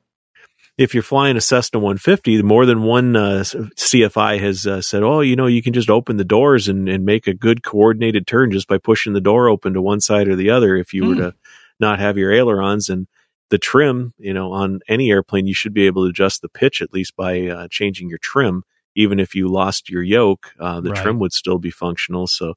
if 0.79 0.95
you're 0.95 1.03
flying 1.03 1.37
a 1.37 1.41
Cessna 1.41 1.79
150, 1.79 2.43
more 2.43 2.65
than 2.65 2.83
one 2.83 3.15
uh, 3.15 3.45
CFI 3.77 4.41
has 4.41 4.67
uh, 4.67 4.81
said, 4.81 5.03
"Oh, 5.03 5.21
you 5.21 5.37
know, 5.37 5.47
you 5.47 5.63
can 5.63 5.73
just 5.75 5.91
open 5.91 6.17
the 6.17 6.25
doors 6.25 6.67
and, 6.69 6.89
and 6.89 7.05
make 7.05 7.27
a 7.27 7.35
good 7.35 7.63
coordinated 7.63 8.27
turn 8.27 8.51
just 8.51 8.69
by 8.69 8.79
pushing 8.79 9.13
the 9.13 9.21
door 9.21 9.49
open 9.49 9.75
to 9.75 9.83
one 9.83 10.01
side 10.01 10.29
or 10.29 10.37
the 10.37 10.51
other." 10.51 10.77
If 10.77 10.93
you 10.95 11.05
were 11.05 11.15
Hmm. 11.15 11.21
to 11.21 11.35
not 11.79 11.99
have 11.99 12.17
your 12.17 12.33
ailerons 12.33 12.89
and 12.89 13.07
the 13.51 13.59
trim, 13.59 14.15
you 14.17 14.33
know, 14.33 14.53
on 14.53 14.81
any 14.89 15.11
airplane, 15.11 15.47
you 15.47 15.55
should 15.55 15.75
be 15.75 15.87
able 15.87 16.05
to 16.05 16.11
adjust 16.11 16.41
the 16.41 16.49
pitch 16.49 16.81
at 16.81 16.93
least 16.95 17.17
by 17.17 17.49
uh, 17.49 17.69
changing 17.71 18.09
your 18.09 18.19
trim. 18.19 18.63
Even 18.95 19.19
if 19.21 19.35
you 19.35 19.49
lost 19.49 19.89
your 19.91 20.03
yoke, 20.03 20.53
uh, 20.61 20.81
the 20.81 20.91
Right. 20.91 20.99
trim 21.03 21.19
would 21.19 21.33
still 21.33 21.59
be 21.59 21.71
functional. 21.71 22.27
So 22.27 22.55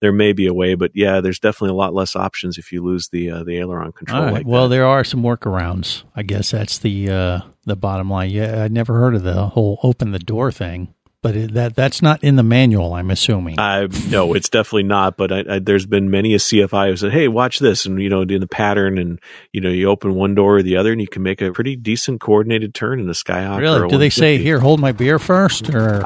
there 0.00 0.12
may 0.12 0.32
be 0.32 0.46
a 0.46 0.54
way, 0.54 0.74
but 0.74 0.92
yeah, 0.94 1.20
there's 1.20 1.38
definitely 1.38 1.70
a 1.70 1.78
lot 1.78 1.94
less 1.94 2.14
options 2.14 2.58
if 2.58 2.72
you 2.72 2.82
lose 2.82 3.08
the 3.08 3.30
uh, 3.30 3.44
the 3.44 3.58
aileron 3.58 3.92
control. 3.92 4.24
Right. 4.24 4.32
like 4.32 4.46
well, 4.46 4.68
there 4.68 4.86
are 4.86 5.04
some 5.04 5.22
workarounds. 5.22 6.04
I 6.14 6.22
guess 6.22 6.50
that's 6.50 6.78
the 6.78 7.10
uh, 7.10 7.40
the 7.64 7.76
bottom 7.76 8.10
line. 8.10 8.30
Yeah, 8.30 8.62
I 8.62 8.68
never 8.68 8.98
heard 8.98 9.14
of 9.14 9.22
the 9.22 9.46
whole 9.46 9.80
open 9.82 10.12
the 10.12 10.18
door 10.18 10.52
thing, 10.52 10.94
but 11.20 11.34
it, 11.34 11.54
that 11.54 11.74
that's 11.74 12.00
not 12.00 12.22
in 12.22 12.36
the 12.36 12.44
manual. 12.44 12.94
I'm 12.94 13.10
assuming. 13.10 13.58
I 13.58 13.88
no, 14.08 14.34
it's 14.34 14.48
definitely 14.48 14.84
not. 14.84 15.16
But 15.16 15.32
I, 15.32 15.44
I, 15.48 15.58
there's 15.58 15.86
been 15.86 16.10
many 16.10 16.34
a 16.34 16.38
CFI 16.38 16.90
who 16.90 16.96
said, 16.96 17.12
"Hey, 17.12 17.26
watch 17.26 17.58
this," 17.58 17.84
and 17.84 18.00
you 18.00 18.08
know, 18.08 18.22
in 18.22 18.40
the 18.40 18.46
pattern, 18.46 18.98
and 18.98 19.18
you 19.52 19.60
know, 19.60 19.70
you 19.70 19.88
open 19.88 20.14
one 20.14 20.36
door 20.36 20.58
or 20.58 20.62
the 20.62 20.76
other, 20.76 20.92
and 20.92 21.00
you 21.00 21.08
can 21.08 21.24
make 21.24 21.42
a 21.42 21.52
pretty 21.52 21.74
decent 21.74 22.20
coordinated 22.20 22.72
turn 22.72 23.00
in 23.00 23.08
the 23.08 23.14
Skyhawk. 23.14 23.58
really? 23.58 23.88
Do 23.88 23.98
they 23.98 24.10
say 24.10 24.38
here, 24.38 24.60
hold 24.60 24.78
my 24.78 24.92
beer 24.92 25.18
first, 25.18 25.70
or 25.74 26.04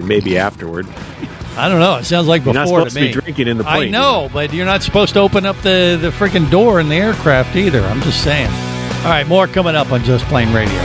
maybe 0.00 0.38
afterward? 0.38 0.88
I 1.58 1.68
don't 1.68 1.80
know. 1.80 1.96
It 1.96 2.04
sounds 2.04 2.28
like 2.28 2.44
You're 2.44 2.54
before 2.54 2.78
not 2.80 2.90
supposed 2.90 2.94
to 2.94 3.00
to 3.00 3.00
me. 3.00 3.06
be 3.08 3.20
drinking 3.20 3.48
in 3.48 3.58
the 3.58 3.68
I 3.68 3.76
plane. 3.78 3.90
know, 3.90 4.30
but 4.32 4.52
you're 4.52 4.64
not 4.66 4.82
supposed 4.82 5.14
to 5.14 5.20
open 5.20 5.44
up 5.44 5.56
the 5.62 5.98
the 6.00 6.10
freaking 6.10 6.48
door 6.50 6.78
in 6.80 6.88
the 6.88 6.94
aircraft 6.96 7.56
either. 7.56 7.80
I'm 7.82 8.00
just 8.02 8.22
saying. 8.22 8.48
All 9.02 9.10
right, 9.10 9.26
more 9.26 9.46
coming 9.46 9.74
up 9.74 9.90
on 9.92 10.02
Just 10.04 10.24
Plane 10.26 10.52
Radio. 10.52 10.80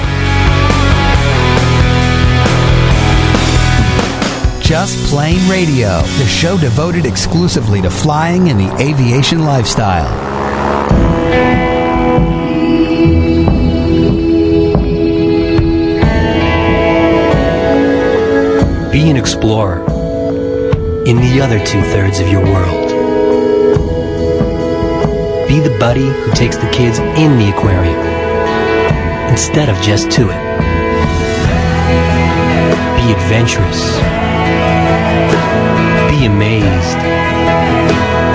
Just 4.62 4.98
Plane 5.12 5.48
Radio, 5.50 6.02
the 6.02 6.26
show 6.26 6.58
devoted 6.58 7.06
exclusively 7.06 7.82
to 7.82 7.90
flying 7.90 8.50
and 8.50 8.60
the 8.60 8.76
aviation 8.82 9.44
lifestyle. 9.44 10.10
Be 18.92 19.10
an 19.10 19.18
explorer 19.18 19.84
in 21.06 21.18
the 21.18 21.42
other 21.42 21.60
two 21.66 21.82
thirds 21.82 22.22
of 22.22 22.30
your 22.30 22.42
world. 22.42 22.88
Be 25.50 25.60
the 25.60 25.76
buddy 25.78 26.08
who 26.08 26.32
takes 26.32 26.56
the 26.56 26.70
kids 26.70 26.98
in 27.00 27.38
the 27.38 27.50
aquarium 27.50 28.00
instead 29.30 29.68
of 29.68 29.76
just 29.82 30.10
to 30.12 30.30
it. 30.30 30.44
Be 32.96 33.12
adventurous. 33.12 33.82
Be 36.10 36.26
amazed. 36.26 36.98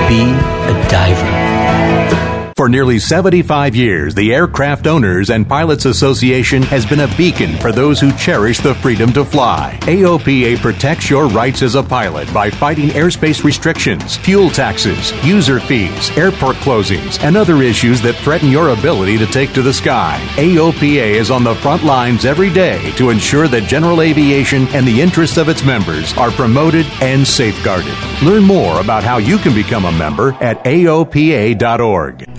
Be 0.08 0.24
a 0.68 0.88
diver. 0.90 2.17
For 2.58 2.68
nearly 2.68 2.98
75 2.98 3.76
years, 3.76 4.16
the 4.16 4.34
Aircraft 4.34 4.88
Owners 4.88 5.30
and 5.30 5.48
Pilots 5.48 5.84
Association 5.84 6.60
has 6.62 6.84
been 6.84 6.98
a 6.98 7.16
beacon 7.16 7.56
for 7.58 7.70
those 7.70 8.00
who 8.00 8.10
cherish 8.14 8.58
the 8.58 8.74
freedom 8.74 9.12
to 9.12 9.24
fly. 9.24 9.78
AOPA 9.82 10.58
protects 10.58 11.08
your 11.08 11.28
rights 11.28 11.62
as 11.62 11.76
a 11.76 11.84
pilot 11.84 12.34
by 12.34 12.50
fighting 12.50 12.88
airspace 12.88 13.44
restrictions, 13.44 14.16
fuel 14.16 14.50
taxes, 14.50 15.12
user 15.24 15.60
fees, 15.60 16.10
airport 16.18 16.56
closings, 16.56 17.22
and 17.22 17.36
other 17.36 17.62
issues 17.62 18.02
that 18.02 18.16
threaten 18.16 18.50
your 18.50 18.70
ability 18.70 19.18
to 19.18 19.26
take 19.26 19.52
to 19.52 19.62
the 19.62 19.72
sky. 19.72 20.20
AOPA 20.34 21.12
is 21.12 21.30
on 21.30 21.44
the 21.44 21.54
front 21.54 21.84
lines 21.84 22.24
every 22.24 22.52
day 22.52 22.90
to 22.96 23.10
ensure 23.10 23.46
that 23.46 23.68
general 23.68 24.02
aviation 24.02 24.66
and 24.74 24.84
the 24.84 25.00
interests 25.00 25.36
of 25.36 25.48
its 25.48 25.62
members 25.62 26.12
are 26.14 26.32
promoted 26.32 26.86
and 27.00 27.24
safeguarded. 27.24 27.96
Learn 28.20 28.42
more 28.42 28.80
about 28.80 29.04
how 29.04 29.18
you 29.18 29.38
can 29.38 29.54
become 29.54 29.84
a 29.84 29.92
member 29.92 30.32
at 30.40 30.64
AOPA.org. 30.64 32.37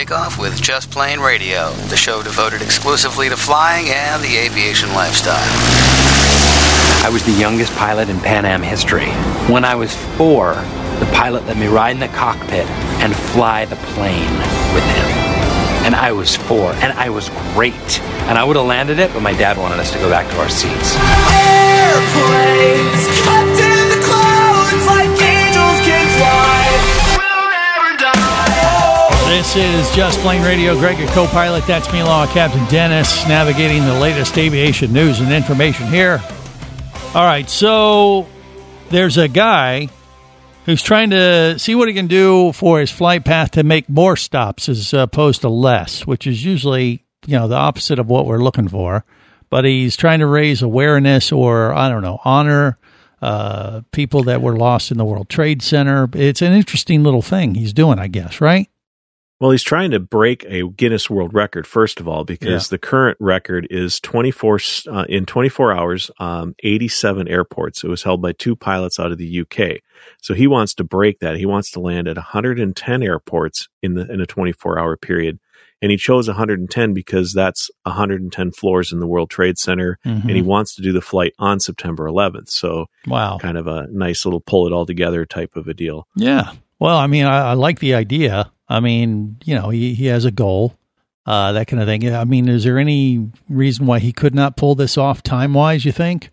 takeoff 0.00 0.38
with 0.38 0.62
Just 0.62 0.90
Plane 0.90 1.20
Radio, 1.20 1.72
the 1.88 1.96
show 1.96 2.22
devoted 2.22 2.62
exclusively 2.62 3.28
to 3.28 3.36
flying 3.36 3.84
and 3.90 4.22
the 4.22 4.34
aviation 4.34 4.88
lifestyle. 4.94 5.36
I 7.04 7.10
was 7.12 7.22
the 7.26 7.32
youngest 7.32 7.70
pilot 7.76 8.08
in 8.08 8.18
Pan 8.20 8.46
Am 8.46 8.62
history. 8.62 9.10
When 9.52 9.62
I 9.62 9.74
was 9.74 9.94
four, 10.16 10.54
the 11.00 11.10
pilot 11.12 11.44
let 11.44 11.58
me 11.58 11.66
ride 11.66 11.90
in 11.90 12.00
the 12.00 12.08
cockpit 12.08 12.64
and 13.04 13.14
fly 13.14 13.66
the 13.66 13.76
plane 13.92 14.32
with 14.72 14.84
him. 14.84 15.06
And 15.84 15.94
I 15.94 16.12
was 16.12 16.34
four, 16.34 16.72
and 16.80 16.94
I 16.94 17.10
was 17.10 17.28
great. 17.52 18.00
And 18.24 18.38
I 18.38 18.44
would 18.44 18.56
have 18.56 18.64
landed 18.64 18.98
it, 19.00 19.12
but 19.12 19.20
my 19.20 19.34
dad 19.34 19.58
wanted 19.58 19.80
us 19.80 19.92
to 19.92 19.98
go 19.98 20.08
back 20.08 20.30
to 20.30 20.40
our 20.40 20.48
seats. 20.48 20.96
Airplanes 21.76 23.09
This 29.30 29.54
is 29.54 29.88
Just 29.94 30.18
Plane 30.22 30.42
Radio. 30.42 30.74
Greg, 30.74 30.98
your 30.98 31.06
co-pilot. 31.10 31.64
That's 31.64 31.90
me, 31.92 32.02
Law 32.02 32.26
Captain 32.26 32.66
Dennis, 32.66 33.28
navigating 33.28 33.84
the 33.84 33.94
latest 33.94 34.36
aviation 34.36 34.92
news 34.92 35.20
and 35.20 35.32
information 35.32 35.86
here. 35.86 36.20
All 37.14 37.24
right, 37.24 37.48
so 37.48 38.26
there's 38.88 39.18
a 39.18 39.28
guy 39.28 39.88
who's 40.66 40.82
trying 40.82 41.10
to 41.10 41.60
see 41.60 41.76
what 41.76 41.86
he 41.86 41.94
can 41.94 42.08
do 42.08 42.50
for 42.50 42.80
his 42.80 42.90
flight 42.90 43.24
path 43.24 43.52
to 43.52 43.62
make 43.62 43.88
more 43.88 44.16
stops 44.16 44.68
as 44.68 44.92
opposed 44.92 45.42
to 45.42 45.48
less, 45.48 46.04
which 46.04 46.26
is 46.26 46.44
usually 46.44 47.04
you 47.24 47.38
know 47.38 47.46
the 47.46 47.54
opposite 47.54 48.00
of 48.00 48.08
what 48.08 48.26
we're 48.26 48.42
looking 48.42 48.66
for. 48.66 49.04
But 49.48 49.64
he's 49.64 49.96
trying 49.96 50.18
to 50.18 50.26
raise 50.26 50.60
awareness 50.60 51.30
or 51.30 51.72
I 51.72 51.88
don't 51.88 52.02
know 52.02 52.18
honor 52.24 52.78
uh, 53.22 53.82
people 53.92 54.24
that 54.24 54.42
were 54.42 54.56
lost 54.56 54.90
in 54.90 54.98
the 54.98 55.04
World 55.04 55.28
Trade 55.28 55.62
Center. 55.62 56.08
It's 56.14 56.42
an 56.42 56.52
interesting 56.52 57.04
little 57.04 57.22
thing 57.22 57.54
he's 57.54 57.72
doing, 57.72 58.00
I 58.00 58.08
guess, 58.08 58.40
right? 58.40 58.68
Well, 59.40 59.50
he's 59.52 59.62
trying 59.62 59.90
to 59.92 60.00
break 60.00 60.44
a 60.48 60.68
Guinness 60.68 61.08
World 61.08 61.32
Record 61.32 61.66
first 61.66 61.98
of 61.98 62.06
all, 62.06 62.24
because 62.24 62.66
Yeah. 62.66 62.74
the 62.76 62.78
current 62.78 63.16
record 63.20 63.66
is 63.70 63.98
24 63.98 64.56
s- 64.56 64.86
uh, 64.86 65.06
in 65.08 65.24
24 65.24 65.72
hours, 65.72 66.10
um, 66.20 66.54
87 66.62 67.26
airports. 67.26 67.82
It 67.82 67.88
was 67.88 68.02
held 68.02 68.20
by 68.20 68.32
two 68.32 68.54
pilots 68.54 69.00
out 69.00 69.12
of 69.12 69.18
the 69.18 69.26
UK. 69.26 69.80
So 70.20 70.34
he 70.34 70.46
wants 70.46 70.74
to 70.74 70.84
break 70.84 71.20
that. 71.20 71.38
He 71.38 71.46
wants 71.46 71.70
to 71.72 71.80
land 71.80 72.06
at 72.06 72.18
110 72.18 73.02
airports 73.02 73.68
in 73.82 73.94
the 73.94 74.06
in 74.12 74.20
a 74.20 74.26
24 74.26 74.78
hour 74.78 74.96
period. 74.98 75.38
And 75.82 75.90
he 75.90 75.96
chose 75.96 76.28
110 76.28 76.92
because 76.92 77.32
that's 77.32 77.70
110 77.86 78.50
floors 78.50 78.92
in 78.92 79.00
the 79.00 79.06
World 79.06 79.30
Trade 79.30 79.56
Center, 79.56 79.98
Mhm. 80.04 80.24
and 80.24 80.30
he 80.36 80.42
wants 80.42 80.74
to 80.74 80.82
do 80.82 80.92
the 80.92 81.00
flight 81.00 81.32
on 81.38 81.58
September 81.60 82.04
11th. 82.06 82.50
So, 82.50 82.88
Wow. 83.06 83.38
kind 83.40 83.56
of 83.56 83.66
a 83.66 83.86
nice 83.90 84.26
little 84.26 84.42
pull 84.42 84.66
it 84.66 84.72
all 84.74 84.84
together 84.84 85.24
type 85.24 85.56
of 85.56 85.66
a 85.68 85.72
deal. 85.72 86.06
Yeah. 86.14 86.50
Well, 86.80 86.96
I 86.96 87.06
mean, 87.06 87.26
I, 87.26 87.50
I 87.50 87.52
like 87.52 87.78
the 87.78 87.94
idea. 87.94 88.50
I 88.68 88.80
mean, 88.80 89.36
you 89.44 89.54
know, 89.54 89.68
he, 89.68 89.94
he 89.94 90.06
has 90.06 90.24
a 90.24 90.30
goal. 90.30 90.74
uh, 91.26 91.52
that 91.52 91.66
kind 91.66 91.80
of 91.80 91.86
thing. 91.86 92.12
I 92.12 92.24
mean, 92.24 92.48
is 92.48 92.64
there 92.64 92.78
any 92.78 93.30
reason 93.48 93.86
why 93.86 93.98
he 93.98 94.12
could 94.12 94.34
not 94.34 94.56
pull 94.56 94.74
this 94.74 94.98
off 94.98 95.22
time 95.22 95.54
wise? 95.54 95.84
You 95.84 95.92
think? 95.92 96.30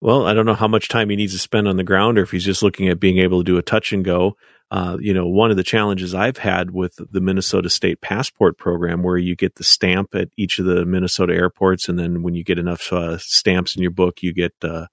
Well, 0.00 0.26
I 0.26 0.34
don't 0.34 0.46
know 0.46 0.54
how 0.54 0.68
much 0.68 0.88
time 0.88 1.10
he 1.10 1.16
needs 1.16 1.32
to 1.32 1.38
spend 1.40 1.66
on 1.66 1.76
the 1.76 1.84
ground, 1.84 2.18
or 2.18 2.22
if 2.22 2.30
he's 2.30 2.44
just 2.44 2.62
looking 2.62 2.88
at 2.88 3.00
being 3.00 3.18
able 3.18 3.40
to 3.40 3.44
do 3.44 3.58
a 3.58 3.62
touch 3.62 3.92
and 3.92 4.04
go. 4.04 4.36
Uh, 4.70 4.98
you 5.00 5.14
know, 5.14 5.26
one 5.26 5.50
of 5.50 5.56
the 5.56 5.64
challenges 5.64 6.14
I've 6.14 6.36
had 6.36 6.70
with 6.70 7.00
the 7.10 7.20
Minnesota 7.20 7.70
State 7.70 8.02
Passport 8.02 8.58
Program, 8.58 9.02
where 9.02 9.16
you 9.16 9.34
get 9.34 9.54
the 9.54 9.64
stamp 9.64 10.14
at 10.14 10.28
each 10.36 10.58
of 10.58 10.66
the 10.66 10.84
Minnesota 10.84 11.32
airports, 11.32 11.88
and 11.88 11.98
then 11.98 12.22
when 12.22 12.34
you 12.34 12.44
get 12.44 12.58
enough 12.58 12.92
uh, 12.92 13.16
stamps 13.18 13.74
in 13.74 13.82
your 13.82 13.90
book, 13.90 14.22
you 14.22 14.32
get 14.34 14.52
uh, 14.62 14.86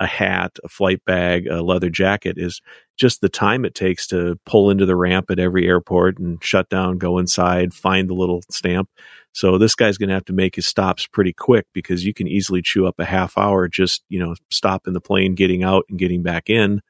a 0.00 0.06
hat, 0.06 0.58
a 0.64 0.68
flight 0.68 1.04
bag, 1.04 1.46
a 1.46 1.62
leather 1.62 1.90
jacket, 1.90 2.36
is 2.38 2.60
just 2.96 3.20
the 3.20 3.28
time 3.28 3.64
it 3.64 3.74
takes 3.74 4.06
to 4.08 4.38
pull 4.44 4.70
into 4.70 4.86
the 4.86 4.96
ramp 4.96 5.30
at 5.30 5.38
every 5.38 5.66
airport 5.66 6.18
and 6.18 6.42
shut 6.42 6.68
down, 6.68 6.98
go 6.98 7.18
inside, 7.18 7.72
find 7.72 8.08
the 8.08 8.14
little 8.14 8.42
stamp. 8.50 8.88
So 9.32 9.56
this 9.58 9.74
guy's 9.74 9.98
going 9.98 10.08
to 10.08 10.14
have 10.14 10.24
to 10.26 10.32
make 10.32 10.56
his 10.56 10.66
stops 10.66 11.06
pretty 11.06 11.32
quick 11.32 11.66
because 11.72 12.04
you 12.04 12.12
can 12.12 12.26
easily 12.26 12.60
chew 12.62 12.86
up 12.86 12.98
a 12.98 13.04
half 13.04 13.38
hour 13.38 13.68
just, 13.68 14.02
you 14.08 14.18
know, 14.18 14.34
stopping 14.50 14.94
the 14.94 15.00
plane, 15.00 15.34
getting 15.34 15.62
out 15.62 15.84
and 15.88 15.98
getting 15.98 16.22
back 16.22 16.50
in 16.50 16.80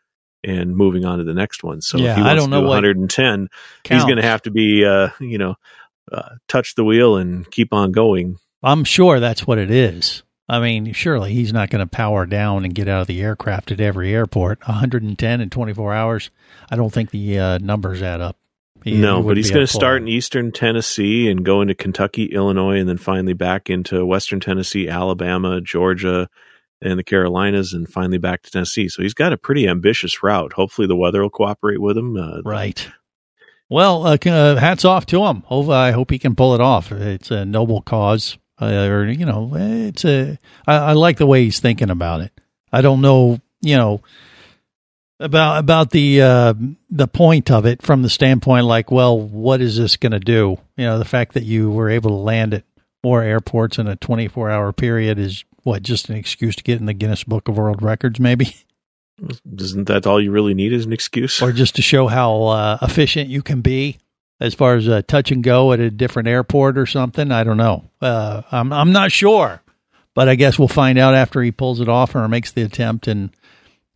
and 0.44 0.76
moving 0.76 1.04
on 1.04 1.18
to 1.18 1.24
the 1.24 1.34
next 1.34 1.62
one. 1.62 1.80
So 1.80 1.98
Yeah, 1.98 2.12
if 2.12 2.16
he 2.16 2.22
I 2.22 2.26
wants 2.28 2.42
don't 2.42 2.50
to 2.50 2.56
know 2.56 2.62
do 2.62 2.68
what 2.68 2.84
110, 2.84 3.48
he's 3.84 4.04
going 4.04 4.16
to 4.16 4.22
have 4.22 4.42
to 4.42 4.50
be, 4.50 4.84
uh, 4.84 5.08
you 5.20 5.36
know, 5.36 5.56
uh, 6.10 6.36
touch 6.48 6.74
the 6.74 6.84
wheel 6.84 7.16
and 7.16 7.50
keep 7.50 7.72
on 7.72 7.92
going. 7.92 8.38
I'm 8.62 8.84
sure 8.84 9.20
that's 9.20 9.46
what 9.46 9.58
it 9.58 9.70
is. 9.70 10.22
I 10.48 10.60
mean, 10.60 10.92
surely 10.94 11.34
he's 11.34 11.52
not 11.52 11.68
going 11.70 11.80
to 11.80 11.86
power 11.86 12.24
down 12.24 12.64
and 12.64 12.74
get 12.74 12.88
out 12.88 13.02
of 13.02 13.06
the 13.06 13.20
aircraft 13.20 13.70
at 13.70 13.80
every 13.80 14.14
airport. 14.14 14.60
110 14.66 15.40
in 15.40 15.50
24 15.50 15.92
hours. 15.92 16.30
I 16.70 16.76
don't 16.76 16.92
think 16.92 17.10
the 17.10 17.38
uh, 17.38 17.58
numbers 17.58 18.00
add 18.02 18.20
up. 18.20 18.36
He- 18.84 18.96
no, 18.96 19.22
but 19.22 19.36
he's 19.36 19.50
going 19.50 19.66
to 19.66 19.72
start 19.72 20.00
in 20.02 20.08
eastern 20.08 20.52
Tennessee 20.52 21.28
and 21.28 21.44
go 21.44 21.60
into 21.60 21.74
Kentucky, 21.74 22.26
Illinois, 22.26 22.78
and 22.78 22.88
then 22.88 22.96
finally 22.96 23.32
back 23.34 23.68
into 23.68 24.06
western 24.06 24.40
Tennessee, 24.40 24.88
Alabama, 24.88 25.60
Georgia, 25.60 26.28
and 26.80 26.98
the 26.98 27.02
Carolinas, 27.04 27.72
and 27.74 27.88
finally 27.88 28.18
back 28.18 28.42
to 28.42 28.50
Tennessee. 28.52 28.88
So 28.88 29.02
he's 29.02 29.14
got 29.14 29.32
a 29.32 29.36
pretty 29.36 29.66
ambitious 29.68 30.22
route. 30.22 30.52
Hopefully, 30.52 30.86
the 30.86 30.94
weather 30.96 31.20
will 31.22 31.28
cooperate 31.30 31.80
with 31.82 31.98
him. 31.98 32.16
Uh, 32.16 32.40
Right. 32.44 32.88
Well, 33.68 34.06
uh, 34.06 34.16
uh, 34.24 34.56
hats 34.56 34.84
off 34.84 35.04
to 35.06 35.26
him. 35.26 35.42
Hope, 35.46 35.68
I 35.68 35.90
hope 35.90 36.10
he 36.10 36.18
can 36.18 36.34
pull 36.36 36.54
it 36.54 36.60
off. 36.60 36.90
It's 36.92 37.30
a 37.30 37.44
noble 37.44 37.82
cause, 37.82 38.38
uh, 38.60 38.88
or 38.88 39.06
you 39.06 39.26
know, 39.26 39.52
it's 39.54 40.04
a. 40.04 40.38
I, 40.66 40.76
I 40.76 40.92
like 40.92 41.18
the 41.18 41.26
way 41.26 41.44
he's 41.44 41.60
thinking 41.60 41.90
about 41.90 42.20
it. 42.20 42.32
I 42.72 42.80
don't 42.80 43.00
know, 43.00 43.40
you 43.60 43.76
know, 43.76 44.02
about 45.20 45.58
about 45.58 45.90
the 45.90 46.22
uh, 46.22 46.54
the 46.90 47.08
point 47.08 47.50
of 47.50 47.66
it 47.66 47.82
from 47.82 48.02
the 48.02 48.10
standpoint, 48.10 48.66
like, 48.66 48.90
well, 48.90 49.18
what 49.18 49.60
is 49.60 49.76
this 49.76 49.96
going 49.96 50.12
to 50.12 50.20
do? 50.20 50.58
You 50.76 50.84
know, 50.84 50.98
the 50.98 51.04
fact 51.04 51.34
that 51.34 51.44
you 51.44 51.70
were 51.70 51.90
able 51.90 52.10
to 52.10 52.16
land 52.16 52.54
at 52.54 52.64
more 53.02 53.22
airports 53.22 53.78
in 53.78 53.86
a 53.86 53.96
twenty 53.96 54.28
four 54.28 54.50
hour 54.50 54.72
period 54.72 55.18
is 55.18 55.44
what 55.62 55.82
just 55.82 56.08
an 56.08 56.16
excuse 56.16 56.56
to 56.56 56.64
get 56.64 56.80
in 56.80 56.86
the 56.86 56.94
Guinness 56.94 57.24
Book 57.24 57.48
of 57.48 57.56
World 57.56 57.82
Records, 57.82 58.20
maybe. 58.20 58.56
Isn't 59.58 59.88
that 59.88 60.06
all 60.06 60.22
you 60.22 60.30
really 60.30 60.54
need 60.54 60.72
as 60.72 60.84
an 60.84 60.92
excuse? 60.92 61.42
or 61.42 61.50
just 61.52 61.74
to 61.76 61.82
show 61.82 62.06
how 62.06 62.44
uh, 62.44 62.78
efficient 62.82 63.28
you 63.28 63.42
can 63.42 63.60
be 63.60 63.98
as 64.40 64.54
far 64.54 64.76
as 64.76 64.88
uh, 64.88 65.02
touch 65.06 65.30
and 65.30 65.42
go 65.42 65.72
at 65.72 65.80
a 65.80 65.90
different 65.90 66.28
airport 66.28 66.78
or 66.78 66.86
something. 66.86 67.32
I 67.32 67.44
don't 67.44 67.56
know. 67.56 67.90
Uh, 68.00 68.42
I'm 68.50 68.72
I'm 68.72 68.92
not 68.92 69.12
sure, 69.12 69.62
but 70.14 70.28
I 70.28 70.34
guess 70.34 70.58
we'll 70.58 70.68
find 70.68 70.98
out 70.98 71.14
after 71.14 71.42
he 71.42 71.50
pulls 71.50 71.80
it 71.80 71.88
off 71.88 72.14
or 72.14 72.26
makes 72.28 72.52
the 72.52 72.62
attempt, 72.62 73.06
and 73.08 73.30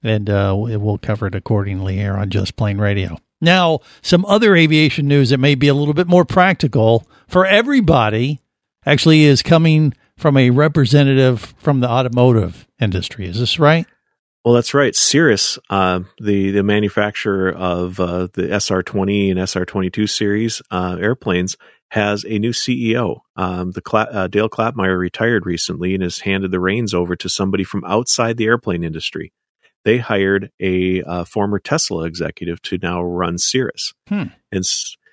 and 0.02 0.28
uh, 0.28 0.54
we'll 0.56 0.98
cover 0.98 1.26
it 1.26 1.34
accordingly 1.34 1.96
here 1.96 2.14
on 2.14 2.30
Just 2.30 2.56
Plane 2.56 2.78
Radio. 2.78 3.18
Now, 3.40 3.80
some 4.02 4.24
other 4.26 4.54
aviation 4.54 5.08
news 5.08 5.30
that 5.30 5.38
may 5.38 5.56
be 5.56 5.68
a 5.68 5.74
little 5.74 5.94
bit 5.94 6.06
more 6.06 6.24
practical 6.24 7.06
for 7.26 7.44
everybody 7.44 8.40
actually 8.86 9.24
is 9.24 9.42
coming 9.42 9.94
from 10.16 10.36
a 10.36 10.50
representative 10.50 11.52
from 11.58 11.80
the 11.80 11.88
automotive 11.88 12.68
industry. 12.80 13.26
Is 13.26 13.40
this 13.40 13.58
right? 13.58 13.86
Well, 14.44 14.54
that's 14.54 14.74
right. 14.74 14.94
Cirrus, 14.94 15.58
uh, 15.70 16.00
the 16.20 16.50
the 16.50 16.62
manufacturer 16.64 17.50
of 17.52 18.00
uh, 18.00 18.26
the 18.32 18.42
SR20 18.48 19.30
and 19.30 19.38
SR22 19.38 20.08
series 20.10 20.60
uh, 20.70 20.96
airplanes, 21.00 21.56
has 21.90 22.24
a 22.24 22.38
new 22.38 22.50
CEO. 22.50 23.20
Um, 23.36 23.70
the 23.72 23.80
Cla- 23.82 24.08
uh, 24.10 24.26
Dale 24.26 24.48
Klapmeier 24.48 24.98
retired 24.98 25.46
recently 25.46 25.94
and 25.94 26.02
has 26.02 26.20
handed 26.20 26.50
the 26.50 26.58
reins 26.58 26.92
over 26.92 27.14
to 27.16 27.28
somebody 27.28 27.62
from 27.64 27.84
outside 27.84 28.36
the 28.36 28.46
airplane 28.46 28.82
industry. 28.82 29.32
They 29.84 29.98
hired 29.98 30.50
a 30.58 31.02
uh, 31.02 31.24
former 31.24 31.58
Tesla 31.60 32.04
executive 32.04 32.60
to 32.62 32.78
now 32.82 33.02
run 33.02 33.36
Cirrus, 33.38 33.92
Hmm. 34.08 34.24
and 34.50 34.64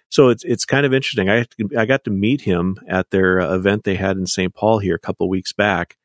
so 0.09 0.29
it's 0.29 0.43
it's 0.43 0.65
kind 0.65 0.87
of 0.87 0.93
interesting. 0.93 1.29
I 1.29 1.45
I 1.77 1.85
got 1.85 2.03
to 2.05 2.11
meet 2.11 2.41
him 2.41 2.77
at 2.87 3.11
their 3.11 3.41
uh, 3.41 3.53
event 3.55 3.83
they 3.83 3.95
had 3.95 4.17
in 4.17 4.25
St. 4.25 4.53
Paul 4.55 4.79
here 4.79 4.95
a 4.95 4.99
couple 4.99 5.25
of 5.25 5.29
weeks 5.29 5.53
back, 5.53 5.97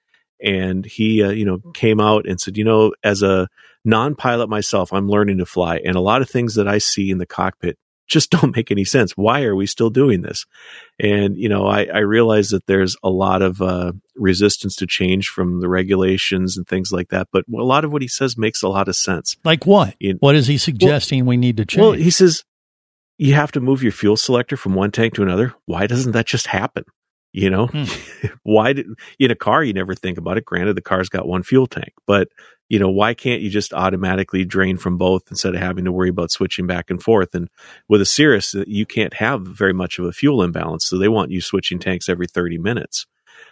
and 0.42 0.84
he 0.84 1.22
uh, 1.22 1.30
you 1.30 1.44
know 1.44 1.58
came 1.74 2.00
out 2.00 2.26
and 2.28 2.40
said, 2.40 2.56
you 2.56 2.64
know, 2.64 2.92
as 3.02 3.22
a 3.22 3.48
non-pilot 3.84 4.48
myself, 4.48 4.92
I'm 4.92 5.08
learning 5.08 5.38
to 5.38 5.46
fly, 5.46 5.80
and 5.84 5.96
a 5.96 6.00
lot 6.00 6.22
of 6.22 6.30
things 6.30 6.54
that 6.54 6.68
I 6.68 6.78
see 6.78 7.10
in 7.10 7.18
the 7.18 7.26
cockpit 7.26 7.78
just 8.06 8.30
don't 8.30 8.54
make 8.54 8.70
any 8.70 8.84
sense. 8.84 9.12
Why 9.12 9.44
are 9.44 9.54
we 9.56 9.66
still 9.66 9.90
doing 9.90 10.22
this? 10.22 10.44
And 11.00 11.36
you 11.36 11.48
know, 11.48 11.66
I, 11.66 11.84
I 11.84 11.98
realize 11.98 12.50
that 12.50 12.66
there's 12.66 12.96
a 13.02 13.10
lot 13.10 13.42
of 13.42 13.60
uh, 13.62 13.92
resistance 14.16 14.76
to 14.76 14.86
change 14.86 15.28
from 15.28 15.60
the 15.60 15.68
regulations 15.68 16.56
and 16.56 16.66
things 16.66 16.92
like 16.92 17.08
that, 17.08 17.28
but 17.32 17.44
a 17.48 17.62
lot 17.64 17.84
of 17.84 17.92
what 17.92 18.02
he 18.02 18.08
says 18.08 18.36
makes 18.36 18.62
a 18.62 18.68
lot 18.68 18.88
of 18.88 18.96
sense. 18.96 19.36
Like 19.44 19.66
what? 19.66 19.94
You- 19.98 20.16
what 20.20 20.34
is 20.34 20.46
he 20.46 20.58
suggesting 20.58 21.26
we 21.26 21.36
need 21.36 21.56
to 21.58 21.64
change? 21.64 21.80
Well, 21.82 21.92
he 21.92 22.10
says 22.10 22.44
you 23.16 23.34
have 23.34 23.52
to 23.52 23.60
move 23.60 23.82
your 23.82 23.92
fuel 23.92 24.16
selector 24.16 24.56
from 24.56 24.74
one 24.74 24.90
tank 24.90 25.14
to 25.14 25.22
another. 25.22 25.54
Why 25.66 25.86
doesn't 25.86 26.12
that 26.12 26.26
just 26.26 26.48
happen? 26.48 26.84
You 27.34 27.50
know, 27.50 27.68
why 28.44 28.74
did 28.74 28.86
in 29.18 29.32
a 29.32 29.34
car 29.34 29.64
you 29.64 29.72
never 29.72 29.96
think 29.96 30.18
about 30.18 30.38
it? 30.38 30.44
Granted, 30.44 30.76
the 30.76 30.80
car's 30.80 31.08
got 31.08 31.26
one 31.26 31.42
fuel 31.42 31.66
tank, 31.66 31.92
but 32.06 32.28
you 32.68 32.78
know, 32.78 32.88
why 32.88 33.12
can't 33.12 33.42
you 33.42 33.50
just 33.50 33.74
automatically 33.74 34.44
drain 34.44 34.76
from 34.76 34.98
both 34.98 35.24
instead 35.30 35.52
of 35.52 35.60
having 35.60 35.84
to 35.84 35.92
worry 35.92 36.08
about 36.08 36.30
switching 36.30 36.68
back 36.68 36.90
and 36.90 37.02
forth? 37.02 37.34
And 37.34 37.48
with 37.88 38.00
a 38.00 38.06
Cirrus, 38.06 38.54
uh, 38.54 38.62
you 38.68 38.86
can't 38.86 39.14
have 39.14 39.42
very 39.42 39.72
much 39.72 39.98
of 39.98 40.04
a 40.04 40.12
fuel 40.12 40.44
imbalance, 40.44 40.86
so 40.86 40.96
they 40.96 41.08
want 41.08 41.32
you 41.32 41.40
switching 41.40 41.80
tanks 41.80 42.08
every 42.08 42.28
thirty 42.28 42.56
minutes. 42.56 43.04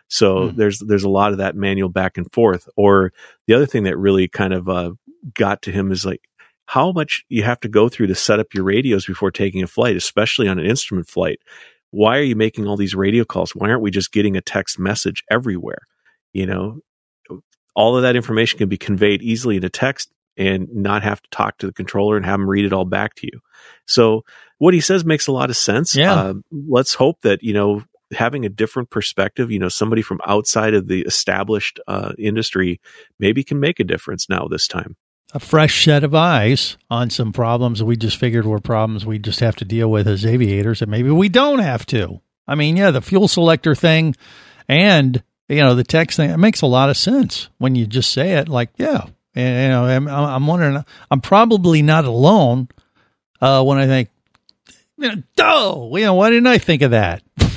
So 0.06 0.50
there's 0.50 0.78
there's 0.78 1.02
a 1.02 1.10
lot 1.10 1.32
of 1.32 1.38
that 1.38 1.56
manual 1.56 1.88
back 1.88 2.16
and 2.16 2.32
forth. 2.32 2.68
Or 2.76 3.12
the 3.48 3.54
other 3.54 3.66
thing 3.66 3.82
that 3.82 3.98
really 3.98 4.28
kind 4.28 4.54
of 4.54 4.68
uh, 4.68 4.92
got 5.34 5.62
to 5.62 5.72
him 5.72 5.90
is 5.90 6.06
like 6.06 6.28
how 6.66 6.92
much 6.92 7.24
you 7.28 7.42
have 7.42 7.58
to 7.60 7.68
go 7.68 7.88
through 7.88 8.06
to 8.06 8.14
set 8.14 8.38
up 8.38 8.54
your 8.54 8.62
radios 8.62 9.06
before 9.06 9.32
taking 9.32 9.64
a 9.64 9.66
flight, 9.66 9.96
especially 9.96 10.46
on 10.46 10.60
an 10.60 10.66
instrument 10.66 11.08
flight. 11.08 11.40
Why 11.92 12.18
are 12.18 12.22
you 12.22 12.34
making 12.34 12.66
all 12.66 12.76
these 12.76 12.94
radio 12.94 13.24
calls? 13.24 13.54
Why 13.54 13.68
aren't 13.68 13.82
we 13.82 13.90
just 13.90 14.12
getting 14.12 14.36
a 14.36 14.40
text 14.40 14.78
message 14.78 15.22
everywhere? 15.30 15.86
You 16.32 16.46
know, 16.46 16.80
all 17.76 17.96
of 17.96 18.02
that 18.02 18.16
information 18.16 18.58
can 18.58 18.68
be 18.68 18.78
conveyed 18.78 19.22
easily 19.22 19.56
in 19.56 19.64
a 19.64 19.68
text 19.68 20.10
and 20.36 20.68
not 20.74 21.02
have 21.02 21.20
to 21.20 21.30
talk 21.30 21.58
to 21.58 21.66
the 21.66 21.72
controller 21.72 22.16
and 22.16 22.24
have 22.24 22.40
them 22.40 22.48
read 22.48 22.64
it 22.64 22.72
all 22.72 22.86
back 22.86 23.14
to 23.16 23.26
you. 23.26 23.40
So 23.86 24.24
what 24.58 24.72
he 24.72 24.80
says 24.80 25.04
makes 25.04 25.26
a 25.26 25.32
lot 25.32 25.50
of 25.50 25.56
sense. 25.56 25.94
Yeah. 25.94 26.14
Uh, 26.14 26.34
let's 26.50 26.94
hope 26.94 27.20
that, 27.22 27.42
you 27.42 27.52
know, 27.52 27.82
having 28.12 28.46
a 28.46 28.48
different 28.48 28.90
perspective, 28.90 29.50
you 29.50 29.58
know, 29.58 29.68
somebody 29.68 30.02
from 30.02 30.20
outside 30.26 30.74
of 30.74 30.88
the 30.88 31.02
established 31.02 31.80
uh, 31.86 32.12
industry 32.18 32.80
maybe 33.18 33.44
can 33.44 33.60
make 33.60 33.80
a 33.80 33.84
difference 33.84 34.28
now 34.28 34.46
this 34.50 34.66
time. 34.66 34.96
A 35.34 35.40
fresh 35.40 35.84
set 35.84 36.04
of 36.04 36.14
eyes 36.14 36.76
on 36.90 37.10
some 37.10 37.32
problems 37.32 37.82
we 37.82 37.96
just 37.96 38.16
figured 38.16 38.46
were 38.46 38.60
problems 38.60 39.06
we 39.06 39.18
just 39.18 39.40
have 39.40 39.56
to 39.56 39.64
deal 39.64 39.90
with 39.90 40.06
as 40.06 40.26
aviators 40.26 40.82
and 40.82 40.90
maybe 40.90 41.10
we 41.10 41.28
don't 41.28 41.60
have 41.60 41.86
to. 41.86 42.20
I 42.46 42.54
mean, 42.54 42.76
yeah, 42.76 42.90
the 42.90 43.00
fuel 43.00 43.28
selector 43.28 43.74
thing 43.74 44.14
and 44.68 45.22
you 45.48 45.60
know 45.60 45.74
the 45.74 45.84
text 45.84 46.16
thing 46.16 46.30
it 46.30 46.38
makes 46.38 46.62
a 46.62 46.66
lot 46.66 46.90
of 46.90 46.96
sense 46.96 47.48
when 47.58 47.74
you 47.74 47.86
just 47.86 48.12
say 48.12 48.32
it 48.32 48.48
like, 48.48 48.70
yeah. 48.76 49.06
And, 49.34 49.62
you 49.62 49.68
know, 49.68 49.84
I'm, 49.86 50.08
I'm 50.08 50.46
wondering 50.46 50.84
I'm 51.10 51.20
probably 51.22 51.80
not 51.80 52.04
alone 52.04 52.68
uh, 53.40 53.64
when 53.64 53.78
I 53.78 53.86
think 53.86 54.10
duh, 55.36 55.88
you 55.92 56.04
know, 56.04 56.14
why 56.14 56.30
didn't 56.30 56.46
I 56.46 56.58
think 56.58 56.82
of 56.82 56.90
that? 56.92 57.22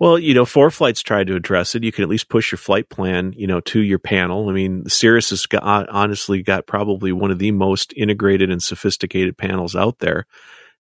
Well, 0.00 0.18
you 0.18 0.32
know, 0.32 0.46
ForeFlight's 0.46 1.02
tried 1.02 1.26
to 1.26 1.36
address 1.36 1.74
it. 1.74 1.84
You 1.84 1.92
can 1.92 2.02
at 2.02 2.08
least 2.08 2.30
push 2.30 2.50
your 2.50 2.58
flight 2.58 2.88
plan, 2.88 3.34
you 3.36 3.46
know, 3.46 3.60
to 3.60 3.80
your 3.80 3.98
panel. 3.98 4.48
I 4.48 4.52
mean, 4.52 4.88
Cirrus 4.88 5.28
has 5.28 5.44
got, 5.44 5.88
honestly 5.90 6.42
got 6.42 6.66
probably 6.66 7.12
one 7.12 7.30
of 7.30 7.38
the 7.38 7.52
most 7.52 7.92
integrated 7.94 8.50
and 8.50 8.62
sophisticated 8.62 9.36
panels 9.36 9.76
out 9.76 9.98
there. 9.98 10.24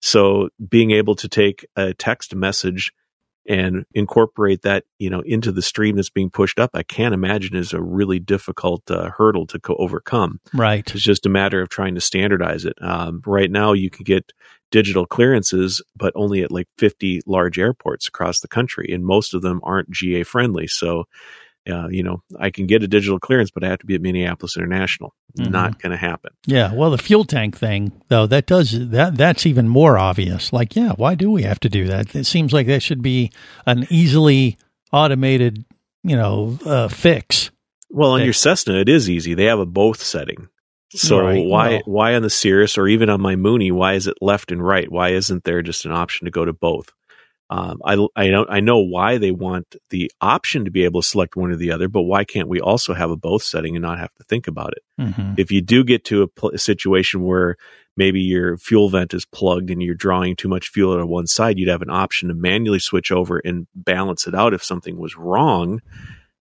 So 0.01 0.51
being 0.69 0.93
able 0.93 1.17
to 1.17 1.29
take 1.29 1.67
a 1.75 1.95
text 1.95 2.33
message 2.33 2.93
and 3.49 3.87
incorporate 3.93 4.63
that, 4.63 4.85
you 4.99 5.11
know, 5.11 5.23
into 5.23 5.51
the 5.51 5.63
stream 5.63 5.97
that's 5.97 6.11
being 6.11 6.31
pushed 6.31 6.61
up, 6.61 6.71
I 6.75 6.85
can't 6.85 7.15
imagine 7.15 7.57
is 7.57 7.73
a 7.73 7.83
really 7.83 8.21
difficult 8.21 8.89
uh, 8.89 9.11
hurdle 9.11 9.47
to 9.47 9.59
co- 9.59 9.75
overcome. 9.81 10.39
Right. 10.55 10.89
It's 10.95 11.03
just 11.03 11.27
a 11.27 11.31
matter 11.31 11.61
of 11.61 11.71
trying 11.71 11.97
to 11.97 12.01
standardize 12.01 12.65
it. 12.65 12.75
Um, 12.81 13.23
right 13.27 13.51
now, 13.51 13.73
you 13.73 13.91
can 13.91 14.05
get 14.05 14.33
digital 14.71 15.07
clearances, 15.07 15.83
but 15.97 16.13
only 16.17 16.43
at 16.43 16.53
like 16.53 16.69
50 16.79 17.21
large 17.27 17.59
airports 17.59 18.07
across 18.09 18.41
the 18.41 18.49
country, 18.49 18.91
and 18.93 19.05
most 19.05 19.35
of 19.35 19.43
them 19.43 19.61
aren't 19.63 19.91
GA 19.91 20.23
friendly. 20.25 20.67
So, 20.67 21.05
Uh, 21.69 21.87
you 21.91 22.03
know, 22.03 22.23
I 22.41 22.49
can 22.49 22.67
get 22.67 22.83
a 22.83 22.89
digital 22.89 23.19
clearance, 23.19 23.51
but 23.51 23.63
I 23.63 23.69
have 23.69 23.81
to 23.81 23.85
be 23.87 23.95
at 23.95 24.01
Minneapolis 24.01 24.57
International. 24.57 25.13
Mhm. 25.39 25.51
Not 25.51 25.83
going 25.83 25.91
to 25.91 25.99
happen. 25.99 26.31
Yeah, 26.47 26.73
well, 26.73 26.91
the 26.91 26.97
fuel 26.97 27.27
tank 27.27 27.59
thing 27.59 27.93
though 28.09 28.27
that 28.27 28.47
does 28.47 28.89
that 28.89 29.17
that's 29.19 29.45
even 29.45 29.69
more 29.69 29.99
obvious. 29.99 30.51
Like, 30.51 30.75
yeah, 30.75 30.93
why 30.93 31.15
do 31.15 31.31
we 31.31 31.43
have 31.43 31.61
to 31.61 31.69
do 31.69 31.87
that? 31.89 32.15
It 32.15 32.25
seems 32.25 32.55
like 32.55 32.69
that 32.69 32.83
should 32.83 33.03
be 33.03 33.31
an 33.67 33.87
easily 33.91 34.57
automated, 34.93 35.67
you 36.03 36.17
know, 36.17 36.59
uh, 36.65 36.89
fix. 36.89 37.51
Well, 37.91 38.13
on 38.13 38.25
your 38.25 38.33
Cessna, 38.33 38.79
it 38.81 38.89
is 38.89 39.11
easy. 39.11 39.35
They 39.35 39.45
have 39.45 39.59
a 39.59 39.67
both 39.67 40.03
setting. 40.03 40.49
So 40.91 41.21
Right, 41.21 41.45
why 41.45 41.69
well- 41.69 41.83
why 41.87 42.15
on 42.15 42.23
the 42.23 42.31
Cirrus 42.31 42.79
or 42.79 42.89
even 42.89 43.11
on 43.11 43.21
my 43.21 43.37
Mooney, 43.37 43.71
why 43.71 43.95
is 43.95 44.07
it 44.07 44.17
left 44.21 44.51
and 44.53 44.65
right? 44.65 44.91
Why 44.91 45.11
isn't 45.11 45.45
there 45.45 45.61
just 45.63 45.85
an 45.85 45.93
option 45.93 46.25
to 46.25 46.31
go 46.31 46.45
to 46.45 46.53
both? 46.53 46.93
Um, 47.51 47.81
I 47.85 47.95
I 48.15 48.29
don't 48.29 48.49
I 48.51 48.61
know 48.61 48.79
why 48.81 49.17
they 49.17 49.31
want 49.31 49.77
the 49.91 50.11
option 50.21 50.67
to 50.67 50.71
be 50.71 50.85
able 50.85 51.01
to 51.01 51.09
select 51.09 51.35
one 51.37 51.51
or 51.51 51.57
the 51.57 51.73
other, 51.73 51.89
but 51.89 52.03
why 52.03 52.25
can't 52.25 52.49
we 52.49 52.61
also 52.61 52.93
have 52.93 53.11
a 53.11 53.17
both 53.17 53.43
setting 53.43 53.75
and 53.75 53.83
not 53.83 53.99
have 53.99 54.13
to 54.17 54.25
think 54.25 54.47
about 54.49 54.73
it? 54.75 54.83
Mhm. 55.03 55.39
If 55.39 55.51
you 55.51 55.63
do 55.63 55.83
get 55.83 56.05
to 56.07 56.23
a, 56.23 56.29
pl- 56.29 56.51
a 56.51 56.59
situation 56.59 57.23
where 57.23 57.57
maybe 57.97 58.21
your 58.21 58.59
fuel 58.59 58.91
vent 58.91 59.15
is 59.15 59.25
plugged 59.25 59.71
and 59.71 59.83
you're 59.83 59.95
drawing 59.95 60.37
too 60.37 60.49
much 60.49 60.69
fuel 60.69 60.93
out 60.93 61.01
of 61.01 61.09
one 61.09 61.27
side, 61.27 61.59
you'd 61.59 61.71
have 61.71 61.81
an 61.83 61.91
option 61.91 62.29
to 62.29 62.35
manually 62.35 62.79
switch 62.79 63.11
over 63.11 63.39
and 63.45 63.67
balance 63.75 64.27
it 64.27 64.35
out 64.35 64.53
if 64.53 64.63
something 64.63 64.99
was 64.99 65.17
wrong. 65.17 65.81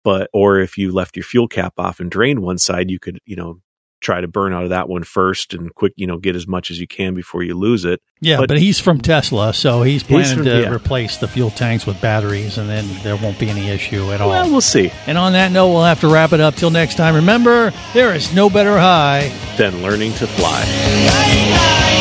But 0.04 0.30
or 0.34 0.60
if 0.60 0.78
you 0.78 0.92
left 0.92 1.16
your 1.16 1.24
fuel 1.24 1.48
cap 1.48 1.74
off 1.80 2.00
and 2.00 2.12
drained 2.12 2.42
one 2.42 2.58
side, 2.60 2.90
you 2.92 3.00
could 3.00 3.20
you 3.26 3.36
know 3.36 3.60
try 4.02 4.20
to 4.20 4.28
burn 4.28 4.54
out 4.54 4.64
of 4.64 4.70
that 4.70 4.90
one 4.90 5.04
first 5.04 5.54
and 5.54 5.74
quick 5.74 5.94
you 5.96 6.08
know 6.08 6.18
get 6.18 6.36
as 6.36 6.48
much 6.48 6.72
as 6.72 6.80
you 6.80 6.88
can 6.88 7.14
before 7.14 7.44
you 7.44 7.58
lose 7.58 7.86
it. 7.86 8.02
Yeah, 8.20 8.44
but, 8.46 8.60
he's 8.60 8.80
from 8.80 9.02
Tesla, 9.02 9.52
so 9.52 9.82
he's 9.82 10.04
planning 10.04 10.36
from- 10.38 10.46
to 10.46 10.62
yeah. 10.62 10.72
replace 10.72 11.18
the 11.18 11.28
fuel 11.28 11.50
tanks 11.50 11.88
with 11.88 12.00
batteries, 12.02 12.60
and 12.60 12.70
then 12.70 12.88
there 13.02 13.16
won't 13.16 13.40
be 13.40 13.50
any 13.50 13.70
issue 13.70 14.12
at 14.12 14.22
all. 14.22 14.30
Well, 14.30 14.52
we'll 14.52 14.62
see. 14.62 14.92
And 15.08 15.18
on 15.18 15.34
that 15.34 15.52
note, 15.52 15.70
we'll 15.70 15.86
have 15.86 16.02
to 16.02 16.08
wrap 16.08 16.32
it 16.32 16.40
up 16.40 16.54
till 16.56 16.70
next 16.70 16.98
time. 16.98 17.16
Remember, 17.16 17.74
there 17.94 18.14
is 18.14 18.32
no 18.34 18.50
better 18.50 18.78
high. 18.78 19.32
than 19.58 19.82
learning 19.82 20.14
to 20.14 20.28
fly. 20.28 22.01